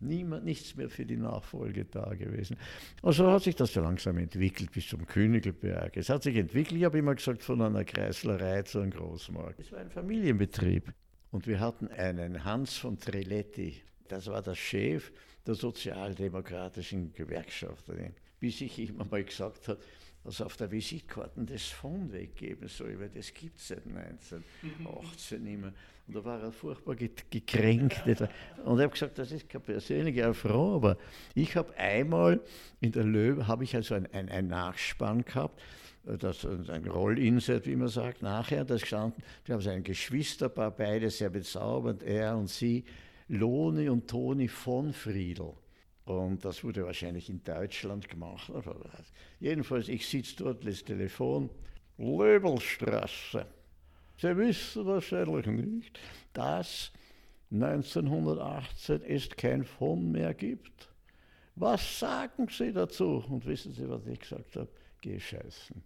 Niemand, 0.00 0.44
nichts 0.44 0.76
mehr 0.76 0.90
für 0.90 1.06
die 1.06 1.16
Nachfolge 1.16 1.84
da 1.84 2.14
gewesen. 2.14 2.56
Also 3.02 3.30
hat 3.30 3.42
sich 3.42 3.54
das 3.54 3.74
ja 3.74 3.82
langsam 3.82 4.18
entwickelt 4.18 4.72
bis 4.72 4.88
zum 4.88 5.06
Königelberg. 5.06 5.96
Es 5.96 6.08
hat 6.08 6.22
sich 6.22 6.36
entwickelt, 6.36 6.78
ich 6.78 6.84
habe 6.84 6.98
immer 6.98 7.14
gesagt, 7.14 7.42
von 7.42 7.62
einer 7.62 7.84
Kreislerei 7.84 8.62
zu 8.62 8.80
einem 8.80 8.90
Großmarkt. 8.90 9.60
Es 9.60 9.72
war 9.72 9.78
ein 9.80 9.90
Familienbetrieb. 9.90 10.92
Und 11.30 11.46
wir 11.46 11.60
hatten 11.60 11.88
einen 11.88 12.44
Hans 12.44 12.76
von 12.76 12.98
Treletti, 12.98 13.82
Das 14.08 14.26
war 14.28 14.42
der 14.42 14.54
Chef 14.54 15.10
der 15.46 15.54
sozialdemokratischen 15.54 17.12
Gewerkschaft, 17.12 17.84
bis 18.40 18.60
ich 18.60 18.78
ihm 18.78 19.00
einmal 19.00 19.24
gesagt 19.24 19.68
habe, 19.68 19.80
also 20.24 20.44
auf 20.44 20.56
der 20.56 20.70
Visitkarte 20.72 21.44
das 21.44 21.66
Phone 21.66 22.12
weggeben 22.12 22.68
soll, 22.68 22.98
weil 22.98 23.10
das 23.10 23.32
gibt 23.32 23.58
es 23.58 23.68
seit 23.68 23.86
1918 23.86 25.42
nicht 25.42 25.60
mehr. 25.60 25.72
Und 26.06 26.14
da 26.14 26.24
war 26.24 26.40
er 26.40 26.52
furchtbar 26.52 26.94
gekränkt. 26.94 28.02
Und 28.64 28.78
ich 28.78 28.82
habe 28.82 28.90
gesagt, 28.90 29.18
das 29.18 29.32
ist 29.32 29.48
keine 29.48 29.64
persönliche 29.64 30.32
Frau, 30.34 30.76
aber 30.76 30.96
ich 31.34 31.56
habe 31.56 31.76
einmal 31.76 32.40
in 32.80 32.92
der 32.92 33.04
Löwe, 33.04 33.48
habe 33.48 33.64
ich 33.64 33.74
also 33.74 33.94
ein, 33.94 34.06
ein, 34.12 34.28
ein 34.28 34.46
Nachspann 34.46 35.24
gehabt, 35.24 35.60
das 36.04 36.46
ein 36.46 36.86
Rollinsert, 36.86 37.66
wie 37.66 37.74
man 37.74 37.88
sagt, 37.88 38.22
nachher, 38.22 38.64
das 38.64 38.82
gestanden, 38.82 39.22
wir 39.44 39.54
haben 39.54 39.62
sein 39.62 39.82
Geschwisterpaar, 39.82 40.70
beide 40.70 41.10
sehr 41.10 41.30
bezaubernd, 41.30 42.04
er 42.04 42.36
und 42.36 42.48
sie, 42.48 42.84
Loni 43.28 43.88
und 43.88 44.08
Toni 44.08 44.46
von 44.46 44.92
Friedl. 44.92 45.52
Und 46.04 46.44
das 46.44 46.62
wurde 46.62 46.84
wahrscheinlich 46.84 47.28
in 47.28 47.42
Deutschland 47.42 48.08
gemacht. 48.08 48.52
Jedenfalls, 49.40 49.88
ich 49.88 50.06
sitze 50.06 50.36
dort, 50.36 50.64
das 50.64 50.84
Telefon, 50.84 51.50
Löbelstraße. 51.98 53.46
Sie 54.18 54.36
wissen 54.36 54.86
wahrscheinlich 54.86 55.46
nicht, 55.46 55.98
dass 56.32 56.92
1918 57.50 59.02
es 59.02 59.28
kein 59.30 59.64
Fond 59.64 60.12
mehr 60.12 60.34
gibt. 60.34 60.88
Was 61.54 62.00
sagen 62.00 62.48
Sie 62.50 62.72
dazu? 62.72 63.24
Und 63.28 63.46
wissen 63.46 63.72
Sie, 63.72 63.88
was 63.88 64.06
ich 64.06 64.20
gesagt 64.20 64.56
habe? 64.56 64.68
Geh 65.00 65.18
scheißen. 65.18 65.82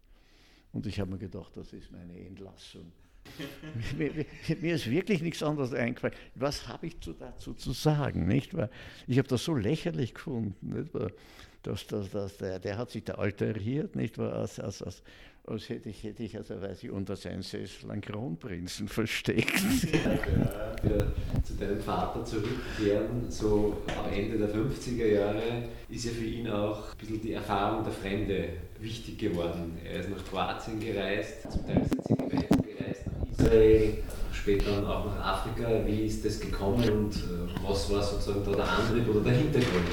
Und 0.72 0.86
ich 0.86 1.00
habe 1.00 1.10
mir 1.10 1.18
gedacht, 1.18 1.56
das 1.56 1.72
ist 1.72 1.90
meine 1.90 2.18
Entlassung 2.18 2.92
mir, 3.98 4.26
mir, 4.60 4.74
ist 4.74 4.90
wirklich 4.90 5.22
nichts 5.22 5.42
anderes 5.42 5.72
eingefallen. 5.72 6.14
Was 6.34 6.66
habe 6.68 6.86
ich 6.86 6.98
dazu 6.98 7.54
zu 7.54 7.72
sagen? 7.72 8.26
Nicht? 8.26 8.56
Weil 8.56 8.70
ich 9.06 9.18
habe 9.18 9.28
das 9.28 9.44
so 9.44 9.54
lächerlich 9.54 10.14
gefunden. 10.14 10.56
Nicht? 10.60 10.92
Dass, 11.62 11.86
dass, 11.86 12.10
dass 12.10 12.36
der, 12.38 12.58
der 12.58 12.78
hat 12.78 12.90
sich 12.90 13.04
da 13.04 13.14
alteriert, 13.14 13.94
nicht? 13.94 14.18
Als, 14.18 14.58
als, 14.58 14.82
als, 14.82 15.02
als 15.46 15.68
hätte 15.68 15.90
ich, 15.90 16.02
hätte 16.04 16.22
ich 16.22 16.36
also, 16.36 16.60
weiß 16.60 16.82
ich, 16.82 16.90
unter 16.90 17.16
seinen 17.16 17.42
Sessel 17.42 17.90
einen 17.90 18.00
Kronprinzen 18.00 18.88
versteckt. 18.88 19.60
Ja, 19.92 20.88
wir 20.88 21.12
zu 21.42 21.54
deinem 21.54 21.80
Vater 21.80 22.24
zurückkehren, 22.24 23.30
so 23.30 23.82
am 23.98 24.12
Ende 24.12 24.38
der 24.38 24.48
50er 24.48 25.06
Jahre, 25.06 25.64
ist 25.88 26.04
ja 26.06 26.12
für 26.12 26.24
ihn 26.24 26.48
auch 26.48 26.92
ein 26.92 26.98
bisschen 26.98 27.20
die 27.20 27.32
Erfahrung 27.32 27.84
der 27.84 27.92
Fremde 27.92 28.48
wichtig 28.78 29.18
geworden. 29.18 29.76
Er 29.84 30.00
ist 30.00 30.10
nach 30.10 30.24
Kroatien 30.24 30.80
gereist, 30.80 31.50
zum 31.50 31.66
Teil 31.66 31.82
ist 31.82 31.92
er 32.10 32.16
gereist 32.26 33.04
Israel, 33.40 33.98
später 34.32 34.88
auch 34.88 35.06
nach 35.06 35.24
Afrika. 35.24 35.68
Wie 35.86 36.00
ist 36.06 36.24
das 36.24 36.40
gekommen 36.40 36.88
und 36.90 37.16
äh, 37.16 37.68
was 37.68 37.90
war 37.90 38.02
sozusagen 38.02 38.44
da 38.44 38.52
der 38.52 38.68
Antrieb 38.68 39.08
oder 39.08 39.20
der 39.20 39.32
Hintergrund? 39.32 39.86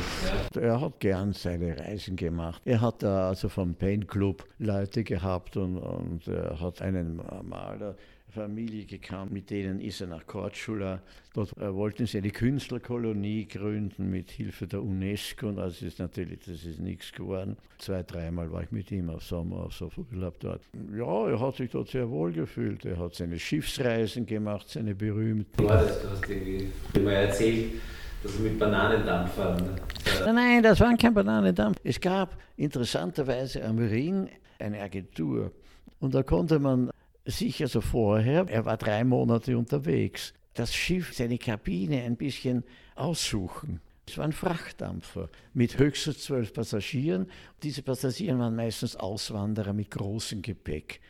Ja? 0.56 0.62
Er 0.62 0.82
hat 0.82 1.00
gern 1.00 1.34
seine 1.34 1.78
Reisen 1.78 2.16
gemacht. 2.16 2.62
Er 2.66 2.82
hat 2.82 3.04
da 3.04 3.30
also 3.30 3.50
vom 3.50 3.76
Paint 3.76 4.08
Club 4.08 4.46
Leute 4.60 5.04
gehabt 5.04 5.58
und, 5.58 5.78
und 5.78 6.28
er 6.28 6.60
hat 6.60 6.82
einen 6.82 7.22
Maler 7.44 7.96
Familie 8.38 8.86
gekannt, 8.86 9.32
mit 9.32 9.50
denen 9.50 9.82
ist 9.82 10.00
er 10.00 10.08
nach 10.08 10.26
Korčula. 10.28 11.02
Dort 11.34 11.58
äh, 11.58 11.74
wollten 11.74 12.06
sie 12.06 12.20
eine 12.20 12.30
Künstlerkolonie 12.30 13.48
gründen 13.48 14.12
mit 14.12 14.30
Hilfe 14.30 14.68
der 14.68 14.84
UNESCO 14.84 15.48
und 15.50 15.56
das 15.56 15.82
ist 15.82 15.98
natürlich, 15.98 16.42
das 16.46 16.64
ist 16.64 16.80
nichts 16.80 17.12
geworden. 17.12 17.58
Zwei, 17.80 18.04
dreimal 18.04 18.52
war 18.52 18.62
ich 18.62 18.72
mit 18.72 18.92
ihm 18.92 19.10
auf 19.10 19.24
Sommer 19.24 19.58
auf 19.58 19.98
Urlaub 19.98 20.40
dort. 20.40 20.62
Ja, 20.96 21.30
er 21.30 21.40
hat 21.40 21.56
sich 21.56 21.72
dort 21.72 21.90
sehr 21.90 22.08
wohl 22.10 22.32
gefühlt. 22.32 22.86
Er 22.86 23.00
hat 23.00 23.16
seine 23.16 23.40
Schiffsreisen 23.40 24.28
gemacht, 24.28 24.70
seine 24.70 24.94
berühmten. 24.94 25.64
Ja, 25.64 25.82
das, 25.82 26.02
du 26.04 26.10
hast 26.12 26.30
irgendwie 26.30 26.70
mal 27.00 27.12
erzählt, 27.14 27.74
dass 28.22 28.36
er 28.36 28.42
mit 28.42 28.60
Bananendampfern. 28.60 29.80
Äh 30.28 30.32
Nein, 30.32 30.62
das 30.62 30.80
waren 30.80 30.98
kein 30.98 31.14
Bananendampf. 31.14 31.80
Es 31.84 32.00
gab 32.00 32.38
interessanterweise 32.56 33.66
am 33.66 33.80
Ring 33.80 34.30
eine 34.60 34.80
Agentur 34.80 35.52
und 36.00 36.14
da 36.14 36.22
konnte 36.22 36.60
man 36.60 36.92
sich 37.28 37.62
also 37.62 37.82
vorher, 37.82 38.46
er 38.50 38.66
war 38.66 38.78
drei 38.78 39.04
Monate 39.04 39.58
unterwegs, 39.58 40.34
das 40.54 40.74
Schiff, 40.74 41.14
seine 41.14 41.38
Kabine 41.38 42.02
ein 42.04 42.16
bisschen 42.16 42.64
aussuchen. 42.96 43.82
Es 44.08 44.18
war 44.18 44.26
ein 44.26 44.32
Frachtdampfer 44.32 45.30
mit 45.54 45.78
höchstens 45.78 46.24
zwölf 46.24 46.54
Passagieren. 46.54 47.30
Diese 47.62 47.82
Passagiere 47.84 48.40
waren 48.40 48.56
meistens 48.56 48.96
Auswanderer 48.96 49.74
mit 49.74 49.92
großem 49.92 50.42
Gepäck 50.42 51.02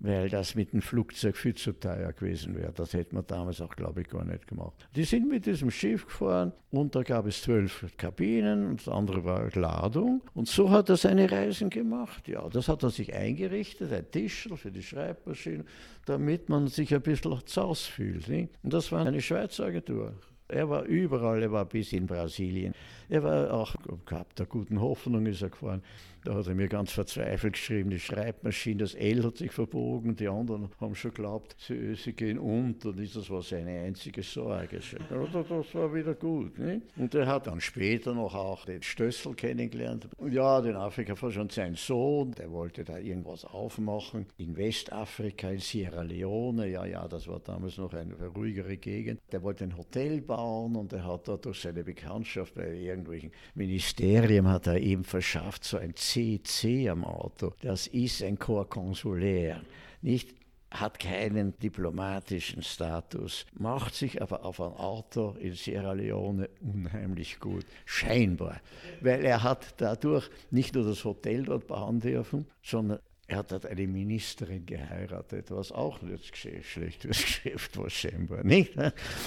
weil 0.00 0.28
das 0.28 0.54
mit 0.54 0.72
dem 0.72 0.82
Flugzeug 0.82 1.36
viel 1.36 1.54
zu 1.54 1.72
teuer 1.72 2.12
gewesen 2.12 2.54
wäre. 2.56 2.72
Das 2.72 2.92
hätte 2.92 3.14
man 3.14 3.26
damals 3.26 3.60
auch, 3.60 3.74
glaube 3.74 4.02
ich, 4.02 4.08
gar 4.08 4.24
nicht 4.24 4.46
gemacht. 4.46 4.88
Die 4.94 5.04
sind 5.04 5.28
mit 5.28 5.46
diesem 5.46 5.70
Schiff 5.70 6.06
gefahren 6.06 6.52
und 6.70 6.94
da 6.94 7.02
gab 7.02 7.26
es 7.26 7.42
zwölf 7.42 7.84
Kabinen 7.96 8.66
und 8.66 8.80
das 8.80 8.88
andere 8.88 9.24
war 9.24 9.50
Ladung. 9.54 10.22
Und 10.34 10.48
so 10.48 10.70
hat 10.70 10.88
er 10.88 10.96
seine 10.96 11.30
Reisen 11.30 11.70
gemacht. 11.70 12.28
Ja, 12.28 12.48
das 12.48 12.68
hat 12.68 12.82
er 12.82 12.90
sich 12.90 13.14
eingerichtet, 13.14 13.92
ein 13.92 14.10
Tisch 14.10 14.48
für 14.54 14.70
die 14.70 14.82
Schreibmaschine, 14.82 15.64
damit 16.06 16.48
man 16.48 16.68
sich 16.68 16.94
ein 16.94 17.02
bisschen 17.02 17.40
zu 17.46 17.62
Hause 17.62 17.90
fühlt. 17.90 18.28
Nicht? 18.28 18.50
Und 18.62 18.72
das 18.72 18.92
war 18.92 19.04
eine 19.04 19.20
Schweizer 19.20 19.66
Agentur. 19.66 20.14
Er 20.48 20.68
war 20.70 20.84
überall, 20.84 21.42
er 21.42 21.52
war 21.52 21.66
bis 21.66 21.92
in 21.92 22.06
Brasilien. 22.06 22.74
Er 23.10 23.22
war 23.22 23.52
auch 23.52 23.74
gehabt 24.06 24.38
der 24.38 24.46
guten 24.46 24.80
Hoffnung 24.80 25.26
ist 25.26 25.42
er 25.42 25.50
gefahren. 25.50 25.82
Da 26.24 26.34
hat 26.34 26.46
er 26.46 26.54
mir 26.54 26.68
ganz 26.68 26.92
verzweifelt 26.92 27.54
geschrieben, 27.54 27.90
die 27.90 28.00
Schreibmaschine, 28.00 28.78
das 28.78 28.94
L 28.94 29.24
hat 29.24 29.36
sich 29.36 29.52
verbogen, 29.52 30.16
die 30.16 30.28
anderen 30.28 30.68
haben 30.80 30.94
schon 30.94 31.12
geglaubt, 31.12 31.54
sie, 31.58 31.94
sie 31.94 32.12
gehen 32.12 32.38
unter. 32.38 32.88
Und 32.88 32.98
das 32.98 33.30
war 33.30 33.40
seine 33.42 33.80
einzige 33.80 34.22
Sorge. 34.22 34.80
Das 35.08 35.74
war 35.74 35.94
wieder 35.94 36.14
gut. 36.14 36.58
Nicht? 36.58 36.82
Und 36.96 37.14
er 37.14 37.26
hat 37.26 37.46
dann 37.46 37.60
später 37.60 38.14
noch 38.14 38.34
auch 38.34 38.64
den 38.64 38.82
Stössel 38.82 39.34
kennengelernt. 39.34 40.08
Ja, 40.28 40.60
den 40.60 40.76
Afrika 40.76 41.20
war 41.20 41.30
schon 41.30 41.50
sein 41.50 41.74
Sohn, 41.76 42.32
der 42.32 42.50
wollte 42.50 42.84
da 42.84 42.98
irgendwas 42.98 43.44
aufmachen. 43.44 44.26
In 44.38 44.56
Westafrika, 44.56 45.50
in 45.50 45.60
Sierra 45.60 46.02
Leone, 46.02 46.68
ja, 46.68 46.84
ja, 46.84 47.06
das 47.06 47.28
war 47.28 47.40
damals 47.40 47.78
noch 47.78 47.94
eine 47.94 48.14
ruhigere 48.14 48.76
Gegend. 48.76 49.20
Der 49.32 49.42
wollte 49.42 49.64
ein 49.64 49.76
Hotel 49.76 50.20
bauen 50.20 50.37
und 50.42 50.92
er 50.92 51.04
hat 51.04 51.28
da 51.28 51.36
durch 51.36 51.60
seine 51.60 51.84
Bekanntschaft 51.84 52.54
bei 52.54 52.72
irgendwelchen 52.72 53.32
Ministerien 53.54 54.48
hat 54.48 54.66
er 54.66 54.78
eben 54.78 55.04
verschafft, 55.04 55.64
so 55.64 55.76
ein 55.78 55.94
CC 55.94 56.88
am 56.88 57.04
Auto. 57.04 57.52
Das 57.60 57.86
ist 57.88 58.22
ein 58.22 58.38
Corps 58.38 58.68
konsulär. 58.68 59.62
Nicht 60.02 60.34
hat 60.70 60.98
keinen 60.98 61.58
diplomatischen 61.58 62.62
Status, 62.62 63.46
macht 63.54 63.94
sich 63.94 64.20
aber 64.20 64.44
auf 64.44 64.60
ein 64.60 64.72
Auto 64.72 65.34
in 65.40 65.54
Sierra 65.54 65.92
Leone 65.92 66.50
unheimlich 66.60 67.40
gut, 67.40 67.64
scheinbar, 67.86 68.60
weil 69.00 69.24
er 69.24 69.42
hat 69.42 69.80
dadurch 69.80 70.28
nicht 70.50 70.74
nur 70.74 70.84
das 70.84 71.04
Hotel 71.04 71.44
dort 71.44 71.66
bauen 71.68 72.00
dürfen, 72.00 72.46
sondern 72.62 72.98
er 73.30 73.36
hat 73.36 73.52
dort 73.52 73.66
eine 73.66 73.86
Ministerin 73.86 74.64
geheiratet, 74.64 75.50
was 75.50 75.70
auch 75.70 76.00
nicht 76.00 76.34
schlecht 76.34 77.02
fürs 77.02 77.22
Geschäft 77.22 77.76
war, 77.76 77.90
scheinbar 77.90 78.42
nicht. 78.42 78.72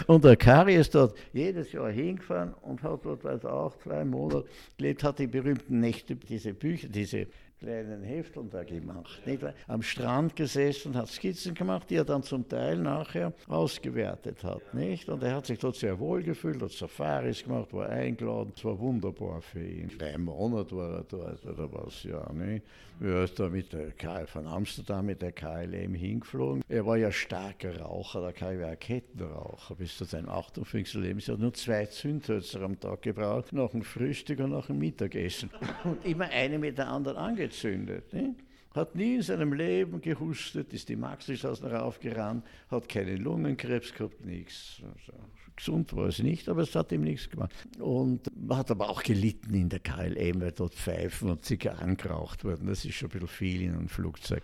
Und 0.08 0.24
der 0.24 0.36
Kari 0.36 0.76
ist 0.76 0.95
dort 0.95 1.16
jedes 1.32 1.72
Jahr 1.72 1.91
hingefahren 1.91 2.56
und 2.62 2.82
hat 2.82 3.06
dort 3.06 3.24
also 3.28 3.49
auch 3.49 3.78
zwei 3.78 4.04
Monate 4.04 4.45
gelebt, 4.76 5.04
hat 5.04 5.20
die 5.20 5.28
berühmten 5.28 5.80
Nächte, 5.80 6.16
diese 6.16 6.52
Bücher, 6.56 6.89
diese 6.89 7.28
kleinen 7.60 8.02
Hefteln 8.02 8.49
da 8.49 8.64
gemacht. 8.64 9.22
Nicht? 9.28 9.43
Am 9.68 9.84
Strand 9.84 10.36
gesessen, 10.36 10.95
hat 10.95 11.10
Skizzen 11.10 11.54
gemacht, 11.54 11.88
die 11.91 11.95
er 11.95 12.04
dann 12.04 12.24
zum 12.24 12.47
Teil 12.49 12.78
nachher 12.78 13.34
ausgewertet 13.47 14.43
hat. 14.43 14.74
Nicht? 14.74 15.10
Und 15.10 15.22
er 15.22 15.36
hat 15.36 15.45
sich 15.45 15.60
dort 15.60 15.76
sehr 15.76 15.99
wohl 15.99 16.24
gefühlt, 16.24 16.60
hat 16.60 16.72
Safaris 16.72 17.43
gemacht, 17.43 17.72
war 17.72 17.88
eingeladen. 17.88 18.52
Es 18.56 18.66
war 18.66 18.80
wunderbar 18.80 19.41
für 19.41 19.64
ihn. 19.64 19.91
Drei 19.95 20.18
Monate 20.18 20.76
war 20.76 20.95
er 20.95 21.04
dort 21.04 21.45
oder 21.45 21.72
was, 21.72 22.04
ja. 22.04 22.28
Nicht? 22.34 22.66
Er 23.04 23.24
ist 23.24 23.39
da 23.39 23.49
mit 23.49 23.74
der 23.74 23.93
KL 23.93 24.28
von 24.28 24.45
Amsterdam 24.45 25.08
mit 25.08 25.24
der 25.24 25.32
KLM 25.32 25.95
hingeflogen. 25.95 26.64
Er 26.70 26.86
war 26.86 26.97
ja 26.97 27.12
starker 27.12 27.82
Raucher, 27.82 28.22
der 28.22 28.34
KL 28.34 28.62
war 28.62 28.76
Kettenraucher 28.76 29.74
bis 29.74 29.97
zu 29.97 30.04
seinem 30.04 30.30
58. 30.30 31.02
Lebensjahr. 31.02 31.36
Nur 31.39 31.52
zwei 31.56 31.88
Zündhölzer 31.88 32.62
am 32.62 32.80
Tag 32.80 33.02
gebraucht, 33.02 33.54
nach 33.54 33.72
dem 33.72 33.82
Frühstück 33.82 34.39
und 34.41 34.52
nach 34.52 34.68
dem 34.68 34.78
Mittagessen. 34.78 35.49
Und 35.84 36.06
immer 36.06 36.26
eine 36.26 36.60
mit 36.60 36.78
der 36.78 36.89
anderen 36.89 37.18
angezündet. 37.18 38.14
Ne? 38.14 38.36
Hat 38.76 38.93
nie 38.93 39.16
in 39.16 39.22
seinem 39.24 39.54
Leben 39.54 39.99
gehustet, 39.99 40.72
ist 40.72 40.88
die 40.88 40.95
Maxelstraße 40.95 41.72
raufgerannt, 41.72 42.45
hat 42.70 42.88
keinen 42.88 43.18
Lungenkrebs 43.18 43.95
gehabt, 43.95 44.24
nichts. 44.24 44.80
Also, 44.80 45.18
gesund 45.62 45.95
war 45.95 46.07
es 46.07 46.20
nicht, 46.20 46.49
aber 46.49 46.64
es 46.64 46.76
hat 46.76 46.91
ihm 46.91 47.01
nichts 47.01 47.30
gemacht. 47.30 47.53
Und 47.80 48.32
hat 48.49 48.72
aber 48.72 48.89
auch 48.89 49.03
gelitten 49.03 49.53
in 49.53 49.70
der 49.70 49.80
KLM, 49.80 50.41
weil 50.41 50.51
dort 50.51 50.74
Pfeifen 50.74 51.30
und 51.30 51.45
Zigarren 51.45 51.97
geraucht 51.97 52.43
wurden. 52.43 52.68
Das 52.68 52.84
ist 52.84 52.95
schon 52.95 53.09
ein 53.09 53.12
bisschen 53.12 53.28
viel 53.28 53.62
in 53.62 53.74
einem 53.76 53.88
Flugzeug. 53.88 54.41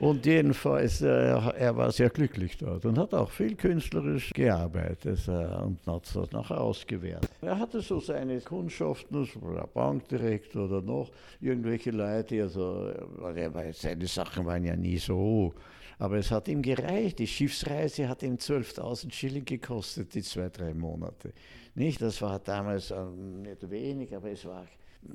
Und 0.00 0.26
jedenfalls, 0.26 1.00
äh, 1.00 1.06
er 1.06 1.76
war 1.76 1.92
sehr 1.92 2.10
glücklich 2.10 2.56
dort 2.56 2.84
und 2.84 2.98
hat 2.98 3.14
auch 3.14 3.30
viel 3.30 3.54
künstlerisch 3.54 4.32
gearbeitet 4.32 5.28
äh, 5.28 5.30
und 5.30 5.78
hat 5.86 6.04
es 6.04 6.32
nachher 6.32 6.60
ausgewertet. 6.60 7.30
Er 7.40 7.58
hatte 7.58 7.80
so 7.80 8.00
seine 8.00 8.40
Kundschaften, 8.40 9.28
Bankdirektor 9.72 10.64
oder 10.64 10.82
noch 10.82 11.10
irgendwelche 11.40 11.92
Leute, 11.92 12.42
also 12.42 12.92
seine 13.72 14.06
Sachen 14.06 14.44
waren 14.44 14.64
ja 14.64 14.74
nie 14.74 14.98
so. 14.98 15.54
Aber 15.98 16.16
es 16.16 16.30
hat 16.30 16.48
ihm 16.48 16.62
gereicht. 16.62 17.18
Die 17.18 17.26
Schiffsreise 17.26 18.08
hat 18.08 18.22
ihm 18.22 18.36
12.000 18.36 19.12
Schilling 19.12 19.44
gekostet, 19.44 20.14
die 20.14 20.22
zwei, 20.22 20.48
drei 20.48 20.74
Monate. 20.74 21.32
Nicht? 21.74 22.00
Das 22.00 22.22
war 22.22 22.38
damals 22.38 22.90
ähm, 22.90 23.42
nicht 23.42 23.68
wenig, 23.68 24.14
aber 24.14 24.30
es 24.30 24.44
war 24.44 24.66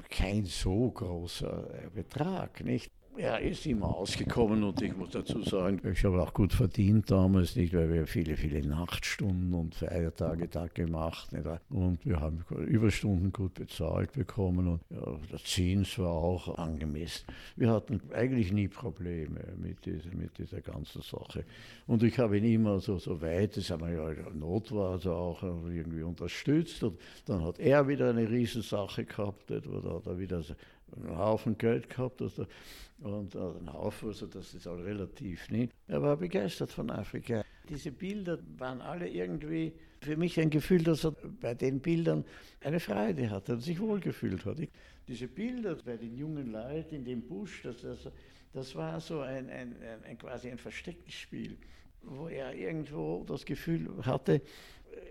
kein 0.10 0.46
so 0.46 0.92
großer 0.92 1.90
Betrag. 1.94 2.64
Nicht? 2.64 2.92
Er 3.18 3.40
ist 3.40 3.66
immer 3.66 3.96
ausgekommen 3.96 4.64
und 4.64 4.82
ich 4.82 4.96
muss 4.96 5.12
dazu 5.12 5.42
sagen, 5.44 5.80
ich 5.92 6.04
habe 6.04 6.22
auch 6.22 6.34
gut 6.34 6.54
verdient 6.54 7.12
damals, 7.12 7.56
nicht, 7.56 7.74
weil 7.74 7.92
wir 7.92 8.08
viele, 8.08 8.38
viele 8.38 8.66
Nachtstunden 8.66 9.54
und 9.54 9.76
Feiertage 9.76 10.48
da 10.48 10.68
gemacht 10.68 11.32
nicht, 11.32 11.46
und 11.70 12.06
wir 12.06 12.20
haben 12.20 12.44
Überstunden 12.66 13.32
gut 13.32 13.54
bezahlt 13.54 14.14
bekommen 14.14 14.68
und 14.68 14.82
ja, 14.90 15.18
der 15.32 15.40
Zins 15.40 15.98
war 16.00 16.12
auch 16.12 16.58
angemessen. 16.58 17.26
Wir 17.56 17.72
hatten 17.72 18.02
eigentlich 18.14 18.52
nie 18.52 18.68
Probleme 18.68 19.42
mit 19.62 19.86
dieser, 19.86 20.14
mit 20.16 20.38
dieser 20.38 20.62
ganzen 20.62 21.02
Sache. 21.02 21.46
Und 21.88 22.04
ich 22.04 22.18
habe 22.20 22.38
ihn 22.38 22.46
immer 22.46 22.80
so, 22.80 22.98
so 22.98 23.22
weit 23.22 23.58
es 23.58 23.72
einmal 23.72 23.94
ja 23.94 24.12
Not 24.34 24.72
war, 24.72 24.92
also 24.92 25.14
auch 25.14 25.44
irgendwie 25.44 26.04
unterstützt 26.04 26.84
und 26.84 26.98
dann 27.26 27.44
hat 27.44 27.60
er 27.60 27.88
wieder 27.88 28.10
eine 28.10 28.30
Riesensache 28.30 29.06
gehabt, 29.06 29.52
oder 29.52 29.96
hat 29.96 30.08
er 30.08 30.18
wieder 30.18 30.44
einen 30.96 31.18
Haufen 31.18 31.58
Geld 31.58 31.90
gehabt 31.90 32.22
also, 32.22 32.46
und 33.00 33.36
also 33.36 33.58
einen 33.58 33.74
Haufen, 33.74 34.10
also 34.10 34.28
das 34.28 34.54
ist 34.54 34.68
auch 34.68 34.78
relativ 34.78 35.50
nicht. 35.50 35.74
Er 35.88 36.02
war 36.02 36.18
begeistert 36.18 36.72
von 36.72 36.90
Afrika. 36.90 37.44
Diese 37.70 37.92
Bilder 37.92 38.40
waren 38.58 38.82
alle 38.82 39.08
irgendwie 39.08 39.74
für 40.02 40.18
mich 40.18 40.40
ein 40.40 40.50
Gefühl, 40.50 40.84
dass 40.84 41.06
er 41.06 41.12
bei 41.12 41.54
den 41.54 41.80
Bildern 41.80 42.26
eine 42.62 42.80
Freude 42.80 43.30
hatte 43.30 43.54
und 43.54 43.62
sich 43.62 43.80
wohlgefühlt 43.80 44.46
hat. 44.46 44.58
diese 45.08 45.28
Bilder 45.28 45.78
bei 45.86 45.98
den 45.98 46.16
jungen 46.16 46.52
Leuten 46.52 46.96
in 46.96 47.06
dem 47.06 47.22
Busch, 47.22 47.62
das, 47.64 47.82
das, 47.82 48.10
das 48.54 48.76
war 48.76 49.00
so 49.00 49.22
ein, 49.22 49.50
ein, 49.50 49.76
ein, 49.82 50.04
ein 50.10 50.18
quasi 50.18 50.50
ein 50.50 50.58
verstecktes 50.58 51.14
Spiel, 51.14 51.58
wo 52.02 52.28
er 52.28 52.54
irgendwo 52.54 53.24
das 53.26 53.46
Gefühl 53.46 53.90
hatte, 54.06 54.42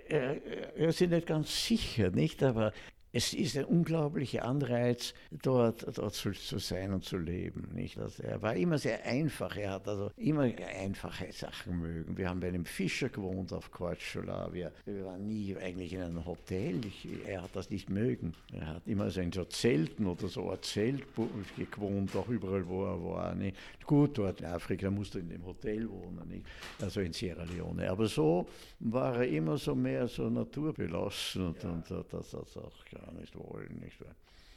er, 0.09 0.45
er 0.77 0.89
ist 0.89 1.01
nicht 1.01 1.27
ganz 1.27 1.67
sicher, 1.67 2.11
nicht? 2.11 2.43
Aber 2.43 2.73
es 3.13 3.35
ist 3.35 3.57
ein 3.59 3.67
unglaublicher 3.67 4.45
Anreiz, 4.45 5.13
dort, 5.31 5.87
dort 5.99 6.15
zu, 6.15 6.33
sein 6.33 6.95
und 6.95 7.05
zu 7.05 7.19
leben. 7.19 7.69
Nicht? 7.75 7.99
Also 7.99 8.23
er 8.23 8.41
war 8.41 8.57
immer 8.57 8.79
sehr 8.79 9.05
einfach, 9.05 9.57
er 9.57 9.73
hat 9.73 9.87
also 9.87 10.11
immer 10.17 10.43
einfache 10.43 11.31
Sachen 11.31 11.79
mögen. 11.79 12.17
Wir 12.17 12.29
haben 12.31 12.41
bei 12.41 12.49
einem 12.49 12.65
Fischer 12.65 13.11
gewohnt 13.11 13.53
auf 13.53 13.71
Korčula, 13.71 14.53
wir, 14.53 14.73
wir 14.87 15.05
waren 15.05 15.27
nie 15.27 15.55
eigentlich 15.57 15.93
in 15.93 16.01
einem 16.01 16.25
Hotel, 16.25 16.81
ich, 16.87 17.07
er 17.27 17.43
hat 17.43 17.55
das 17.55 17.69
nicht 17.69 17.91
mögen. 17.91 18.33
Er 18.53 18.67
hat 18.67 18.87
immer 18.87 19.11
so 19.11 19.21
in 19.21 19.33
so 19.33 19.45
Zelten 19.45 20.07
oder 20.07 20.29
so 20.29 20.51
ein 20.51 20.63
Zelt 20.63 21.05
gewohnt, 21.15 22.17
auch 22.17 22.29
überall, 22.29 22.67
wo 22.67 22.85
er 22.85 23.05
war. 23.05 23.35
Nicht? 23.35 23.57
Gut, 23.85 24.17
dort 24.17 24.41
in 24.41 24.47
Afrika 24.47 24.91
musste 24.91 25.19
er 25.19 25.23
in 25.23 25.29
dem 25.29 25.45
Hotel 25.45 25.89
wohnen, 25.89 26.27
nicht? 26.29 26.47
also 26.81 27.01
in 27.01 27.13
Sierra 27.13 27.45
Leone. 27.45 27.91
Aber 27.91 28.07
so 28.07 28.47
war 28.81 29.17
er 29.17 29.29
immer 29.29 29.59
so 29.59 29.75
mehr 29.75 30.09
so 30.09 30.31
naturbelassen 30.31 31.49
und, 31.49 31.63
ja. 31.63 31.71
und, 31.71 31.91
und 31.91 32.13
das, 32.13 32.31
das 32.31 32.57
auch 32.57 32.73
gar 33.05 33.13
nicht 33.21 33.35
wollen. 33.35 33.81
Nicht? 33.83 33.97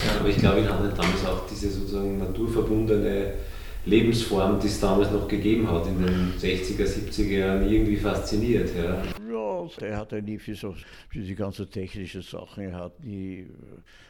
Ja, 0.02 0.20
aber 0.20 0.30
ich 0.30 0.38
glaube, 0.38 0.60
ihn 0.60 0.70
hat 0.70 0.98
damals 0.98 1.26
auch 1.26 1.48
diese 1.50 1.72
sozusagen 1.72 2.18
naturverbundene 2.18 3.34
Lebensform, 3.86 4.60
die 4.60 4.68
es 4.68 4.80
damals 4.80 5.12
noch 5.12 5.28
gegeben 5.28 5.70
hat, 5.70 5.88
in 5.88 6.04
den 6.04 6.34
60er, 6.40 6.86
70er 6.86 7.38
Jahren, 7.38 7.72
irgendwie 7.72 7.98
fasziniert. 7.98 8.70
Ja, 8.76 9.02
ja 9.80 9.88
er 9.88 9.98
hatte 9.98 10.22
nie 10.22 10.38
für, 10.38 10.56
so, 10.56 10.76
für 11.10 11.20
die 11.20 11.36
ganzen 11.36 11.70
technischen 11.70 12.22
Sachen, 12.22 12.64
er 12.66 12.80
hat 12.80 13.04
nie 13.04 13.48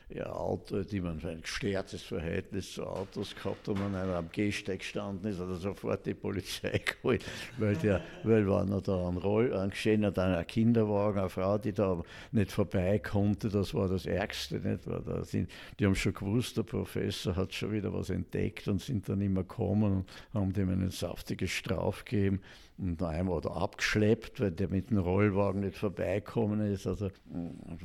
ja, 0.10 0.28
Auto, 0.28 0.84
die 0.84 1.02
man 1.02 1.20
ein 1.26 1.42
gestörtes 1.42 2.04
Verhältnis 2.04 2.74
zu 2.74 2.86
Autos 2.86 3.36
gehabt 3.36 3.68
und 3.68 3.80
wenn 3.80 3.96
einer 3.96 4.16
am 4.16 4.30
Gehsteig 4.32 4.80
gestanden 4.80 5.32
ist, 5.32 5.40
hat 5.40 5.50
er 5.50 5.56
sofort 5.56 6.06
die 6.06 6.14
Polizei 6.14 6.80
geholt, 7.02 7.26
weil 7.58 7.76
der, 7.78 8.02
weil 8.24 8.48
war 8.48 8.66
noch 8.66 8.82
da 8.82 9.08
ein 9.08 9.18
Roll, 9.18 9.54
angeschehen 9.54 10.06
hat 10.06 10.20
ein 10.20 10.46
Kinderwagen, 10.46 11.20
eine 11.20 11.30
Frau, 11.30 11.58
die 11.58 11.74
da 11.74 12.04
nicht 12.32 12.52
vorbei 12.52 13.00
konnte, 13.00 13.50
das 13.50 13.74
war 13.74 13.88
das 13.88 14.06
Ärgste, 14.06 14.60
nicht? 14.60 14.86
Weil 14.86 15.02
da 15.02 15.24
sind, 15.24 15.50
die 15.80 15.86
haben 15.86 15.96
schon 15.96 16.14
gewusst, 16.14 16.58
der 16.58 16.64
Professor 16.64 17.36
hat 17.36 17.54
schon 17.54 17.72
wieder 17.72 17.92
was 17.92 18.10
entdeckt 18.10 18.68
und 18.68 18.82
sind 18.82 19.10
dann 19.10 19.22
immer 19.22 19.42
gekommen 19.42 20.06
und 20.32 20.40
haben 20.40 20.54
dem 20.54 20.70
einen 20.70 20.92
saftigen 20.92 21.48
Straf 21.48 22.06
gegeben 22.06 22.42
und 22.78 23.02
einmal 23.02 23.40
da 23.42 23.50
abgeschleppt, 23.50 24.42
weil 24.42 24.52
der 24.52 24.68
mit 24.68 24.90
dem 24.90 24.98
Rollwagen 24.98 25.62
nicht 25.62 25.78
vorbeikommen 25.78 26.60
ist. 26.72 26.86
Also, 26.86 27.10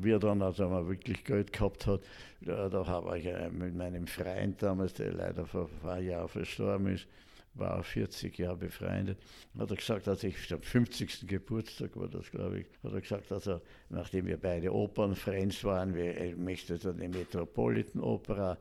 wie 0.00 0.10
er 0.10 0.18
dann 0.18 0.42
also 0.42 0.68
mal 0.68 0.88
wirklich 0.88 1.24
Geld 1.24 1.52
gehabt 1.52 1.86
hat, 1.86 2.00
da, 2.40 2.68
da 2.68 2.86
habe 2.86 3.18
ich 3.18 3.26
äh, 3.26 3.50
mit 3.50 3.74
meinem 3.74 4.06
Freund 4.06 4.60
damals, 4.62 4.94
der 4.94 5.12
leider 5.12 5.46
vor 5.46 5.68
ein 5.72 5.80
paar 5.80 6.00
Jahren 6.00 6.28
verstorben 6.28 6.88
ist, 6.88 7.06
war 7.54 7.82
40 7.82 8.36
Jahre 8.38 8.56
befreundet, 8.56 9.18
hat 9.58 9.70
er 9.70 9.76
gesagt, 9.76 10.08
als 10.08 10.24
ich 10.24 10.52
am 10.52 10.62
50. 10.62 11.26
Geburtstag 11.26 11.96
war 11.96 12.08
das, 12.08 12.30
glaube 12.30 12.60
ich, 12.60 12.66
hat 12.82 12.92
er 12.92 13.00
gesagt, 13.00 13.30
dass 13.30 13.46
er, 13.46 13.60
nachdem 13.90 14.26
wir 14.26 14.38
beide 14.38 14.72
Opernfriends 14.72 15.62
waren, 15.64 15.94
wir, 15.94 16.16
er 16.16 16.36
möchte 16.36 16.76
so 16.76 16.90
eine 16.90 17.08
Metropolitan 17.08 18.02
Opera 18.02 18.56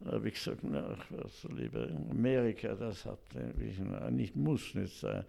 da 0.00 0.12
habe 0.12 0.28
ich 0.28 0.34
gesagt, 0.34 0.60
na, 0.62 0.96
was, 1.10 1.46
lieber 1.56 1.88
Amerika, 2.10 2.74
das 2.74 3.06
hat 3.06 3.20
nicht 4.10 4.36
muss 4.36 4.74
nicht 4.74 4.98
sein. 4.98 5.24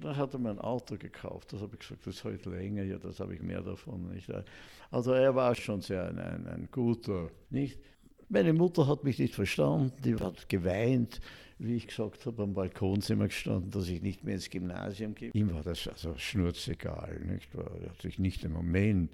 Da, 0.00 0.16
hat 0.16 0.32
er 0.32 0.40
mir 0.40 0.50
ein 0.50 0.58
Auto 0.58 0.96
gekauft. 0.96 1.52
Das 1.52 1.60
habe 1.60 1.74
ich 1.74 1.80
gesagt, 1.80 2.06
das 2.06 2.24
heute 2.24 2.50
länger, 2.50 2.82
ja, 2.82 2.98
das 2.98 3.20
habe 3.20 3.34
ich 3.34 3.42
mehr 3.42 3.60
davon. 3.60 4.08
Nicht? 4.08 4.30
Also 4.90 5.12
er 5.12 5.34
war 5.34 5.54
schon 5.54 5.82
sehr 5.82 6.08
ein, 6.08 6.18
ein, 6.18 6.46
ein 6.46 6.68
guter, 6.70 7.30
nicht? 7.50 7.78
Meine 8.28 8.52
Mutter 8.52 8.88
hat 8.88 9.04
mich 9.04 9.18
nicht 9.18 9.34
verstanden, 9.34 9.92
die 10.02 10.16
hat 10.16 10.48
geweint, 10.48 11.20
wie 11.58 11.76
ich 11.76 11.86
gesagt 11.86 12.26
habe, 12.26 12.42
am 12.42 12.54
Balkon 12.54 13.00
sind 13.00 13.20
wir 13.20 13.28
gestanden, 13.28 13.70
dass 13.70 13.88
ich 13.88 14.02
nicht 14.02 14.24
mehr 14.24 14.34
ins 14.34 14.50
Gymnasium 14.50 15.14
gehe. 15.14 15.30
Ihm 15.32 15.54
war 15.54 15.62
das 15.62 15.86
also 15.86 16.14
schnurzegal, 16.16 17.20
nicht? 17.20 17.54
Er 17.54 17.90
hat 17.90 18.02
sich 18.02 18.18
nicht 18.18 18.44
im 18.44 18.52
Moment 18.52 19.12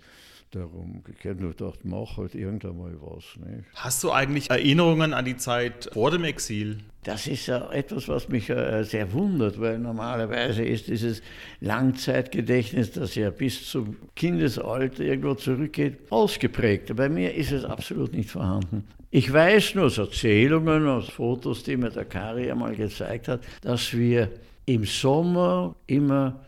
darum 0.55 1.03
gekehrt, 1.03 1.41
nur 1.41 1.51
gedacht, 1.51 1.81
mach 1.85 2.19
halt 2.19 2.35
irgendwann 2.35 2.79
mal 2.79 2.95
was. 3.01 3.25
Nicht? 3.37 3.65
Hast 3.75 4.05
du 4.05 4.13
eigentlich 4.13 4.51
Erinnerungen 4.51 5.15
an 5.15 5.25
die 5.25 5.37
Zeit 5.37 5.89
vor 5.93 6.11
dem 6.11 6.25
Exil? 6.25 6.79
Das 7.05 7.27
ist 7.27 7.47
ja 7.47 7.71
etwas, 7.73 8.07
was 8.09 8.29
mich 8.29 8.49
äh, 8.49 8.85
sehr 8.85 9.13
wundert, 9.13 9.61
weil 9.61 9.79
normalerweise 9.79 10.63
ist 10.63 10.89
dieses 10.89 11.23
Langzeitgedächtnis, 11.61 12.93
das 12.93 13.15
ja 13.15 13.31
bis 13.31 13.69
zum 13.69 13.97
Kindesalter 14.15 15.03
irgendwo 15.03 15.35
zurückgeht, 15.35 15.99
ausgeprägt. 16.11 16.95
Bei 16.95 17.09
mir 17.09 17.35
ist 17.35 17.51
es 17.51 17.65
absolut 17.65 18.13
nicht 18.13 18.31
vorhanden. 18.31 18.85
Ich 19.11 19.33
weiß 19.33 19.75
nur 19.75 19.87
aus 19.87 19.99
Erzählungen, 19.99 20.87
aus 20.87 21.09
Fotos, 21.09 21.65
die 21.65 21.77
mir 21.77 21.91
der 21.91 22.05
Kari 22.05 22.51
einmal 22.51 22.77
gezeigt 22.77 23.29
hat, 23.29 23.41
dass 23.63 23.93
wir 23.93 24.31
im 24.67 24.85
Sommer 24.85 25.75
immer 25.87 26.41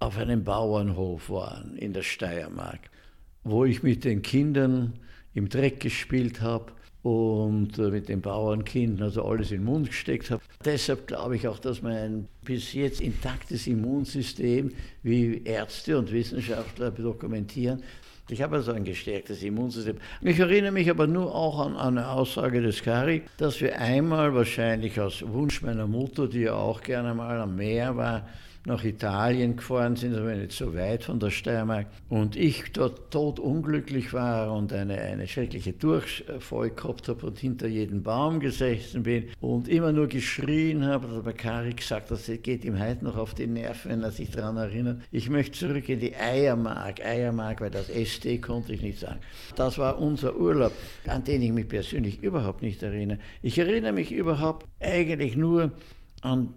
auf 0.00 0.18
einem 0.18 0.42
Bauernhof 0.42 1.30
waren 1.30 1.76
in 1.76 1.92
der 1.92 2.02
Steiermark 2.02 2.89
wo 3.44 3.64
ich 3.64 3.82
mit 3.82 4.04
den 4.04 4.22
Kindern 4.22 4.94
im 5.34 5.48
Dreck 5.48 5.80
gespielt 5.80 6.40
habe 6.40 6.72
und 7.02 7.78
äh, 7.78 7.90
mit 7.90 8.08
den 8.08 8.20
Bauernkindern, 8.20 9.04
also 9.04 9.24
alles 9.24 9.50
in 9.50 9.58
den 9.58 9.64
Mund 9.64 9.88
gesteckt 9.88 10.30
habe. 10.30 10.42
Deshalb 10.64 11.06
glaube 11.06 11.36
ich 11.36 11.48
auch, 11.48 11.58
dass 11.58 11.80
mein 11.80 12.28
bis 12.44 12.74
jetzt 12.74 13.00
intaktes 13.00 13.66
Immunsystem, 13.66 14.72
wie 15.02 15.42
Ärzte 15.44 15.98
und 15.98 16.12
Wissenschaftler 16.12 16.90
dokumentieren, 16.90 17.82
ich 18.30 18.42
habe 18.42 18.56
also 18.56 18.70
ein 18.70 18.84
gestärktes 18.84 19.42
Immunsystem. 19.42 19.96
Ich 20.20 20.38
erinnere 20.38 20.70
mich 20.70 20.88
aber 20.88 21.08
nur 21.08 21.34
auch 21.34 21.58
an 21.58 21.76
eine 21.76 22.10
Aussage 22.10 22.62
des 22.62 22.80
Kari, 22.80 23.22
dass 23.38 23.60
wir 23.60 23.76
einmal 23.76 24.32
wahrscheinlich 24.34 25.00
aus 25.00 25.24
Wunsch 25.26 25.62
meiner 25.62 25.88
Mutter, 25.88 26.28
die 26.28 26.42
ja 26.42 26.54
auch 26.54 26.80
gerne 26.80 27.12
mal 27.12 27.40
am 27.40 27.56
Meer 27.56 27.96
war, 27.96 28.28
nach 28.66 28.84
Italien 28.84 29.56
gefahren 29.56 29.96
sind, 29.96 30.14
aber 30.14 30.34
nicht 30.34 30.52
so 30.52 30.74
weit 30.74 31.04
von 31.04 31.18
der 31.18 31.30
Steiermark. 31.30 31.86
Und 32.08 32.36
ich 32.36 32.72
dort 32.72 33.10
totunglücklich 33.10 34.12
war 34.12 34.52
und 34.52 34.72
eine, 34.72 34.98
eine 34.98 35.26
schreckliche 35.26 35.72
Durchfall 35.72 36.70
gehabt 36.70 37.08
habe 37.08 37.26
und 37.26 37.38
hinter 37.38 37.68
jedem 37.68 38.02
Baum 38.02 38.38
gesessen 38.38 39.02
bin 39.02 39.28
und 39.40 39.66
immer 39.68 39.92
nur 39.92 40.08
geschrien 40.08 40.84
habe. 40.84 41.08
Hat 41.08 41.26
der 41.26 41.32
Kari 41.32 41.72
gesagt, 41.72 42.10
das 42.10 42.30
geht 42.42 42.64
ihm 42.64 42.78
heute 42.78 43.04
noch 43.04 43.16
auf 43.16 43.34
die 43.34 43.46
Nerven, 43.46 43.90
wenn 43.90 44.02
er 44.02 44.10
sich 44.10 44.30
daran 44.30 44.58
erinnert. 44.58 45.00
Ich 45.10 45.30
möchte 45.30 45.58
zurück 45.58 45.88
in 45.88 46.00
die 46.00 46.14
Eiermark. 46.14 47.00
Eiermark, 47.04 47.62
weil 47.62 47.70
das 47.70 47.88
SD 47.88 48.38
konnte 48.38 48.74
ich 48.74 48.82
nicht 48.82 48.98
sagen. 48.98 49.20
Das 49.56 49.78
war 49.78 49.98
unser 49.98 50.36
Urlaub, 50.36 50.72
an 51.06 51.24
den 51.24 51.40
ich 51.40 51.52
mich 51.52 51.68
persönlich 51.68 52.22
überhaupt 52.22 52.62
nicht 52.62 52.82
erinnere. 52.82 53.18
Ich 53.42 53.58
erinnere 53.58 53.92
mich 53.92 54.12
überhaupt 54.12 54.66
eigentlich 54.80 55.36
nur 55.36 55.72
an 56.20 56.52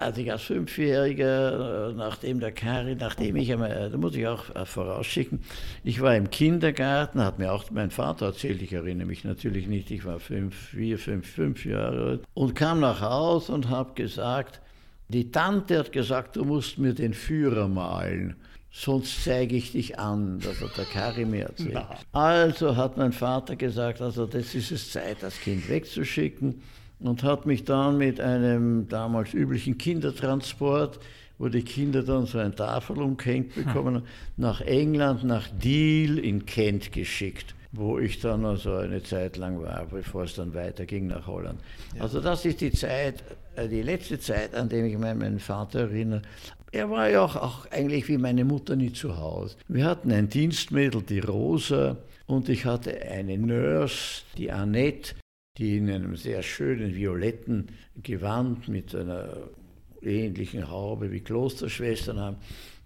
als 0.00 0.18
ich 0.18 0.30
als 0.30 0.42
Fünfjähriger, 0.42 1.90
äh, 1.90 1.92
nachdem 1.92 2.40
der 2.40 2.52
Kari, 2.52 2.96
nachdem 2.96 3.36
ich 3.36 3.50
äh, 3.50 3.90
da 3.90 3.96
muss 3.96 4.14
ich 4.14 4.26
auch 4.26 4.54
äh, 4.54 4.64
vorausschicken, 4.64 5.40
ich 5.84 6.00
war 6.00 6.16
im 6.16 6.30
Kindergarten, 6.30 7.22
hat 7.22 7.38
mir 7.38 7.52
auch 7.52 7.70
mein 7.70 7.90
Vater 7.90 8.26
erzählt, 8.26 8.62
ich 8.62 8.72
erinnere 8.72 9.06
mich 9.06 9.24
natürlich 9.24 9.66
nicht, 9.66 9.90
ich 9.90 10.04
war 10.04 10.20
fünf, 10.20 10.54
vier, 10.70 10.98
fünf, 10.98 11.28
fünf 11.28 11.64
Jahre 11.64 12.04
alt 12.04 12.22
und 12.34 12.54
kam 12.54 12.80
nach 12.80 13.00
Hause 13.00 13.52
und 13.52 13.68
habe 13.68 13.94
gesagt, 13.94 14.60
die 15.08 15.30
Tante 15.30 15.78
hat 15.78 15.92
gesagt, 15.92 16.36
du 16.36 16.44
musst 16.44 16.78
mir 16.78 16.94
den 16.94 17.14
Führer 17.14 17.68
malen 17.68 18.36
sonst 18.72 19.24
zeige 19.24 19.56
ich 19.56 19.72
dich 19.72 19.98
an. 19.98 20.38
Das 20.40 20.60
hat 20.60 20.76
der 20.78 20.84
Kari 20.84 21.24
mir 21.24 21.46
erzählt. 21.46 21.84
Also 22.12 22.76
hat 22.76 22.96
mein 22.96 23.12
Vater 23.12 23.56
gesagt, 23.56 24.00
also 24.00 24.26
das 24.26 24.54
ist 24.54 24.70
es 24.70 24.92
Zeit, 24.92 25.18
das 25.20 25.40
Kind 25.40 25.68
wegzuschicken. 25.68 26.62
Und 27.00 27.22
hat 27.22 27.46
mich 27.46 27.64
dann 27.64 27.98
mit 27.98 28.20
einem 28.20 28.88
damals 28.88 29.34
üblichen 29.34 29.78
Kindertransport, 29.78 31.00
wo 31.38 31.48
die 31.48 31.62
Kinder 31.62 32.02
dann 32.02 32.26
so 32.26 32.38
ein 32.38 32.54
Tafel 32.54 33.00
umgehängt 33.00 33.54
bekommen, 33.54 34.02
nach 34.36 34.60
England, 34.60 35.24
nach 35.24 35.48
Deal 35.48 36.18
in 36.18 36.44
Kent 36.46 36.92
geschickt 36.92 37.54
wo 37.72 37.98
ich 37.98 38.18
dann 38.20 38.44
also 38.44 38.74
eine 38.74 39.02
Zeit 39.02 39.36
lang 39.36 39.62
war, 39.62 39.86
bevor 39.90 40.24
es 40.24 40.34
dann 40.34 40.54
weiterging 40.54 41.06
nach 41.06 41.26
Holland. 41.26 41.60
Ja. 41.94 42.02
Also 42.02 42.20
das 42.20 42.44
ist 42.44 42.60
die 42.60 42.72
Zeit, 42.72 43.22
äh, 43.56 43.68
die 43.68 43.82
letzte 43.82 44.18
Zeit, 44.18 44.54
an 44.54 44.68
die 44.68 44.76
ich 44.76 44.98
meinen 44.98 45.38
Vater 45.38 45.80
erinnere. 45.80 46.22
Er 46.72 46.90
war 46.90 47.08
ja 47.08 47.22
auch, 47.22 47.36
auch 47.36 47.70
eigentlich 47.70 48.08
wie 48.08 48.18
meine 48.18 48.44
Mutter 48.44 48.76
nie 48.76 48.92
zu 48.92 49.16
Hause. 49.16 49.56
Wir 49.68 49.84
hatten 49.84 50.12
ein 50.12 50.28
Dienstmädel, 50.28 51.02
die 51.02 51.20
Rosa, 51.20 51.96
und 52.26 52.48
ich 52.48 52.64
hatte 52.64 52.96
eine 53.02 53.36
Nurse, 53.38 54.22
die 54.36 54.52
Annette, 54.52 55.14
die 55.60 55.76
in 55.76 55.90
einem 55.90 56.16
sehr 56.16 56.42
schönen 56.42 56.94
violetten 56.94 57.68
Gewand 58.02 58.66
mit 58.68 58.94
einer 58.94 59.28
ähnlichen 60.02 60.70
Haube 60.70 61.12
wie 61.12 61.20
Klosterschwestern 61.20 62.18
haben 62.18 62.36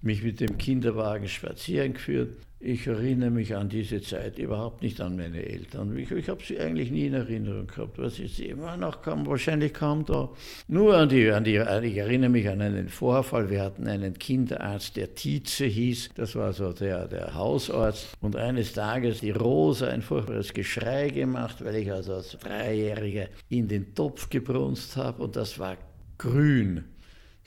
mich 0.04 0.22
mit 0.22 0.40
dem 0.40 0.58
Kinderwagen 0.58 1.28
spazieren 1.28 1.94
geführt. 1.94 2.36
Ich 2.60 2.86
erinnere 2.86 3.30
mich 3.30 3.54
an 3.54 3.68
diese 3.68 4.00
Zeit 4.00 4.38
überhaupt 4.38 4.82
nicht 4.82 4.98
an 5.00 5.16
meine 5.16 5.44
Eltern. 5.44 5.96
Ich, 5.98 6.10
ich 6.10 6.28
habe 6.30 6.42
sie 6.42 6.58
eigentlich 6.58 6.90
nie 6.90 7.06
in 7.06 7.14
Erinnerung 7.14 7.66
gehabt. 7.66 7.98
Was 7.98 8.18
ich 8.18 8.36
sie 8.36 8.46
immer 8.46 8.78
noch 8.78 9.02
kam, 9.02 9.26
wahrscheinlich 9.26 9.74
kaum 9.74 10.06
da. 10.06 10.30
Nur 10.68 10.96
an 10.96 11.10
die, 11.10 11.28
an 11.30 11.44
die, 11.44 11.56
ich 11.56 11.96
erinnere 11.96 12.30
mich 12.30 12.48
an 12.48 12.62
einen 12.62 12.88
Vorfall. 12.88 13.50
Wir 13.50 13.62
hatten 13.62 13.86
einen 13.86 14.18
Kinderarzt, 14.18 14.96
der 14.96 15.14
Tietze 15.14 15.66
hieß. 15.66 16.10
Das 16.14 16.36
war 16.36 16.54
so 16.54 16.72
der, 16.72 17.06
der 17.06 17.34
Hausarzt. 17.34 18.08
Und 18.22 18.36
eines 18.36 18.72
Tages 18.72 19.20
die 19.20 19.30
Rosa 19.30 19.88
ein 19.88 20.00
furchtbares 20.00 20.54
Geschrei 20.54 21.10
gemacht, 21.10 21.62
weil 21.62 21.76
ich 21.76 21.92
also 21.92 22.14
als 22.14 22.30
Dreijähriger 22.38 23.26
in 23.50 23.68
den 23.68 23.94
Topf 23.94 24.30
gebrunst 24.30 24.96
habe. 24.96 25.22
Und 25.22 25.36
das 25.36 25.58
war 25.58 25.76
grün. 26.16 26.84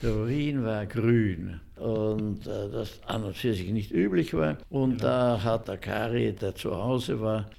Der 0.00 0.14
Urin 0.14 0.62
war 0.62 0.86
grün 0.86 1.60
und 1.80 2.46
äh, 2.46 2.70
das 2.70 3.00
an 3.06 3.24
und 3.24 3.36
für 3.36 3.54
sich 3.54 3.70
nicht 3.70 3.90
üblich 3.90 4.34
war. 4.34 4.58
Und 4.70 5.02
da 5.02 5.42
hat 5.42 5.68
der 5.68 5.78
Kari, 5.78 6.32
der 6.32 6.54
zu 6.54 6.74
Hause 6.74 7.20
war, 7.20 7.50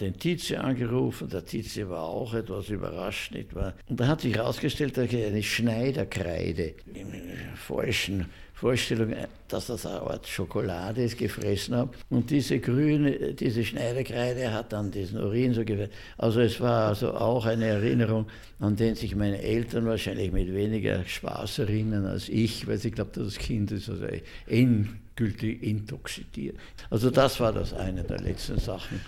den 0.00 0.18
Tizi 0.18 0.56
angerufen. 0.56 1.28
Der 1.30 1.44
Tizi 1.44 1.88
war 1.88 2.02
auch 2.02 2.34
etwas 2.34 2.68
überrascht, 2.68 3.32
nicht 3.32 3.54
wahr? 3.54 3.74
Und 3.88 4.00
da 4.00 4.08
hat 4.08 4.20
sich 4.20 4.34
herausgestellt, 4.34 4.96
dass 4.96 5.12
er 5.12 5.28
eine 5.28 5.42
Schneiderkreide 5.42 6.74
im 6.92 7.12
falschen 7.54 8.26
Vorstellung, 8.56 9.14
dass 9.48 9.66
das 9.66 9.84
eine 9.84 10.00
Art 10.00 10.26
Schokolade 10.26 11.04
ist, 11.04 11.18
gefressen 11.18 11.76
habe. 11.76 11.90
Und 12.08 12.30
diese 12.30 12.58
grüne, 12.58 13.34
diese 13.34 13.62
Schneiderkreide 13.62 14.50
hat 14.50 14.72
dann 14.72 14.90
diesen 14.90 15.22
Urin 15.22 15.52
so 15.52 15.62
gefressen. 15.62 15.92
Also 16.16 16.40
es 16.40 16.58
war 16.58 16.88
also 16.88 17.12
auch 17.12 17.44
eine 17.44 17.66
Erinnerung, 17.66 18.24
an 18.58 18.74
den 18.74 18.94
sich 18.94 19.14
meine 19.14 19.42
Eltern 19.42 19.84
wahrscheinlich 19.84 20.32
mit 20.32 20.54
weniger 20.54 21.04
Spaß 21.04 21.58
erinnern 21.58 22.06
als 22.06 22.30
ich, 22.30 22.66
weil 22.66 22.78
sie 22.78 22.90
glaubt, 22.90 23.18
das 23.18 23.36
Kind 23.36 23.72
ist 23.72 23.90
also 23.90 24.06
endgültig 24.46 25.62
intoxiziert. 25.62 26.56
Also 26.88 27.10
das 27.10 27.38
war 27.38 27.52
das 27.52 27.74
eine 27.74 28.04
der 28.04 28.20
letzten 28.20 28.58
Sachen. 28.58 29.02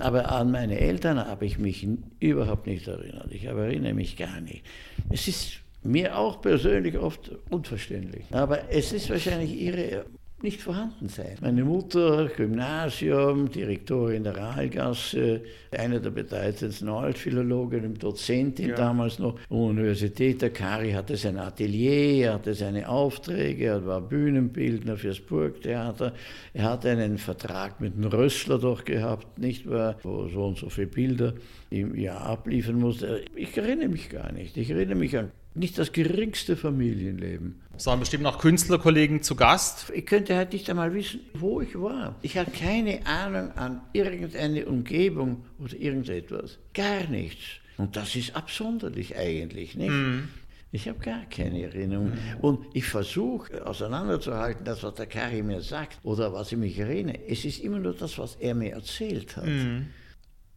Aber 0.00 0.28
an 0.28 0.50
meine 0.50 0.80
Eltern 0.80 1.18
habe 1.18 1.46
ich 1.46 1.56
mich 1.56 1.86
überhaupt 2.18 2.66
nicht 2.66 2.88
erinnert. 2.88 3.30
Ich 3.30 3.44
erinnere 3.44 3.94
mich 3.94 4.16
gar 4.16 4.40
nicht. 4.40 4.64
Es 5.08 5.28
ist 5.28 5.61
mir 5.82 6.16
auch 6.16 6.40
persönlich 6.40 6.98
oft 6.98 7.30
unverständlich. 7.50 8.24
Aber 8.30 8.70
es 8.70 8.92
ist 8.92 9.10
wahrscheinlich 9.10 9.60
ihre 9.60 10.04
nicht 10.42 10.60
vorhanden 10.60 11.08
sein. 11.08 11.36
Meine 11.40 11.64
Mutter, 11.64 12.28
Gymnasium, 12.36 13.50
Direktorin 13.50 14.24
der 14.24 14.36
Rahlgasse, 14.36 15.42
eine 15.70 16.00
der 16.00 16.10
bedeutendsten 16.10 16.88
Altphilologen, 16.88 17.94
Dozentin 17.94 18.70
ja. 18.70 18.74
damals 18.74 19.18
noch, 19.18 19.38
Universität. 19.48 20.42
Der 20.42 20.50
Kari 20.50 20.92
hatte 20.92 21.16
sein 21.16 21.38
Atelier, 21.38 22.26
er 22.26 22.34
hatte 22.34 22.54
seine 22.54 22.88
Aufträge, 22.88 23.66
er 23.66 23.86
war 23.86 24.00
Bühnenbildner 24.00 24.96
fürs 24.96 25.20
Burgtheater. 25.20 26.12
Er 26.54 26.64
hatte 26.64 26.90
einen 26.90 27.18
Vertrag 27.18 27.80
mit 27.80 27.94
dem 27.94 28.04
Rössler 28.04 28.58
doch 28.58 28.84
gehabt, 28.84 29.38
nicht 29.38 29.68
wahr, 29.70 29.96
wo 30.02 30.28
so 30.28 30.46
und 30.46 30.58
so 30.58 30.68
viele 30.68 30.88
Bilder 30.88 31.34
im 31.70 31.94
Jahr 31.94 32.22
abliefern 32.22 32.80
musste. 32.80 33.24
Ich 33.36 33.56
erinnere 33.56 33.88
mich 33.88 34.10
gar 34.10 34.32
nicht. 34.32 34.56
Ich 34.56 34.70
erinnere 34.70 34.96
mich 34.96 35.16
an 35.16 35.30
nicht 35.54 35.78
das 35.78 35.92
geringste 35.92 36.56
Familienleben. 36.56 37.60
Es 37.76 37.86
waren 37.86 38.00
bestimmt 38.00 38.22
noch 38.22 38.38
Künstlerkollegen 38.38 39.22
zu 39.22 39.34
Gast. 39.34 39.90
Ich 39.94 40.06
könnte 40.06 40.36
halt 40.36 40.52
nicht 40.52 40.68
einmal 40.70 40.94
wissen, 40.94 41.20
wo 41.34 41.60
ich 41.60 41.78
war. 41.78 42.16
Ich 42.22 42.36
habe 42.38 42.50
keine 42.50 43.06
Ahnung 43.06 43.52
an 43.56 43.80
irgendeine 43.92 44.66
Umgebung 44.66 45.44
oder 45.58 45.74
irgendetwas. 45.76 46.58
Gar 46.74 47.08
nichts. 47.08 47.42
Und 47.78 47.96
das 47.96 48.14
ist 48.14 48.36
absonderlich 48.36 49.16
eigentlich, 49.16 49.74
nicht? 49.74 49.90
Mm. 49.90 50.28
Ich 50.74 50.88
habe 50.88 50.98
gar 51.00 51.26
keine 51.26 51.64
Erinnerung. 51.64 52.12
Mhm. 52.12 52.40
Und 52.40 52.66
ich 52.72 52.86
versuche 52.86 53.66
auseinanderzuhalten, 53.66 54.64
das, 54.64 54.82
was 54.82 54.94
der 54.94 55.06
Kari 55.06 55.42
mir 55.42 55.60
sagt 55.60 55.98
oder 56.02 56.32
was 56.32 56.50
ich 56.50 56.58
mich 56.58 56.78
erinnere. 56.78 57.18
Es 57.28 57.44
ist 57.44 57.62
immer 57.62 57.78
nur 57.78 57.92
das, 57.92 58.18
was 58.18 58.36
er 58.36 58.54
mir 58.54 58.72
erzählt 58.72 59.36
hat. 59.36 59.46
Mm. 59.46 59.88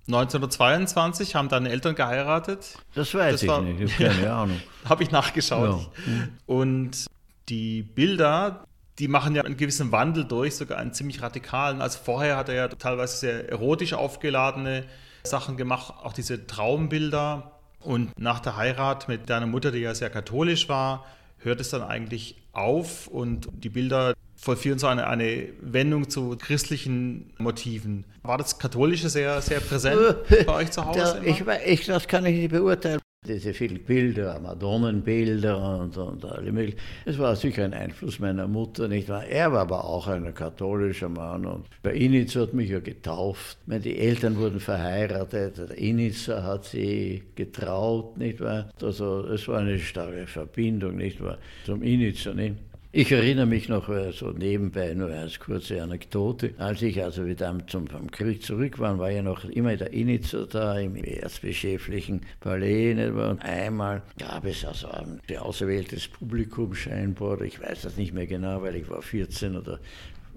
1922 0.08 1.36
haben 1.36 1.50
deine 1.50 1.70
Eltern 1.70 1.96
geheiratet. 1.96 2.78
Das 2.94 3.14
weiß 3.14 3.34
das 3.34 3.44
ich 3.44 3.50
war, 3.50 3.62
nicht, 3.62 3.82
ich 3.82 3.98
keine 3.98 4.34
Ahnung. 4.34 4.62
Habe 4.88 5.04
ich 5.04 5.12
nachgeschaut. 5.12 5.90
Ja. 6.06 6.28
Und 6.46 7.08
die 7.50 7.82
Bilder, 7.82 8.66
die 9.00 9.08
machen 9.08 9.36
ja 9.36 9.44
einen 9.44 9.58
gewissen 9.58 9.92
Wandel 9.92 10.26
durch, 10.26 10.56
sogar 10.56 10.78
einen 10.78 10.94
ziemlich 10.94 11.22
radikalen. 11.22 11.82
Also 11.82 12.00
vorher 12.04 12.38
hat 12.38 12.50
er 12.50 12.56
ja 12.56 12.68
teilweise 12.68 13.18
sehr 13.18 13.50
erotisch 13.50 13.94
aufgeladene 13.94 14.86
Sachen 15.24 15.58
gemacht, 15.58 15.94
auch 16.04 16.14
diese 16.14 16.46
Traumbilder. 16.46 17.52
Und 17.80 18.18
nach 18.20 18.40
der 18.40 18.58
Heirat 18.58 19.08
mit 19.08 19.30
deiner 19.30 19.48
Mutter, 19.48 19.72
die 19.72 19.80
ja 19.80 19.96
sehr 19.96 20.10
katholisch 20.10 20.70
war, 20.70 21.06
hört 21.40 21.62
es 21.62 21.70
dann 21.70 21.84
eigentlich 21.84 22.36
auf 22.52 23.08
und 23.08 23.48
die 23.52 23.70
Bilder 23.70 24.14
vollführen 24.46 24.78
so 24.78 24.86
eine, 24.88 25.08
eine 25.08 25.48
Wendung 25.60 26.08
zu 26.08 26.38
christlichen 26.38 27.34
Motiven. 27.40 28.06
War 28.22 28.38
das 28.38 28.60
Katholische 28.60 29.10
sehr, 29.10 29.42
sehr 29.42 29.60
präsent 29.60 30.00
bei 30.46 30.54
euch 30.54 30.72
zu 30.72 30.86
Hause? 30.86 31.20
Da, 31.20 31.24
ich, 31.24 31.44
ich, 31.66 31.86
das 31.88 32.08
kann 32.08 32.26
ich 32.28 32.36
nicht 32.36 32.52
beurteilen. 32.52 33.00
Diese 33.28 33.56
vielen 33.56 33.84
Bilder, 33.84 34.40
Madonnenbilder 34.40 35.80
und, 35.80 35.98
und 35.98 36.24
alle 36.26 36.52
möglichen. 36.52 36.78
Es 37.06 37.18
war 37.18 37.36
sicher 37.36 37.64
ein 37.64 37.74
Einfluss 37.74 38.20
meiner 38.20 38.48
Mutter, 38.48 38.88
nicht 38.88 39.10
wahr? 39.10 39.26
Er 39.26 39.52
war 39.52 39.62
aber 39.62 39.84
auch 39.84 40.08
ein 40.08 40.32
katholischer 40.32 41.10
Mann 41.10 41.48
und 41.48 41.66
der 41.84 41.94
Initzer 41.94 42.42
hat 42.42 42.54
mich 42.54 42.70
ja 42.70 42.80
getauft. 42.80 43.58
Meine, 43.66 43.82
die 43.82 43.98
Eltern 43.98 44.38
wurden 44.38 44.60
verheiratet, 44.60 45.58
der 45.58 45.76
Initzer 45.76 46.44
hat 46.44 46.66
sie 46.66 47.24
getraut, 47.34 48.16
nicht 48.16 48.42
wahr? 48.42 48.70
Also 48.80 49.26
es 49.26 49.48
war 49.48 49.62
eine 49.62 49.80
starke 49.80 50.28
Verbindung, 50.28 50.98
nicht 50.98 51.20
wahr? 51.20 51.40
Zum 51.66 51.82
Initzer, 51.82 52.36
nicht? 52.36 52.58
Ich 52.98 53.12
erinnere 53.12 53.46
mich 53.46 53.68
noch 53.68 53.90
äh, 53.90 54.14
so 54.14 54.30
nebenbei, 54.30 54.94
nur 54.94 55.10
als 55.10 55.38
kurze 55.38 55.84
Anekdote, 55.84 56.54
als 56.58 56.82
ich 56.82 57.04
also 57.04 57.26
wieder 57.26 57.54
zum, 57.68 57.88
vom 57.88 58.10
Krieg 58.10 58.42
zurück 58.42 58.80
war, 58.80 58.98
war 58.98 59.12
ja 59.12 59.22
noch 59.22 59.44
immer 59.44 59.76
der 59.76 59.92
Initzer 59.92 60.48
da 60.48 60.80
im 60.80 60.96
erzbischöflichen 60.96 62.22
Palais. 62.40 62.94
Und 62.94 63.42
einmal 63.42 64.02
gab 64.18 64.46
es 64.46 64.64
also 64.64 64.88
ein 64.88 65.20
auserwähltes 65.38 66.08
Publikum 66.08 66.74
scheinbar, 66.74 67.42
ich 67.42 67.62
weiß 67.62 67.82
das 67.82 67.98
nicht 67.98 68.14
mehr 68.14 68.28
genau, 68.28 68.62
weil 68.62 68.78
ich 68.78 68.90
war 68.90 69.02
14 69.02 69.58
oder 69.58 69.82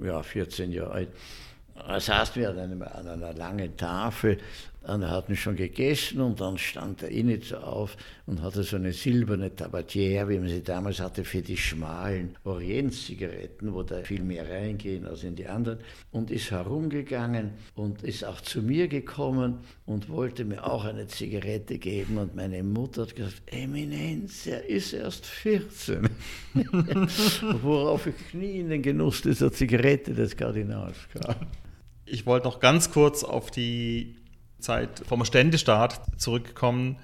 ja, 0.02 0.20
14 0.20 0.72
Jahre 0.72 0.90
alt. 0.90 1.08
Da 1.76 2.00
saßen 2.00 2.42
wir 2.42 2.50
an, 2.50 2.82
an 2.82 3.06
einer 3.06 3.34
langen 3.34 3.76
Tafel 3.76 4.36
er 4.82 5.10
hatten 5.10 5.36
schon 5.36 5.56
gegessen 5.56 6.20
und 6.20 6.40
dann 6.40 6.56
stand 6.56 7.02
der 7.02 7.10
Initzer 7.10 7.66
auf 7.66 7.96
und 8.26 8.42
hatte 8.42 8.62
so 8.62 8.76
eine 8.76 8.92
silberne 8.92 9.54
Tabatiere, 9.54 10.28
wie 10.28 10.38
man 10.38 10.48
sie 10.48 10.62
damals 10.62 11.00
hatte, 11.00 11.24
für 11.24 11.42
die 11.42 11.56
schmalen 11.56 12.36
Orientszigaretten, 12.44 13.74
wo 13.74 13.82
da 13.82 14.02
viel 14.02 14.22
mehr 14.22 14.48
reingehen 14.48 15.06
als 15.06 15.24
in 15.24 15.36
die 15.36 15.46
anderen, 15.46 15.80
und 16.10 16.30
ist 16.30 16.50
herumgegangen 16.50 17.50
und 17.74 18.02
ist 18.02 18.24
auch 18.24 18.40
zu 18.40 18.62
mir 18.62 18.88
gekommen 18.88 19.58
und 19.84 20.08
wollte 20.08 20.44
mir 20.44 20.64
auch 20.64 20.84
eine 20.84 21.06
Zigarette 21.06 21.78
geben. 21.78 22.16
Und 22.16 22.34
meine 22.34 22.62
Mutter 22.62 23.02
hat 23.02 23.16
gesagt, 23.16 23.42
Eminenz, 23.46 24.46
er 24.46 24.68
ist 24.68 24.92
erst 24.92 25.26
14. 25.26 26.08
Worauf 27.62 28.06
ich 28.06 28.32
nie 28.32 28.60
in 28.60 28.70
den 28.70 28.82
Genuss 28.82 29.22
dieser 29.22 29.52
Zigarette 29.52 30.14
des 30.14 30.36
Kardinals 30.36 30.96
kam. 31.12 31.34
Ich 32.06 32.24
wollte 32.24 32.46
noch 32.46 32.60
ganz 32.60 32.90
kurz 32.90 33.22
auf 33.22 33.50
die 33.50 34.16
Zeit 34.58 35.02
vom 35.06 35.24
Ständestaat 35.24 36.00
zurückkommen. 36.16 36.96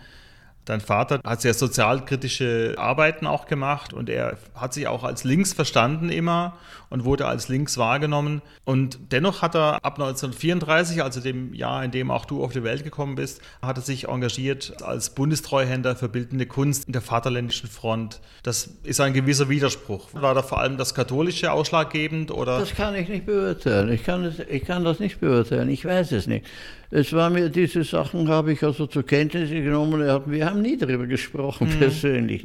Dein 0.64 0.80
Vater 0.80 1.20
hat 1.22 1.42
sehr 1.42 1.52
sozialkritische 1.52 2.74
Arbeiten 2.78 3.26
auch 3.26 3.46
gemacht 3.46 3.92
und 3.92 4.08
er 4.08 4.38
hat 4.54 4.72
sich 4.72 4.86
auch 4.88 5.04
als 5.04 5.22
links 5.22 5.52
verstanden 5.52 6.08
immer 6.08 6.56
und 6.88 7.04
wurde 7.04 7.26
als 7.26 7.48
links 7.48 7.76
wahrgenommen. 7.76 8.40
Und 8.64 9.12
dennoch 9.12 9.42
hat 9.42 9.54
er 9.54 9.84
ab 9.84 10.00
1934, 10.00 11.02
also 11.02 11.20
dem 11.20 11.52
Jahr, 11.52 11.84
in 11.84 11.90
dem 11.90 12.10
auch 12.10 12.24
du 12.24 12.42
auf 12.42 12.52
die 12.52 12.64
Welt 12.64 12.82
gekommen 12.82 13.14
bist, 13.14 13.42
hat 13.60 13.76
er 13.76 13.82
sich 13.82 14.08
engagiert 14.08 14.82
als 14.82 15.10
Bundestreuhänder 15.10 15.96
für 15.96 16.08
bildende 16.08 16.46
Kunst 16.46 16.86
in 16.86 16.94
der 16.94 17.02
Vaterländischen 17.02 17.68
Front. 17.68 18.20
Das 18.42 18.70
ist 18.84 19.00
ein 19.00 19.12
gewisser 19.12 19.50
Widerspruch. 19.50 20.14
War 20.14 20.34
da 20.34 20.42
vor 20.42 20.60
allem 20.60 20.78
das 20.78 20.94
Katholische 20.94 21.52
ausschlaggebend? 21.52 22.30
Oder? 22.30 22.60
Das 22.60 22.74
kann 22.74 22.94
ich 22.94 23.08
nicht 23.10 23.26
beurteilen. 23.26 23.92
Ich 23.92 24.04
kann 24.04 24.22
das, 24.22 24.38
ich 24.38 24.64
kann 24.64 24.82
das 24.82 24.98
nicht 24.98 25.20
beurteilen. 25.20 25.68
Ich 25.68 25.84
weiß 25.84 26.12
es 26.12 26.26
nicht. 26.26 26.46
Es 26.90 27.12
war 27.12 27.30
mir, 27.30 27.48
diese 27.48 27.84
Sachen 27.84 28.28
habe 28.28 28.52
ich 28.52 28.62
also 28.62 28.86
zur 28.86 29.04
Kenntnis 29.04 29.50
genommen. 29.50 30.00
Wir 30.26 30.46
haben 30.46 30.62
nie 30.62 30.76
darüber 30.76 31.06
gesprochen, 31.06 31.68
mhm. 31.68 31.78
persönlich. 31.78 32.44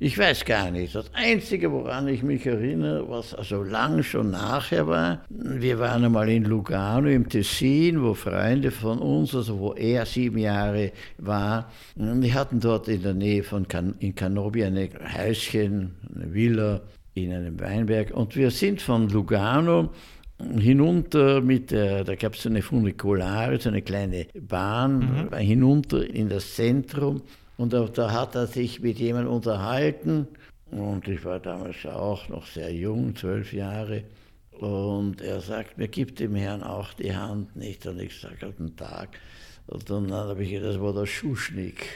Ich 0.00 0.18
weiß 0.18 0.44
gar 0.44 0.70
nicht. 0.70 0.94
Das 0.94 1.06
Einzige, 1.14 1.70
woran 1.70 2.08
ich 2.08 2.22
mich 2.22 2.44
erinnere, 2.46 3.08
was 3.08 3.34
also 3.34 3.62
lang 3.62 4.02
schon 4.02 4.32
nachher 4.32 4.86
war, 4.86 5.24
wir 5.28 5.78
waren 5.78 6.04
einmal 6.04 6.28
in 6.28 6.44
Lugano 6.44 7.08
im 7.08 7.28
Tessin, 7.28 8.02
wo 8.02 8.14
Freunde 8.14 8.70
von 8.70 8.98
uns, 8.98 9.34
also 9.34 9.58
wo 9.58 9.72
er 9.72 10.04
sieben 10.04 10.38
Jahre 10.38 10.92
war, 11.18 11.70
die 11.96 12.34
hatten 12.34 12.60
dort 12.60 12.88
in 12.88 13.02
der 13.02 13.14
Nähe 13.14 13.42
von 13.42 13.68
Can 13.68 13.94
in 14.00 14.14
Canobi 14.14 14.64
ein 14.64 14.76
Häuschen, 15.16 15.94
eine 16.14 16.34
Villa 16.34 16.80
in 17.14 17.32
einem 17.32 17.58
Weinberg. 17.60 18.10
Und 18.10 18.34
wir 18.36 18.50
sind 18.50 18.82
von 18.82 19.08
Lugano 19.08 19.90
hinunter 20.38 21.40
mit 21.40 21.70
der, 21.70 22.04
da 22.04 22.14
gab 22.14 22.34
es 22.34 22.46
eine 22.46 22.62
Funikulare, 22.62 23.60
so 23.60 23.68
eine 23.68 23.82
kleine 23.82 24.26
Bahn, 24.40 25.28
mhm. 25.30 25.36
hinunter 25.36 26.08
in 26.08 26.28
das 26.28 26.54
Zentrum. 26.54 27.22
Und 27.56 27.72
da, 27.72 27.84
da 27.84 28.12
hat 28.12 28.34
er 28.34 28.46
sich 28.46 28.80
mit 28.80 28.98
jemandem 28.98 29.32
unterhalten. 29.32 30.26
Und 30.70 31.06
ich 31.06 31.24
war 31.24 31.38
damals 31.38 31.86
auch 31.86 32.28
noch 32.28 32.46
sehr 32.46 32.72
jung, 32.72 33.14
zwölf 33.14 33.52
Jahre. 33.52 34.02
Und 34.58 35.20
er 35.20 35.40
sagt, 35.40 35.78
mir 35.78 35.88
gibt 35.88 36.20
dem 36.20 36.34
Herrn 36.34 36.62
auch 36.62 36.92
die 36.94 37.14
Hand 37.14 37.54
nicht. 37.54 37.86
Und 37.86 38.00
ich 38.00 38.20
sage, 38.20 38.36
guten 38.40 38.74
Tag. 38.76 39.10
Und 39.66 39.88
dann 39.88 40.12
habe 40.12 40.42
ich 40.42 40.50
gedacht, 40.50 40.74
das 40.74 40.80
war 40.80 40.92
der 40.92 41.06
Schuschnigg. 41.06 41.86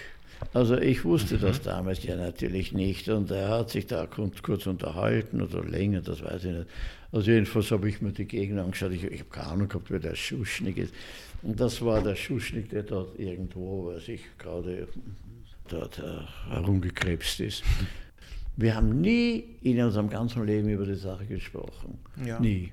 Also 0.53 0.79
ich 0.79 1.05
wusste 1.05 1.37
mhm. 1.37 1.41
das 1.41 1.63
damals 1.63 2.03
ja 2.05 2.17
natürlich 2.17 2.73
nicht 2.73 3.09
und 3.09 3.31
er 3.31 3.49
hat 3.49 3.71
sich 3.71 3.87
da 3.87 4.07
kurz 4.07 4.67
unterhalten 4.67 5.43
oder 5.43 5.65
länger, 5.65 6.01
das 6.01 6.23
weiß 6.23 6.45
ich 6.45 6.53
nicht. 6.53 6.67
Also 7.11 7.31
jedenfalls 7.31 7.71
habe 7.71 7.89
ich 7.89 8.03
mir 8.03 8.13
die 8.13 8.27
Gegend 8.27 8.61
angeschaut, 8.61 8.93
ich, 8.93 9.05
ich 9.05 9.21
habe 9.21 9.31
keine 9.31 9.47
Ahnung 9.49 9.69
gehabt, 9.69 9.91
wer 9.91 9.99
der 9.99 10.15
Schuschnigg 10.15 10.79
ist. 10.79 10.95
Und 11.43 11.59
das 11.59 11.81
war 11.83 12.03
der 12.03 12.17
Schuschnigg, 12.17 12.69
der 12.71 12.83
dort 12.83 13.19
irgendwo, 13.19 13.87
weiß 13.87 14.09
ich, 14.09 14.23
gerade 14.39 14.89
dort 15.69 15.99
äh, 15.99 16.53
herumgekrebst 16.53 17.41
ist. 17.41 17.63
Wir 18.57 18.75
haben 18.75 19.01
nie 19.01 19.45
in 19.63 19.81
unserem 19.81 20.11
ganzen 20.11 20.45
Leben 20.45 20.69
über 20.69 20.85
die 20.85 20.97
Sache 20.97 21.27
gesprochen. 21.27 21.99
Ja. 22.25 22.41
Nie. 22.41 22.73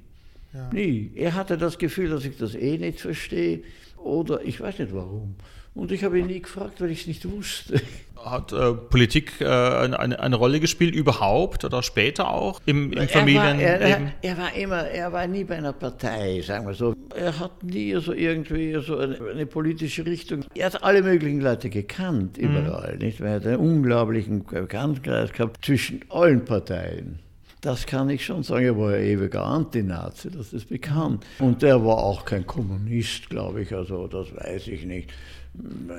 Ja. 0.53 0.69
Nie. 0.73 1.11
Er 1.15 1.35
hatte 1.35 1.57
das 1.57 1.77
Gefühl, 1.77 2.09
dass 2.09 2.25
ich 2.25 2.37
das 2.37 2.55
eh 2.55 2.77
nicht 2.77 3.01
verstehe 3.01 3.61
oder 3.97 4.41
ich 4.43 4.59
weiß 4.59 4.79
nicht 4.79 4.93
warum. 4.93 5.35
Und 5.75 5.91
ich 5.91 6.05
habe 6.05 6.17
ihn 6.17 6.27
nie 6.27 6.39
gefragt, 6.39 6.79
weil 6.79 6.89
ich 6.91 7.01
es 7.01 7.07
nicht 7.07 7.29
wusste. 7.29 7.81
Hat 8.15 8.53
äh, 8.53 8.73
Politik 8.73 9.39
äh, 9.39 9.45
eine, 9.45 10.19
eine, 10.19 10.35
Rolle 10.35 10.59
gespielt 10.59 10.95
überhaupt 10.95 11.63
oder 11.63 11.83
später 11.83 12.29
auch 12.31 12.59
im, 12.65 12.91
im 12.93 13.07
Familienleben? 13.07 13.59
Er, 13.59 13.81
er, 13.81 14.13
er, 14.21 14.37
war 14.37 14.55
immer, 14.55 14.87
er 14.87 15.13
war 15.13 15.27
nie 15.27 15.43
bei 15.43 15.57
einer 15.57 15.73
Partei, 15.73 16.41
sagen 16.41 16.65
wir 16.65 16.73
so. 16.73 16.95
Er 17.13 17.37
hat 17.37 17.61
nie 17.61 17.93
so 17.99 18.13
irgendwie 18.13 18.73
so 18.81 18.97
eine, 18.97 19.19
eine 19.31 19.45
politische 19.45 20.05
Richtung. 20.05 20.45
Er 20.55 20.67
hat 20.67 20.83
alle 20.83 21.03
möglichen 21.03 21.41
Leute 21.41 21.69
gekannt, 21.69 22.37
mhm. 22.37 22.45
überall. 22.45 22.93
Mhm. 22.93 22.99
Nicht? 22.99 23.19
Er 23.19 23.33
hat 23.33 23.45
einen 23.45 23.57
unglaublichen 23.57 24.43
Bekanntenkreis 24.43 25.31
gehabt 25.33 25.63
zwischen 25.63 25.99
allen 26.09 26.45
Parteien. 26.45 27.19
Das 27.61 27.85
kann 27.85 28.09
ich 28.09 28.23
schon 28.23 28.43
sagen. 28.43 28.65
Er 28.65 28.77
war 28.77 28.95
ja 28.95 29.03
ewiger 29.03 29.43
Antinazi, 29.43 30.31
das 30.31 30.53
ist 30.53 30.69
bekannt. 30.69 31.25
Und 31.39 31.63
er 31.63 31.83
war 31.83 31.97
auch 31.97 32.23
kein 32.23 32.47
Kommunist, 32.47 33.29
glaube 33.29 33.61
ich, 33.61 33.73
also 33.73 34.07
das 34.07 34.35
weiß 34.35 34.67
ich 34.67 34.85
nicht. 34.85 35.11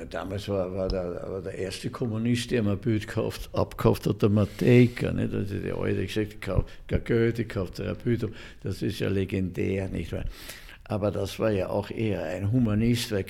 Damals 0.09 0.47
war, 0.49 0.73
war, 0.73 0.87
der, 0.87 1.25
war 1.29 1.41
der 1.41 1.55
erste 1.55 1.89
Kommunist, 1.89 2.51
der 2.51 2.63
mir 2.63 2.71
ein 2.71 2.77
Bild 2.77 3.07
gekauft, 3.07 3.49
abgekauft 3.53 4.07
hat, 4.07 4.21
der 4.21 4.29
Matejka. 4.29 5.11
Nicht? 5.11 5.33
Also 5.33 5.55
die 5.59 5.71
alte 5.71 6.05
gesagt, 6.05 6.41
gar 6.41 6.99
Goethe 6.99 7.45
kauft 7.45 7.79
er 7.79 7.91
ein 7.91 7.97
Bild. 7.97 8.27
Das 8.63 8.81
ist 8.81 8.99
ja 8.99 9.09
legendär, 9.09 9.89
nicht 9.89 10.11
wahr? 10.11 10.25
Aber 10.85 11.11
das 11.11 11.39
war 11.39 11.51
ja 11.51 11.69
auch 11.69 11.91
eher 11.91 12.23
ein 12.23 12.51
Humanist, 12.51 13.11
weil 13.11 13.25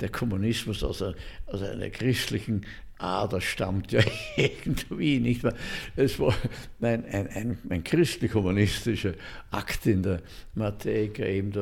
der, 0.00 0.08
Kommunismus 0.08 0.82
aus, 0.82 1.02
einer, 1.02 1.14
aus 1.46 1.62
einer 1.62 1.90
christlichen 1.90 2.64
Ader 2.98 3.40
stammt 3.40 3.92
ja 3.92 4.00
irgendwie, 4.36 5.20
nicht 5.20 5.44
wahr? 5.44 5.54
Es 5.96 6.18
war 6.18 6.34
ein, 6.80 7.04
ein, 7.04 7.28
ein, 7.28 7.58
ein 7.68 7.84
christlich-humanistischer 7.84 9.12
Akt 9.50 9.86
in 9.86 10.02
der 10.02 10.20
Matejka 10.54 11.24
eben 11.24 11.52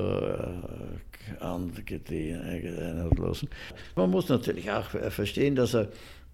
da 1.41 1.55
angedehnt 1.55 3.19
lassen. 3.19 3.49
Man 3.95 4.11
muss 4.11 4.29
natürlich 4.29 4.71
auch 4.71 4.89
verstehen, 5.11 5.55
dass 5.55 5.75
er 5.75 5.89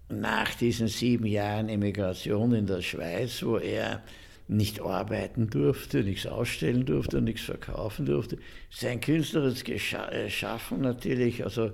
nach 0.09 0.53
diesen 0.55 0.87
sieben 0.87 1.25
Jahren 1.25 1.69
Emigration 1.69 2.53
in 2.53 2.67
der 2.67 2.81
Schweiz, 2.81 3.43
wo 3.43 3.57
er 3.57 4.03
nicht 4.47 4.81
arbeiten 4.81 5.49
durfte, 5.49 6.03
nichts 6.03 6.27
ausstellen 6.27 6.85
durfte, 6.85 7.21
nichts 7.21 7.43
verkaufen 7.43 8.05
durfte, 8.05 8.37
sein 8.69 8.99
künstlerisches 8.99 9.93
äh, 9.93 10.29
Schaffen 10.29 10.81
natürlich 10.81 11.43
also 11.43 11.71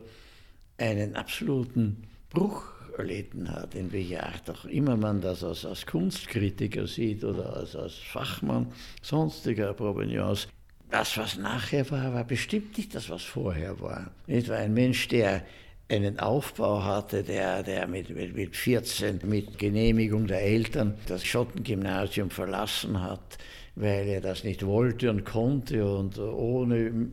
einen 0.78 1.16
absoluten 1.16 2.04
Bruch 2.30 2.64
erlitten 2.98 3.50
hat, 3.50 3.76
in 3.76 3.92
welcher 3.92 4.26
Art 4.26 4.50
auch 4.50 4.66
immer 4.66 4.98
man 4.98 5.22
das 5.22 5.44
als, 5.44 5.66
als 5.66 5.86
Kunstkritiker 5.86 6.86
sieht 6.86 7.24
oder 7.24 7.56
als, 7.56 7.76
als 7.76 7.96
Fachmann 7.96 8.68
sonstiger 9.02 9.74
Provenienz. 9.74 10.48
Das, 10.90 11.18
was 11.18 11.38
nachher 11.38 11.90
war, 11.92 12.14
war 12.14 12.24
bestimmt 12.24 12.78
nicht 12.78 12.96
das, 12.96 13.10
was 13.10 13.24
vorher 13.24 13.80
war. 13.80 14.12
Es 14.26 14.50
war 14.50 14.58
ein 14.58 14.74
Mensch, 14.74 15.08
der 15.08 15.44
einen 15.88 16.20
Aufbau 16.20 16.84
hatte, 16.84 17.24
der, 17.24 17.64
der 17.64 17.88
mit, 17.88 18.10
mit, 18.10 18.36
mit 18.36 18.56
14 18.56 19.22
mit 19.24 19.58
Genehmigung 19.58 20.28
der 20.28 20.42
Eltern 20.42 20.96
das 21.08 21.26
Schottengymnasium 21.26 22.30
verlassen 22.30 23.02
hat, 23.02 23.38
weil 23.76 24.08
er 24.08 24.22
das 24.22 24.44
nicht 24.44 24.66
wollte 24.66 25.10
und 25.10 25.26
konnte 25.26 25.86
und 25.86 26.18
ohne 26.20 27.10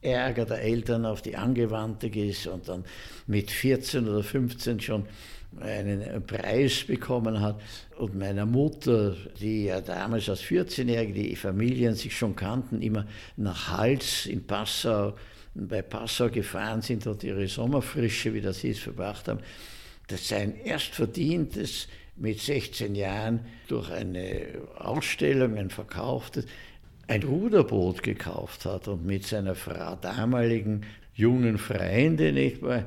Ärger 0.00 0.44
der 0.44 0.62
Eltern 0.62 1.04
auf 1.04 1.20
die 1.20 1.36
Angewandte 1.36 2.08
ist 2.08 2.46
und 2.46 2.68
dann 2.68 2.84
mit 3.26 3.50
14 3.50 4.08
oder 4.08 4.22
15 4.22 4.80
schon 4.80 5.06
einen 5.60 6.24
Preis 6.26 6.84
bekommen 6.84 7.40
hat. 7.40 7.60
Und 7.98 8.18
meiner 8.18 8.46
Mutter, 8.46 9.16
die 9.40 9.64
ja 9.64 9.80
damals 9.80 10.28
als 10.28 10.42
14-Jährige, 10.42 11.12
die 11.12 11.36
Familien 11.36 11.94
sich 11.94 12.16
schon 12.16 12.36
kannten, 12.36 12.82
immer 12.82 13.06
nach 13.36 13.76
Hals 13.76 14.26
in 14.26 14.46
Passau, 14.46 15.14
bei 15.54 15.82
Passau 15.82 16.28
gefahren 16.28 16.82
sind 16.82 17.06
und 17.06 17.24
ihre 17.24 17.48
Sommerfrische, 17.48 18.34
wie 18.34 18.40
das 18.40 18.58
hieß, 18.58 18.78
verbracht 18.78 19.28
haben, 19.28 19.40
dass 20.08 20.28
sein 20.28 20.54
erstverdientes 20.64 21.88
mit 22.16 22.40
16 22.40 22.94
Jahren 22.94 23.40
durch 23.68 23.90
eine 23.90 24.46
Ausstellung, 24.76 25.56
ein 25.56 25.70
verkauftes, 25.70 26.46
ein 27.08 27.22
Ruderboot 27.22 28.02
gekauft 28.02 28.64
hat 28.64 28.88
und 28.88 29.06
mit 29.06 29.26
seiner 29.26 29.54
Frau, 29.54 29.96
damaligen 29.96 30.82
jungen 31.14 31.58
Freundin, 31.58 32.34
nicht 32.34 32.62
wahr, 32.62 32.86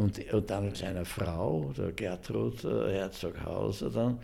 und, 0.00 0.32
und 0.32 0.50
dann 0.50 0.74
seiner 0.74 1.04
Frau, 1.04 1.72
der 1.76 1.92
Gertrud 1.92 2.64
äh, 2.64 2.92
Herzoghauser, 2.92 3.90
dann 3.90 4.18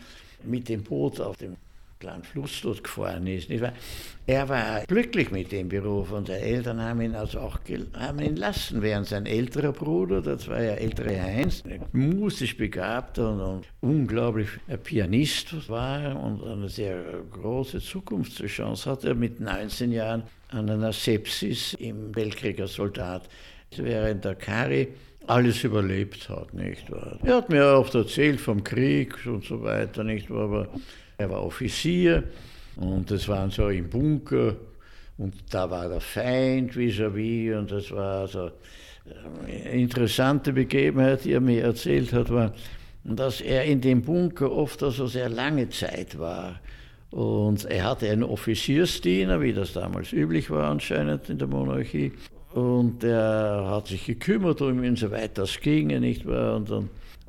mit 0.45 0.69
dem 0.69 0.83
Boot 0.83 1.21
auf 1.21 1.37
dem 1.37 1.57
kleinen 1.99 2.25
Fluss 2.25 2.61
dort 2.63 2.85
gefahren 2.85 3.27
ist. 3.27 3.49
Er 4.27 4.49
war 4.49 4.85
glücklich 4.87 5.31
mit 5.31 5.51
dem 5.51 5.69
Beruf 5.69 6.13
und 6.13 6.29
die 6.29 6.33
Eltern 6.33 6.81
haben 6.81 7.01
ihn 7.01 7.15
also 7.15 7.41
auch 7.41 7.59
haben 7.95 8.21
ihn 8.21 8.37
lassen, 8.37 8.83
während 8.83 9.07
sein 9.07 9.25
älterer 9.25 9.73
Bruder, 9.73 10.21
das 10.21 10.47
war 10.47 10.63
ja 10.63 10.73
ältere 10.73 11.21
Heinz, 11.21 11.63
musisch 11.93 12.57
begabt 12.57 13.19
und, 13.19 13.41
und 13.41 13.67
unglaublich 13.81 14.49
Pianist 14.85 15.69
war 15.71 16.23
und 16.23 16.45
eine 16.45 16.69
sehr 16.69 17.03
große 17.31 17.81
Zukunftschance 17.81 18.91
hatte, 18.91 19.15
mit 19.15 19.41
19 19.41 19.91
Jahren 19.93 20.25
an 20.51 20.69
einer 20.69 20.93
Sepsis 20.93 21.75
im 21.75 22.15
Weltkrieg 22.15 22.61
als 22.61 22.75
Soldat 22.75 23.29
während 23.75 24.25
der 24.25 24.35
Kari 24.35 24.89
alles 25.27 25.65
überlebt 25.65 26.29
hat, 26.29 26.55
nicht 26.55 26.91
wahr? 26.91 27.19
Er 27.23 27.37
hat 27.37 27.49
mir 27.49 27.65
oft 27.65 27.95
erzählt 27.95 28.41
vom 28.41 28.63
Krieg 28.63 29.15
und 29.27 29.45
so 29.45 29.63
weiter, 29.63 30.05
nicht 30.05 30.31
wahr? 30.31 30.45
Aber 30.45 30.69
er 31.19 31.31
war 31.31 31.45
Offizier 31.45 32.25
und 32.77 33.11
es 33.11 33.29
waren 33.29 33.51
so 33.51 33.69
im 33.69 33.89
Bunker 33.89 34.57
und 35.19 35.35
da 35.51 35.71
war 35.71 35.89
der 35.89 36.01
Feind 36.01 36.75
vis-à-vis 36.75 37.51
-vis, 37.51 37.59
und 37.59 37.71
das 37.71 37.91
war 37.91 38.29
so 38.29 38.51
eine 39.45 39.71
interessante 39.71 40.53
Begebenheit, 40.53 41.25
die 41.25 41.33
er 41.33 41.41
mir 41.41 41.63
erzählt 41.63 42.13
hat, 42.13 42.31
war, 42.31 42.53
dass 43.05 43.41
er 43.41 43.65
in 43.65 43.81
dem 43.81 44.03
Bunker 44.03 44.51
oft 44.51 44.83
also 44.83 45.07
sehr 45.07 45.29
lange 45.29 45.69
Zeit 45.71 46.19
war. 46.19 46.61
Und 47.11 47.65
er 47.65 47.85
hatte 47.85 48.11
einen 48.11 48.25
Offiziersdiener, 48.25 49.41
wie 49.41 49.53
das 49.53 49.73
damals 49.73 50.13
üblich 50.13 50.51
war 50.51 50.71
anscheinend 50.71 51.31
in 51.31 51.39
der 51.39 51.47
Monarchie. 51.47 52.13
Und 52.57 53.05
er 53.05 53.67
hat 53.69 53.89
sich 53.89 54.07
gekümmert 54.07 54.63
um 54.63 54.83
ihn, 54.83 54.97
soweit 54.97 55.37
das 55.37 55.61
ginge, 55.61 56.01
nicht 56.01 56.27
wahr? 56.27 56.57
Und 56.57 56.71
dann 56.71 56.89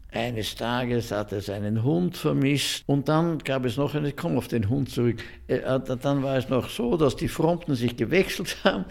eines 0.09 0.55
Tages 0.55 1.11
hat 1.11 1.34
er 1.34 1.41
seinen 1.41 1.84
Hund 1.84 2.15
vermisst 2.15 2.84
und 2.88 3.09
dann 3.09 3.39
gab 3.39 3.65
es 3.65 3.75
noch, 3.75 3.93
ich 3.93 4.15
komme 4.15 4.38
auf 4.38 4.47
den 4.47 4.69
Hund 4.69 4.89
zurück, 4.89 5.21
äh, 5.47 5.59
dann 6.01 6.23
war 6.23 6.38
es 6.38 6.47
noch 6.47 6.69
so, 6.69 6.95
dass 6.95 7.17
die 7.17 7.28
Fronten 7.28 7.75
sich 7.75 7.97
gewechselt 7.97 8.55
haben 8.63 8.86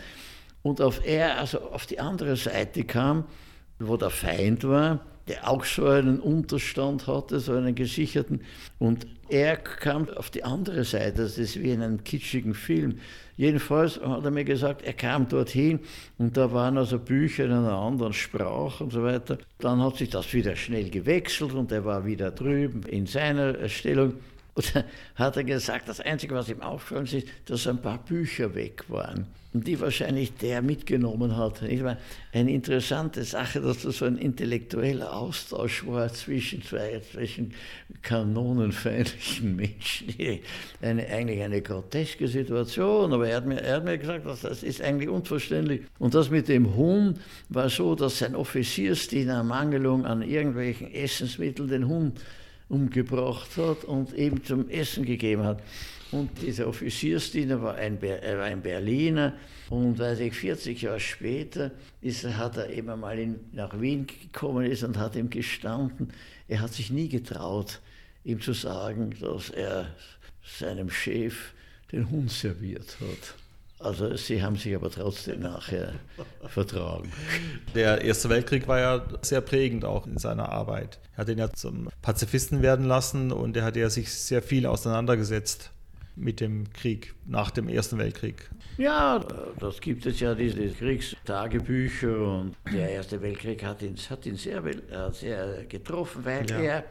und 0.63 0.83
auf 0.83 1.01
er, 1.07 1.39
also 1.39 1.59
auf 1.71 1.87
die 1.87 2.01
andere 2.01 2.37
Seite 2.37 2.85
kam, 2.85 3.25
wo 3.79 3.97
der 3.97 4.11
Feind 4.11 4.63
war, 4.65 5.01
der 5.29 5.49
auch 5.49 5.65
so 5.65 5.87
einen 5.87 6.21
Unterstand 6.21 7.07
hatte, 7.07 7.41
so 7.41 7.53
einen 7.53 7.75
gesicherten. 7.75 8.43
Und 8.79 9.07
er 9.31 9.57
kam 9.57 10.09
auf 10.11 10.29
die 10.29 10.45
andere 10.45 10.85
Seite, 10.85 11.23
das 11.23 11.39
ist 11.39 11.61
wie 11.61 11.71
in 11.71 11.83
einem 11.83 12.05
kitschigen 12.05 12.53
Film. 12.53 12.99
Jedenfalls 13.37 14.01
hat 14.01 14.25
er 14.25 14.31
mir 14.31 14.45
gesagt, 14.45 14.83
er 14.83 14.95
kam 14.95 15.29
dorthin 15.29 15.81
und 16.17 16.37
da 16.37 16.53
waren 16.53 16.79
also 16.79 16.99
Bücher 16.99 17.45
in 17.45 17.53
einer 17.53 17.75
anderen 17.75 18.15
Sprache 18.15 18.85
und 18.85 18.93
so 18.93 19.03
weiter. 19.03 19.37
Dann 19.59 19.83
hat 19.83 19.97
sich 19.97 20.09
das 20.09 20.33
wieder 20.33 20.57
schnell 20.57 20.89
gewechselt 20.89 21.53
und 21.53 21.71
er 21.71 21.85
war 21.85 22.07
wieder 22.07 22.31
drüben 22.31 22.83
in 22.85 23.07
seiner 23.07 23.69
Stellung. 23.69 24.15
Und 24.55 24.75
dann 24.75 24.85
hat 25.17 25.37
er 25.37 25.45
gesagt, 25.45 25.89
das 25.89 26.01
Einzige, 26.01 26.35
was 26.35 26.49
ihm 26.49 26.63
aufgefallen 26.63 27.07
ist, 27.07 27.29
dass 27.45 27.67
ein 27.67 27.83
paar 27.83 27.99
Bücher 27.99 28.55
weg 28.55 28.85
waren. 28.89 29.27
Die 29.63 29.81
wahrscheinlich 29.81 30.35
der 30.35 30.63
mitgenommen 30.63 31.37
hat. 31.37 31.63
Ich 31.63 31.83
meine, 31.83 31.99
eine 32.33 32.53
interessante 32.53 33.25
Sache, 33.25 33.61
dass 33.61 33.83
das 33.83 33.99
so 33.99 34.05
ein 34.05 34.19
intellektueller 34.19 35.15
Austausch 35.15 35.87
war 35.87 36.13
zwischen 36.13 36.63
zwei 36.63 37.01
zwischen 37.13 37.55
kanonenfeindlichen 38.03 39.57
Menschen. 39.57 40.15
Eine, 40.83 41.07
eigentlich 41.07 41.43
eine 41.43 41.63
groteske 41.63 42.29
Situation, 42.29 43.13
aber 43.13 43.29
er 43.29 43.37
hat, 43.37 43.47
mir, 43.47 43.61
er 43.61 43.77
hat 43.77 43.85
mir 43.85 43.99
gesagt, 43.99 44.27
dass 44.27 44.43
das 44.43 44.63
ist 44.63 44.83
eigentlich 44.83 45.09
unverständlich. 45.09 45.83
Und 45.99 46.15
das 46.15 46.31
mit 46.31 46.49
dem 46.49 46.77
Hund 46.77 47.19
war 47.49 47.71
so, 47.71 47.95
dass 47.95 48.19
sein 48.19 48.35
Offiziersdiener 48.35 49.43
Mangelung 49.43 50.05
an 50.05 50.23
irgendwelchen 50.23 50.93
Essensmitteln 50.93 51.69
den 51.69 51.89
Hund 51.89 52.21
umgebracht 52.69 53.57
hat 53.57 53.85
und 53.85 54.13
eben 54.15 54.43
zum 54.45 54.69
Essen 54.69 55.05
gegeben 55.05 55.45
hat. 55.45 55.63
Und 56.13 56.31
dieser 56.43 56.69
Offiziersdiener 56.69 57.61
war 57.63 57.75
ein, 57.75 58.01
er 58.03 58.39
war 58.39 58.45
ein 58.45 58.63
Berliner 58.63 59.35
und 59.71 59.99
weiß 59.99 60.21
ich, 60.21 60.35
40 60.35 60.83
Jahre 60.83 61.01
später 61.01 61.73
ist, 62.01 62.25
hat 62.25 62.57
er 62.57 62.71
eben 62.71 63.01
mal 63.01 63.19
in, 63.19 63.41
nach 63.53 63.81
Wien 63.81 64.07
gekommen 64.07 64.67
ist 64.67 64.85
und 64.85 64.99
hat 64.99 65.17
ihm 65.17 65.31
gestanden, 65.31 66.13
er 66.47 66.61
hat 66.61 66.73
sich 66.73 66.91
nie 66.91 67.09
getraut, 67.09 67.81
ihm 68.25 68.41
zu 68.41 68.53
sagen, 68.53 69.15
dass 69.21 69.51
er 69.51 69.95
seinem 70.45 70.91
Chef 70.91 71.53
den 71.91 72.09
Hund 72.09 72.31
serviert 72.31 72.99
hat. 73.01 73.46
Also 73.79 74.17
sie 74.17 74.43
haben 74.43 74.57
sich 74.57 74.75
aber 74.75 74.91
trotzdem 74.91 75.41
nachher 75.41 75.93
vertragen. 76.47 77.13
Der 77.75 78.01
Erste 78.01 78.31
Weltkrieg 78.31 78.67
war 78.67 78.81
ja 78.81 79.05
sehr 79.21 79.43
prägend 79.43 79.85
auch 79.85 80.07
in 80.07 80.17
seiner 80.17 80.49
Arbeit. 80.49 80.99
Er 81.13 81.19
hat 81.19 81.29
ihn 81.29 81.39
ja 81.39 81.53
zum 81.53 81.89
Pazifisten 82.01 82.63
werden 82.63 82.87
lassen 82.87 83.33
und 83.33 83.57
er 83.57 83.65
hat 83.65 83.77
ja 83.77 83.91
sich 83.91 84.13
sehr 84.13 84.43
viel 84.43 84.67
auseinandergesetzt 84.67 85.73
mit 86.15 86.41
dem 86.41 86.73
Krieg 86.73 87.15
nach 87.27 87.51
dem 87.51 87.69
Ersten 87.69 87.99
Weltkrieg. 87.99 88.49
Ja, 88.79 89.23
das 89.61 89.81
gibt 89.83 90.07
es 90.07 90.21
ja, 90.21 90.35
diese 90.35 90.69
Kriegstagebücher 90.69 92.19
und 92.19 92.57
der 92.73 92.91
Erste 92.91 93.21
Weltkrieg 93.21 93.63
hat 93.63 93.83
ihn, 93.83 93.97
hat 94.09 94.25
ihn 94.25 94.37
sehr, 94.37 94.63
sehr 95.13 95.65
getroffen, 95.65 96.25
weil 96.25 96.49
ja. 96.49 96.59
er 96.59 96.85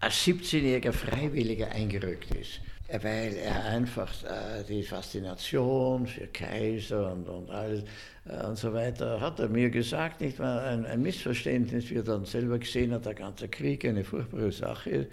als 0.00 0.14
17-jähriger 0.26 0.92
Freiwilliger 0.92 1.70
eingerückt 1.70 2.34
ist 2.34 2.60
weil 3.02 3.34
er 3.34 3.64
einfach 3.64 4.12
äh, 4.24 4.62
die 4.68 4.82
Faszination 4.82 6.06
für 6.06 6.26
Kaiser 6.28 7.12
und, 7.12 7.28
und 7.28 7.50
alles 7.50 7.82
äh, 8.26 8.46
und 8.46 8.56
so 8.56 8.72
weiter, 8.72 9.20
hat 9.20 9.40
er 9.40 9.48
mir 9.48 9.70
gesagt, 9.70 10.20
nicht 10.20 10.38
mal 10.38 10.60
ein, 10.60 10.86
ein 10.86 11.02
Missverständnis, 11.02 11.90
wie 11.90 11.96
er 11.96 12.02
dann 12.04 12.24
selber 12.24 12.58
gesehen 12.58 12.92
hat, 12.92 13.06
der 13.06 13.14
ganze 13.14 13.48
Krieg 13.48 13.84
eine 13.84 14.04
furchtbare 14.04 14.52
Sache. 14.52 15.08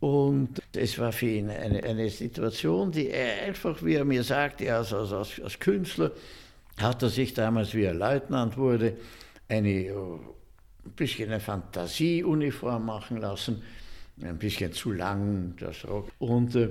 Und 0.00 0.62
es 0.72 0.96
war 0.98 1.10
für 1.10 1.26
ihn 1.26 1.50
eine, 1.50 1.82
eine 1.82 2.08
Situation, 2.08 2.92
die 2.92 3.10
er 3.10 3.46
einfach, 3.46 3.82
wie 3.82 3.94
er 3.94 4.04
mir 4.04 4.22
sagte, 4.22 4.72
als, 4.72 4.92
als, 4.92 5.12
als 5.12 5.58
Künstler, 5.58 6.12
hat 6.76 7.02
er 7.02 7.08
sich 7.08 7.34
damals, 7.34 7.74
wie 7.74 7.82
er 7.82 7.94
Leutnant 7.94 8.56
wurde, 8.56 8.96
eine, 9.48 9.68
äh, 9.68 9.92
ein 9.92 10.92
bisschen 10.94 11.30
eine 11.30 11.40
Fantasieuniform 11.40 12.86
machen 12.86 13.16
lassen, 13.16 13.62
ein 14.22 14.38
bisschen 14.38 14.72
zu 14.72 14.92
lang, 14.92 15.54
das 15.58 15.84
Rock. 15.84 16.10
Und 16.18 16.54
äh, 16.54 16.68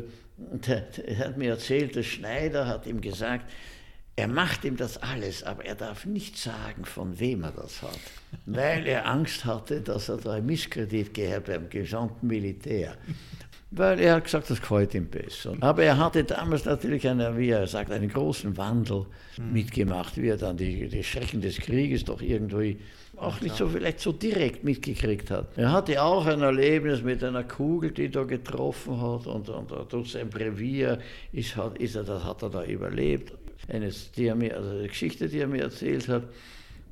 er 0.68 1.18
hat 1.18 1.38
mir 1.38 1.52
erzählt, 1.52 1.96
der 1.96 2.04
Schneider 2.04 2.68
hat 2.68 2.86
ihm 2.86 3.02
gesagt, 3.02 3.46
er 4.16 4.28
macht 4.28 4.66
ihm 4.66 4.78
das 4.78 4.98
alles, 4.98 5.44
aber 5.44 5.64
er 5.66 5.76
darf 5.76 6.06
nicht 6.06 6.38
sagen, 6.38 6.86
von 6.86 7.20
wem 7.20 7.44
er 7.44 7.52
das 7.52 7.84
hat, 7.84 8.00
weil 8.48 8.88
er 8.88 9.08
Angst 9.08 9.46
hatte, 9.46 9.82
dass 9.82 10.10
er 10.10 10.18
da 10.18 10.34
ein 10.34 10.46
Misskredit 10.46 11.14
gehabt 11.14 11.46
beim 11.46 11.70
gesamten 11.70 12.26
Militär. 12.26 12.96
Weil 13.70 14.00
er 14.00 14.16
hat 14.16 14.24
gesagt, 14.24 14.50
das 14.50 14.62
gefällt 14.62 14.96
ihm 14.96 15.08
besser. 15.08 15.56
Aber 15.60 15.84
er 15.84 15.98
hatte 15.98 16.24
damals 16.24 16.66
natürlich, 16.66 17.08
einen, 17.08 17.38
wie 17.38 17.50
er 17.50 17.68
sagt, 17.68 17.92
einen 17.92 18.10
großen 18.10 18.58
Wandel 18.58 19.06
mitgemacht, 19.38 20.18
wie 20.18 20.30
er 20.30 20.38
dann 20.38 20.58
die, 20.58 20.88
die 20.88 21.04
Schrecken 21.04 21.42
des 21.42 21.58
Krieges 21.58 22.06
doch 22.06 22.22
irgendwie 22.22 22.80
auch 23.18 23.42
nicht 23.42 23.56
so 23.56 23.68
vielleicht 23.68 24.00
so 24.00 24.12
direkt 24.12 24.64
mitgekriegt 24.64 25.32
hat. 25.32 25.58
Er 25.58 25.72
hatte 25.72 26.02
auch 26.02 26.26
ein 26.26 26.42
Erlebnis 26.42 27.02
mit 27.02 27.24
einer 27.24 27.44
Kugel, 27.44 27.92
die 27.92 28.10
da 28.10 28.24
getroffen 28.24 29.02
hat 29.02 29.28
und, 29.28 29.50
und, 29.50 29.72
und 29.72 29.94
durch 29.94 30.12
sein 30.12 30.30
Brevier 30.30 31.00
ist, 31.32 31.56
hat, 31.56 31.78
ist 31.80 31.96
er, 31.96 32.04
das 32.04 32.24
hat 32.24 32.44
er 32.44 32.50
da 32.50 32.64
überlebt. 32.64 33.34
Eine, 33.68 33.92
die 34.16 34.34
mir, 34.34 34.56
also 34.56 34.70
eine 34.70 34.88
Geschichte, 34.88 35.28
die 35.28 35.40
er 35.40 35.48
mir 35.48 35.64
erzählt 35.64 36.08
hat. 36.08 36.24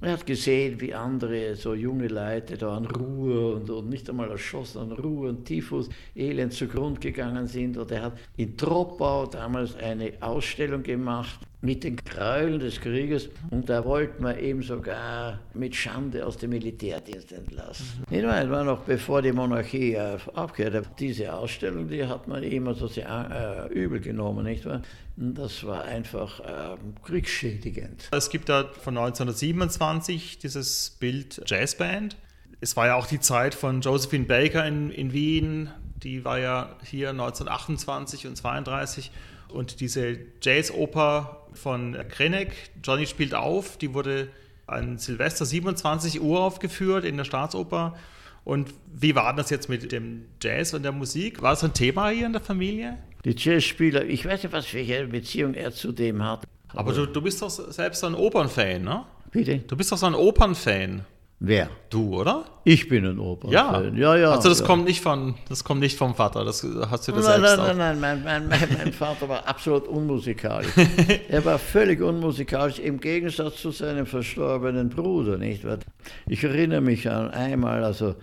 Er 0.02 0.12
hat 0.12 0.26
gesehen, 0.26 0.82
wie 0.82 0.94
andere, 0.94 1.56
so 1.56 1.74
junge 1.74 2.08
Leute 2.08 2.58
da 2.58 2.76
an 2.76 2.86
Ruhe 2.86 3.56
und, 3.56 3.70
und 3.70 3.90
nicht 3.90 4.10
einmal 4.10 4.30
erschossen, 4.30 4.80
an 4.80 4.92
Ruhe 4.92 5.30
und 5.30 5.46
Typhus, 5.46 5.90
elend 6.16 6.52
zugrund 6.52 7.00
gegangen 7.00 7.48
sind. 7.48 7.78
Und 7.78 7.92
er 7.92 8.02
hat 8.04 8.18
in 8.36 8.58
Troppau 8.58 9.26
damals 9.26 9.76
eine 9.78 10.12
Ausstellung 10.20 10.84
gemacht 10.84 11.40
mit 11.66 11.84
den 11.84 11.98
Gräueln 11.98 12.60
des 12.60 12.80
Krieges 12.80 13.30
und 13.50 13.70
da 13.70 13.84
wollte 13.84 14.22
man 14.22 14.38
eben 14.38 14.62
sogar 14.62 15.40
mit 15.54 15.76
Schande 15.76 16.26
aus 16.26 16.38
dem 16.38 16.52
Militärdienst 16.52 17.32
entlassen. 17.32 17.86
Mhm. 18.10 18.22
Das 18.22 18.50
war 18.50 18.64
noch 18.64 18.82
bevor 18.82 19.22
die 19.22 19.32
Monarchie 19.32 19.94
äh, 19.96 20.18
aufgehört 20.36 20.76
hat. 20.76 21.00
Diese 21.00 21.34
Ausstellung, 21.34 21.88
die 21.88 22.06
hat 22.06 22.28
man 22.28 22.44
immer 22.44 22.76
so 22.76 22.88
sehr 22.88 23.70
äh, 23.72 23.74
übel 23.74 24.00
genommen, 24.00 24.46
nicht 24.46 24.66
wahr? 24.66 24.82
Das 25.18 25.66
war 25.66 25.84
einfach 25.86 26.40
äh, 26.42 26.78
kriegsschädigend. 27.04 28.10
Es 28.12 28.30
gibt 28.30 28.50
da 28.50 28.66
von 28.82 28.98
1927 28.98 30.38
dieses 30.38 30.98
Bild 31.00 31.42
Jazzband. 31.46 32.18
Es 32.62 32.76
war 32.78 32.88
ja 32.88 32.96
auch 32.96 33.08
die 33.08 33.20
Zeit 33.20 33.56
von 33.56 33.82
Josephine 33.82 34.26
Baker 34.26 34.66
in, 34.66 34.92
in 34.92 35.14
Wien. 35.14 35.70
Die 36.04 36.26
war 36.26 36.38
ja 36.38 36.76
hier 36.84 37.10
1928 37.10 38.28
und 38.28 38.36
32 38.36 39.12
und 39.56 39.80
diese 39.80 40.18
Jazzoper 40.42 41.48
von 41.54 41.98
Krenek, 42.10 42.52
Johnny 42.84 43.08
spielt 43.08 43.34
auf, 43.34 43.78
die 43.78 43.94
wurde 43.94 44.28
an 44.68 44.98
Silvester 44.98 45.46
27 45.46 46.22
Uhr 46.22 46.42
aufgeführt 46.42 47.06
in 47.06 47.18
der 47.18 47.24
Staatsoper. 47.24 47.96
Und 48.44 48.74
wie 48.94 49.16
war 49.16 49.34
das 49.36 49.50
jetzt 49.50 49.70
mit 49.70 49.92
dem 49.92 50.26
Jazz 50.42 50.74
und 50.74 50.84
der 50.84 50.92
Musik? 50.92 51.42
War 51.42 51.52
das 51.52 51.64
ein 51.64 51.74
Thema 51.74 52.10
hier 52.10 52.26
in 52.28 52.34
der 52.34 52.42
Familie? 52.42 52.98
Die 53.24 53.36
Jazzspieler, 53.36 54.06
ich 54.06 54.26
weiß 54.26 54.44
nicht, 54.44 54.52
was 54.52 54.66
für 54.66 54.80
eine 54.80 55.08
Beziehung 55.08 55.54
er 55.56 55.72
zu 55.72 55.92
dem 55.92 56.24
hat. 56.24 56.44
Aber, 56.70 56.80
Aber 56.80 56.94
du, 56.94 57.06
du 57.08 57.22
bist 57.22 57.42
doch 57.42 57.50
selbst 57.50 58.04
ein 58.04 58.14
Opernfan, 58.14 58.84
ne? 58.84 59.06
Bitte? 59.32 59.60
Du 59.60 59.76
bist 59.76 59.92
doch 59.92 59.98
so 59.98 60.06
ein 60.06 60.14
Opernfan. 60.14 61.06
Wer? 61.40 61.70
Du, 61.90 62.16
oder? 62.16 62.46
Ich 62.64 62.88
bin 62.88 63.06
ein 63.06 63.20
Opernfan. 63.20 63.52
Ja, 63.52 64.16
ja, 64.16 64.16
ja. 64.16 64.32
Also 64.32 64.48
das 64.48 64.62
ja. 64.62 64.66
kommt 64.66 64.86
nicht 64.86 65.02
von, 65.02 65.36
das 65.50 65.64
kommt 65.64 65.82
nicht 65.82 65.98
vom 65.98 66.16
Vater. 66.16 66.46
Das 66.46 66.64
hast 66.90 67.08
du 67.08 67.12
dir 67.12 67.20
nein, 67.20 67.42
selbst 67.42 67.58
Nein, 67.58 67.78
nein, 67.78 68.00
nein, 68.00 68.24
mein, 68.24 68.48
mein, 68.48 68.70
mein 68.78 68.94
Vater 68.94 69.28
war 69.28 69.46
absolut 69.46 69.88
unmusikalisch. 69.88 70.72
er 71.30 71.44
war 71.44 71.60
völlig 71.60 72.02
unmusikalisch 72.02 72.80
im 72.80 73.00
Gegensatz 73.00 73.62
zu 73.62 73.72
seinem 73.72 74.06
verstorbenen 74.06 74.90
Bruder, 74.90 75.38
nicht 75.38 75.66
wahr? 75.66 75.80
Ich 76.28 76.44
erinnere 76.44 76.82
mich 76.82 77.10
an 77.10 77.32
einmal, 77.32 77.84
also 77.84 78.16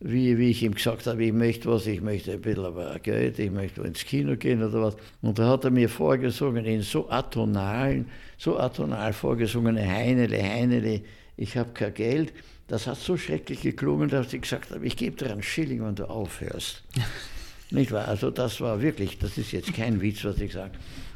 wie, 0.00 0.38
wie 0.38 0.50
ich 0.50 0.62
ihm 0.62 0.74
gesagt 0.74 1.06
habe, 1.06 1.24
ich 1.24 1.32
möchte 1.32 1.70
was, 1.70 1.86
ich 1.86 2.02
möchte 2.02 2.32
ein 2.32 2.40
bisschen 2.40 2.64
aber 2.64 2.98
Geld, 3.00 3.38
ich 3.38 3.50
möchte 3.50 3.80
ins 3.82 4.04
Kino 4.04 4.36
gehen 4.36 4.62
oder 4.62 4.82
was. 4.82 4.96
Und 5.22 5.38
da 5.38 5.48
hat 5.48 5.64
er 5.64 5.70
mir 5.70 5.88
vorgesungen, 5.88 6.64
in 6.66 6.82
so 6.82 7.08
atonalen, 7.08 8.06
so 8.36 8.58
atonal 8.58 9.12
vorgesungene 9.12 9.86
Heinele, 9.86 10.42
Heinele, 10.42 11.00
ich 11.36 11.56
habe 11.56 11.70
kein 11.72 11.94
Geld. 11.94 12.32
Das 12.66 12.86
hat 12.86 12.96
so 12.96 13.16
schrecklich 13.16 13.60
geklungen, 13.60 14.08
dass 14.08 14.32
ich 14.32 14.42
gesagt 14.42 14.70
habe, 14.70 14.86
ich 14.86 14.96
gebe 14.96 15.16
dir 15.16 15.30
einen 15.30 15.42
Schilling, 15.42 15.84
wenn 15.84 15.94
du 15.94 16.08
aufhörst. 16.08 16.82
nicht 17.70 17.92
wahr? 17.92 18.08
Also 18.08 18.30
das 18.30 18.60
war 18.60 18.80
wirklich, 18.80 19.18
das 19.18 19.36
ist 19.36 19.52
jetzt 19.52 19.74
kein 19.74 20.00
Witz, 20.00 20.24
was 20.24 20.40
ich 20.40 20.52
sage. 20.52 20.72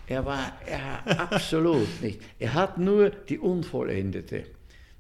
Er 0.07 0.25
war 0.25 0.53
er, 0.67 1.19
absolut 1.33 2.03
nicht. 2.03 2.21
Er 2.39 2.55
hat 2.55 2.79
nur 2.79 3.11
die 3.11 3.39
Unvollendete. 3.39 4.45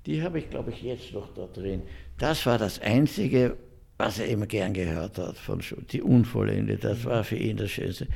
Die 0.06 0.22
habe 0.22 0.38
ich, 0.38 0.48
glaube 0.48 0.70
ich, 0.70 0.82
jetzt 0.82 1.12
noch 1.12 1.34
da 1.34 1.46
drin. 1.46 1.82
Das 2.18 2.46
war 2.46 2.58
das 2.58 2.80
Einzige, 2.80 3.56
was 3.98 4.18
er 4.18 4.26
immer 4.26 4.46
gern 4.46 4.72
gehört 4.72 5.18
hat 5.18 5.36
von 5.36 5.60
Schulz. 5.60 5.88
Die 5.88 6.02
Unvollendete, 6.02 6.88
das 6.88 7.04
war 7.04 7.24
für 7.24 7.36
ihn 7.36 7.56
das 7.56 7.70
Schönste. 7.70 8.06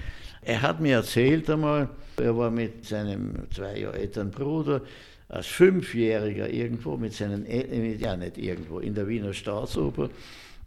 Er 0.41 0.63
hat 0.63 0.81
mir 0.81 0.97
erzählt 0.97 1.49
einmal, 1.51 1.89
er 2.17 2.37
war 2.37 2.51
mit 2.51 2.85
seinem 2.85 3.51
zwei 3.55 3.79
Jahre 3.79 3.99
älteren 3.99 4.31
Bruder 4.31 4.83
als 5.33 5.47
Fünfjähriger 5.47 6.51
irgendwo 6.51 6.99
mit 6.99 7.15
seinen, 7.15 7.47
Eltern, 7.47 7.99
ja 7.99 8.17
nicht 8.17 8.37
irgendwo, 8.37 8.81
in 8.81 8.95
der 8.95 9.09
Wiener 9.09 9.33
Staatsoper. 9.33 10.11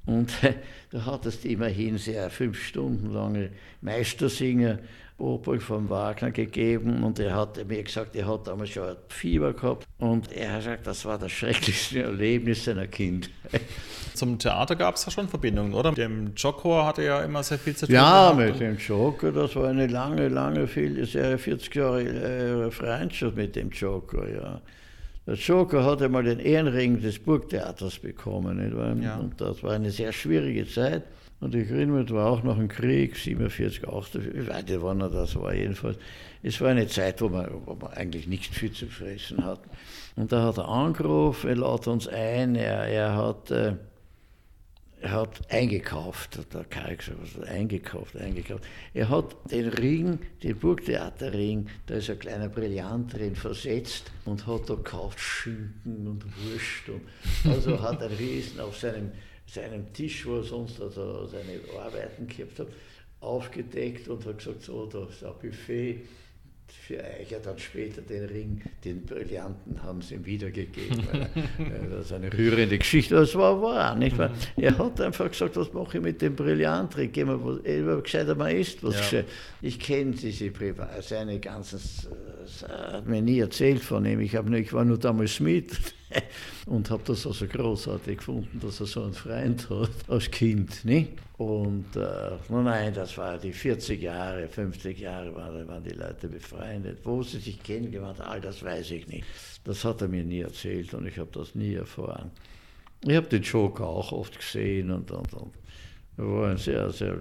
Und 0.08 0.44
äh, 0.44 0.54
da 0.92 1.06
hattest 1.06 1.44
du 1.44 1.50
immerhin 1.50 2.00
sehr 2.00 2.30
fünf 2.32 2.62
Stunden 2.64 3.14
lange 3.14 3.52
Meistersinger 3.82 4.80
Opel 5.18 5.62
von 5.62 5.90
Wagner 5.90 6.32
gegeben 6.32 7.04
und 7.04 7.20
er 7.20 7.36
hat 7.36 7.66
mir 7.68 7.84
gesagt, 7.84 8.16
er 8.16 8.28
hat 8.28 8.48
damals 8.48 8.72
schon 8.72 8.96
Fieber 9.08 9.54
gehabt 9.54 9.88
und 9.98 10.30
er 10.34 10.52
hat 10.52 10.60
gesagt, 10.60 10.88
das 10.88 11.06
war 11.06 11.18
das 11.18 11.32
schrecklichste 11.32 12.04
Erlebnis 12.04 12.66
seiner 12.66 12.88
Kindheit. 12.88 13.62
Zum 14.14 14.38
Theater 14.38 14.76
gab 14.76 14.96
es 14.96 15.06
ja 15.06 15.12
schon 15.12 15.30
Verbindungen, 15.30 15.74
oder? 15.74 15.92
Mit 15.92 16.00
dem 16.00 16.34
Joker 16.36 16.86
hatte 16.86 17.04
ja 17.04 17.22
immer 17.24 17.44
sehr 17.44 17.60
viel 17.60 17.76
zu 17.76 17.86
tun. 17.86 17.96
Ja, 17.96 18.34
mit 18.36 18.60
dem 18.60 18.78
Joker, 18.78 19.32
das 19.32 19.56
war 19.56 19.70
eine 19.70 19.88
lange, 19.88 20.28
lange, 20.28 20.68
viel, 20.68 21.06
sehr 21.06 21.38
40 21.40 21.74
Jahre 21.76 22.04
äh, 22.04 22.72
Freundschaft 22.72 23.38
mit 23.38 23.56
dem 23.56 23.70
Joker, 23.70 24.30
ja. 24.30 24.62
Der 25.28 25.36
Joker 25.36 25.84
hat 25.84 26.02
einmal 26.04 26.24
den 26.24 26.40
Ehrenring 26.40 27.02
des 27.02 27.18
Burgtheaters 27.18 27.98
bekommen. 27.98 29.02
Ja. 29.02 29.18
Und 29.18 29.42
das 29.42 29.64
war 29.64 29.72
eine 29.72 29.90
sehr 29.90 30.12
schwierige 30.12 30.68
Zeit. 30.68 31.04
Und 31.40 31.54
ich 31.54 31.70
erinnere 31.70 32.02
mich, 32.02 32.12
war 32.12 32.30
auch 32.30 32.44
noch 32.44 32.58
ein 32.58 32.70
Krieg, 32.70 33.18
47, 33.18 33.88
48, 33.88 34.36
ich 34.36 34.48
weiß 34.48 34.66
nicht, 34.66 34.82
wann 34.82 35.02
er 35.02 35.10
das 35.10 35.36
war, 35.36 35.54
jedenfalls. 35.54 35.98
Es 36.42 36.62
war 36.62 36.70
eine 36.70 36.88
Zeit, 36.88 37.22
wo 37.22 37.30
man, 37.30 37.50
wo 37.66 37.76
man 37.76 37.92
eigentlich 37.94 38.28
nichts 38.28 38.58
viel 38.58 38.72
zu 38.72 38.88
fressen 38.88 39.44
hat. 39.44 39.62
Und 40.16 40.32
da 40.32 40.44
hat 40.44 40.58
er 40.58 40.68
angerufen, 40.68 41.50
er 41.50 41.56
lädt 41.58 41.88
uns 41.88 42.08
ein, 42.08 42.56
er, 42.56 42.86
er 42.86 43.16
hat. 43.16 43.52
Äh, 43.52 43.76
er 45.06 45.12
hat 45.12 45.52
eingekauft, 45.52 46.38
hat 46.38 46.54
der 46.54 46.64
Karl 46.64 46.96
gesagt, 46.96 47.48
eingekauft, 47.48 48.18
eingekauft. 48.18 48.64
Er 48.96 49.10
hat 49.10 49.36
den 49.52 49.68
Ring, 49.70 50.18
den 50.42 50.58
Burgtheaterring, 50.58 51.68
da 51.86 51.96
ist 51.96 52.10
ein 52.10 52.18
kleiner 52.18 52.50
Brillant 52.50 53.14
drin, 53.14 53.36
versetzt 53.36 54.12
und 54.26 54.48
hat 54.48 54.68
da 54.68 54.74
gekauft 54.74 55.20
Schinken 55.20 56.08
und 56.08 56.26
Wurst. 56.26 56.90
Und 56.90 57.52
also 57.52 57.80
hat 57.84 58.02
ein 58.02 58.14
Riesen 58.14 58.60
auf 58.60 58.78
seinem, 58.78 59.12
seinem 59.48 59.92
Tisch, 59.94 60.26
wo 60.26 60.38
er 60.38 60.44
sonst 60.44 60.82
also 60.82 61.28
seine 61.28 61.60
Arbeiten 61.80 62.28
gehabt 62.28 62.60
hat, 62.60 62.68
aufgedeckt 63.22 64.08
und 64.08 64.26
hat 64.26 64.38
gesagt, 64.38 64.64
so, 64.64 64.86
da 64.86 65.06
ist 65.08 65.24
ein 65.24 65.34
Buffet 65.42 66.02
für 66.68 67.04
Eicher 67.04 67.40
dann 67.40 67.58
später 67.58 68.02
den 68.02 68.26
Ring, 68.26 68.62
den 68.84 69.06
Brillanten 69.06 69.82
haben 69.82 70.02
sie 70.02 70.16
ihm 70.16 70.26
wiedergegeben. 70.26 71.04
das 71.92 72.06
ist 72.06 72.14
eine 72.14 72.32
rührende 72.32 72.78
Geschichte, 72.78 73.16
das 73.16 73.36
war 73.36 73.62
wahr, 73.62 73.96
nicht 73.96 74.18
wahr? 74.18 74.30
Mhm. 74.30 74.64
Er 74.64 74.78
hat 74.78 75.02
einfach 75.02 75.30
gesagt, 75.30 75.56
was 75.58 75.74
mache 75.74 75.98
ich 75.98 76.04
mit 76.04 76.22
dem 76.22 76.36
Brillantring? 76.36 77.12
Gehen 77.12 77.28
wir, 77.28 77.44
was, 77.44 77.60
er 77.60 78.02
gescheiter 78.02 78.36
mal 78.36 78.52
ist, 78.52 78.84
was 78.84 79.12
ja. 79.12 79.22
Ich 79.62 79.80
kenne 79.80 80.12
diese 80.12 80.52
Privat, 80.52 81.04
seine 81.04 81.40
ganzen, 81.40 81.80
hat 82.64 83.08
mir 83.08 83.22
nie 83.22 83.40
erzählt 83.40 83.82
von 83.82 84.06
ihm, 84.06 84.20
ich, 84.20 84.36
hab, 84.36 84.50
ich 84.52 84.74
war 84.74 84.86
nur 84.86 84.98
damals 84.98 85.40
mit 85.40 85.76
und 86.66 86.90
habe 86.90 87.04
das 87.06 87.26
also 87.26 87.48
großartig 87.48 88.18
gefunden, 88.18 88.60
dass 88.60 88.80
er 88.80 88.86
so 88.86 89.04
einen 89.04 89.14
Freund 89.14 89.70
hat 89.70 89.90
als 90.08 90.30
Kind. 90.32 90.86
Nicht? 90.86 91.14
Und 91.38 91.96
äh, 91.96 92.32
nein, 92.50 92.94
das 92.94 93.18
war 93.18 93.38
die 93.38 93.52
40 93.52 94.02
Jahre, 94.02 94.48
50 94.48 95.00
Jahre 95.00 95.36
waren, 95.36 95.68
waren 95.68 95.84
die 95.84 95.90
Leute 95.90 96.28
befreundet. 96.30 97.00
Wo 97.04 97.24
sie 97.24 97.40
sich 97.40 97.62
kennengelernt 97.62 98.22
all 98.22 98.40
das 98.40 98.64
weiß 98.64 98.92
ich 98.92 99.08
nicht. 99.08 99.26
Das 99.64 99.84
hat 99.84 100.02
er 100.02 100.08
mir 100.08 100.24
nie 100.24 100.42
erzählt 100.42 100.94
und 100.94 101.06
ich 101.08 101.18
habe 101.18 101.30
das 101.34 101.56
nie 101.56 101.74
erfahren. 101.74 102.32
Ich 103.04 103.16
habe 103.16 103.28
den 103.28 103.44
Joker 103.44 103.86
auch 103.86 104.12
oft 104.12 104.38
gesehen 104.38 104.92
und, 104.92 105.12
und, 105.12 105.34
und 105.34 105.54
er 106.18 106.26
war 106.26 106.52
ein 106.52 106.58
sehr, 106.58 106.90
sehr 106.92 107.18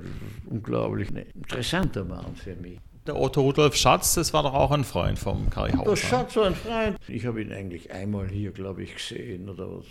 unglaublich 0.46 1.08
interessanter 1.34 2.04
Mann 2.04 2.36
für 2.36 2.54
mich. 2.56 2.78
Der 3.06 3.16
Otto 3.20 3.42
Rudolf 3.42 3.76
Schatz, 3.76 4.14
das 4.14 4.32
war 4.32 4.42
doch 4.44 4.54
auch 4.54 4.70
ein 4.70 4.82
Freund 4.82 5.18
vom 5.18 5.50
Kari 5.50 5.72
Hauser. 5.72 5.90
Der 5.90 5.96
Schatz 5.96 6.36
war 6.36 6.46
ein 6.46 6.54
Freund. 6.54 6.96
Ich 7.06 7.26
habe 7.26 7.42
ihn 7.42 7.52
eigentlich 7.52 7.92
einmal 7.92 8.28
hier, 8.28 8.50
glaube 8.50 8.82
ich, 8.82 8.94
gesehen 8.94 9.50
oder 9.50 9.70
was. 9.70 9.84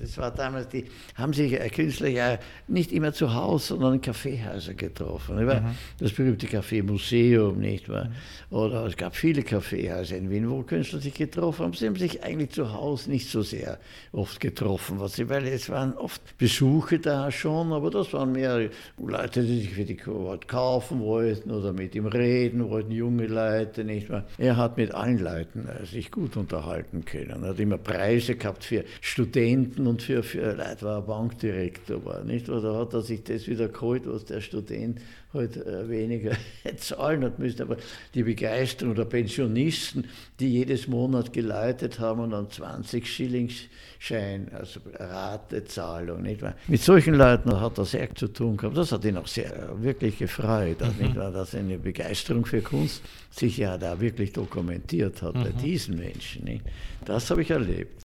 Das 0.00 0.16
war 0.16 0.30
damals, 0.30 0.68
die 0.68 0.84
haben 1.16 1.32
sich 1.32 1.58
Künstler 1.72 2.08
ja 2.08 2.38
nicht 2.68 2.92
immer 2.92 3.12
zu 3.12 3.34
Hause, 3.34 3.68
sondern 3.68 3.94
in 3.94 4.00
Kaffeehäusern 4.00 4.76
getroffen. 4.76 5.44
Mhm. 5.44 5.74
Das 5.98 6.12
berühmte 6.12 6.46
Kaffeemuseum, 6.46 7.58
nicht 7.58 7.88
wahr? 7.88 8.10
Oder 8.50 8.86
es 8.86 8.96
gab 8.96 9.16
viele 9.16 9.42
Kaffeehäuser 9.42 10.16
in 10.16 10.30
Wien, 10.30 10.48
wo 10.48 10.62
Künstler 10.62 11.00
sich 11.00 11.14
getroffen 11.14 11.64
haben. 11.64 11.72
Sie 11.72 11.86
haben 11.86 11.96
sich 11.96 12.22
eigentlich 12.22 12.50
zu 12.50 12.72
Hause 12.72 13.10
nicht 13.10 13.28
so 13.28 13.42
sehr 13.42 13.78
oft 14.12 14.38
getroffen, 14.38 15.00
was 15.00 15.14
sie, 15.14 15.28
weil 15.28 15.46
es 15.48 15.68
waren 15.68 15.94
oft 15.94 16.38
Besuche 16.38 17.00
da 17.00 17.32
schon, 17.32 17.72
aber 17.72 17.90
das 17.90 18.12
waren 18.12 18.32
mehr 18.32 18.70
Leute, 18.98 19.42
die 19.42 19.62
sich 19.62 19.70
für 19.70 19.84
die 19.84 19.96
Kohort 19.96 20.46
kaufen 20.46 21.00
wollten 21.00 21.50
oder 21.50 21.72
mit 21.72 21.96
ihm 21.96 22.06
reden 22.06 22.68
wollten, 22.68 22.92
junge 22.92 23.26
Leute, 23.26 23.82
nicht 23.82 24.10
wahr? 24.10 24.24
Er 24.38 24.56
hat 24.56 24.76
mit 24.76 24.94
allen 24.94 25.18
Leuten 25.18 25.66
äh, 25.66 25.84
sich 25.86 26.12
gut 26.12 26.36
unterhalten 26.36 27.04
können. 27.04 27.42
Er 27.42 27.50
hat 27.50 27.60
immer 27.60 27.78
Preise 27.78 28.36
gehabt 28.36 28.64
für 28.64 28.84
Studenten 29.00 29.71
Studenten 29.72 29.86
und 29.86 30.02
für, 30.02 30.22
für 30.22 30.52
Leute 30.52 30.82
war 30.82 30.98
er 30.98 31.02
Bankdirektor 31.02 32.04
war, 32.04 32.24
nicht? 32.24 32.48
Oder 32.48 32.78
hat 32.78 32.92
er 32.92 33.00
sich 33.00 33.24
das 33.24 33.46
wieder 33.46 33.68
geholt, 33.68 34.02
was 34.06 34.24
der 34.24 34.40
Student 34.40 35.00
halt 35.32 35.56
äh, 35.56 35.88
weniger 35.88 36.32
zahlen 36.76 37.24
hat 37.24 37.38
müssen. 37.38 37.62
Aber 37.62 37.76
die 38.14 38.22
Begeisterung 38.22 38.94
der 38.94 39.06
Pensionisten, 39.06 40.04
die 40.40 40.48
jedes 40.48 40.88
Monat 40.88 41.32
geleitet 41.32 41.98
haben 41.98 42.20
und 42.20 42.34
einen 42.34 42.50
20 42.50 43.06
Schillingsschein, 43.06 44.50
also 44.52 44.80
Ratezahlung, 44.94 46.22
nicht 46.22 46.42
wahr? 46.42 46.54
Mit 46.68 46.82
solchen 46.82 47.14
Leuten 47.14 47.58
hat 47.58 47.78
er 47.78 47.84
sehr 47.84 48.14
zu 48.14 48.28
tun 48.28 48.56
gehabt. 48.56 48.76
Das 48.76 48.92
hat 48.92 49.04
ihn 49.04 49.16
auch 49.16 49.26
sehr 49.26 49.52
äh, 49.54 49.82
wirklich 49.82 50.18
gefreut, 50.18 50.78
mhm. 50.80 51.06
nicht 51.06 51.16
wahr? 51.16 51.32
dass 51.32 51.54
eine 51.54 51.78
Begeisterung 51.78 52.44
für 52.44 52.60
Kunst 52.60 53.02
sich 53.30 53.56
ja 53.56 53.78
da 53.78 53.98
wirklich 54.00 54.32
dokumentiert 54.32 55.22
hat 55.22 55.34
mhm. 55.34 55.44
bei 55.44 55.50
diesen 55.50 55.96
Menschen. 55.98 56.44
Nicht? 56.44 56.64
Das 57.04 57.30
habe 57.30 57.42
ich 57.42 57.50
erlebt. 57.50 58.02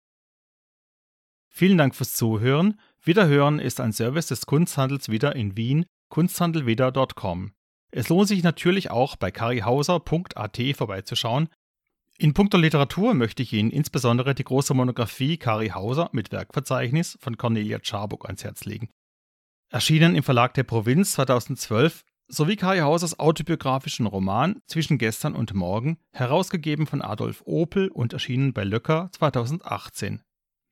Vielen 1.58 1.78
Dank 1.78 1.94
fürs 1.94 2.12
Zuhören. 2.12 2.78
Wiederhören 3.02 3.60
ist 3.60 3.80
ein 3.80 3.94
Service 3.94 4.26
des 4.26 4.44
Kunsthandels 4.44 5.08
wieder 5.08 5.34
in 5.34 5.56
Wien, 5.56 5.86
kunsthandelwieder.com. 6.10 7.52
Es 7.90 8.10
lohnt 8.10 8.28
sich 8.28 8.42
natürlich 8.42 8.90
auch 8.90 9.16
bei 9.16 9.30
karihauser.at 9.30 10.60
vorbeizuschauen. 10.76 11.48
In 12.18 12.34
puncto 12.34 12.58
Literatur 12.58 13.14
möchte 13.14 13.42
ich 13.42 13.54
Ihnen 13.54 13.70
insbesondere 13.70 14.34
die 14.34 14.44
große 14.44 14.74
Monographie 14.74 15.38
Kari 15.38 15.68
Hauser 15.68 16.10
mit 16.12 16.30
Werkverzeichnis 16.30 17.16
von 17.22 17.38
Cornelia 17.38 17.78
Czarburg 17.78 18.26
ans 18.26 18.44
Herz 18.44 18.66
legen. 18.66 18.90
Erschienen 19.70 20.14
im 20.14 20.24
Verlag 20.24 20.52
der 20.52 20.64
Provinz 20.64 21.12
2012 21.12 22.04
sowie 22.28 22.56
Kari 22.56 22.80
Hausers 22.80 23.18
autobiografischen 23.18 24.04
Roman 24.04 24.60
Zwischen 24.66 24.98
gestern 24.98 25.34
und 25.34 25.54
morgen, 25.54 25.96
herausgegeben 26.12 26.86
von 26.86 27.00
Adolf 27.00 27.42
Opel 27.46 27.88
und 27.88 28.12
erschienen 28.12 28.52
bei 28.52 28.64
Löcker 28.64 29.08
2018. 29.12 30.20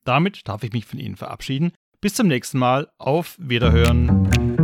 Damit 0.04 0.46
darf 0.48 0.62
ich 0.62 0.72
mich 0.72 0.86
von 0.86 0.98
Ihnen 0.98 1.16
verabschieden. 1.16 1.72
Bis 2.00 2.14
zum 2.14 2.28
nächsten 2.28 2.58
Mal. 2.58 2.88
Auf 2.98 3.36
Wiederhören. 3.38 4.63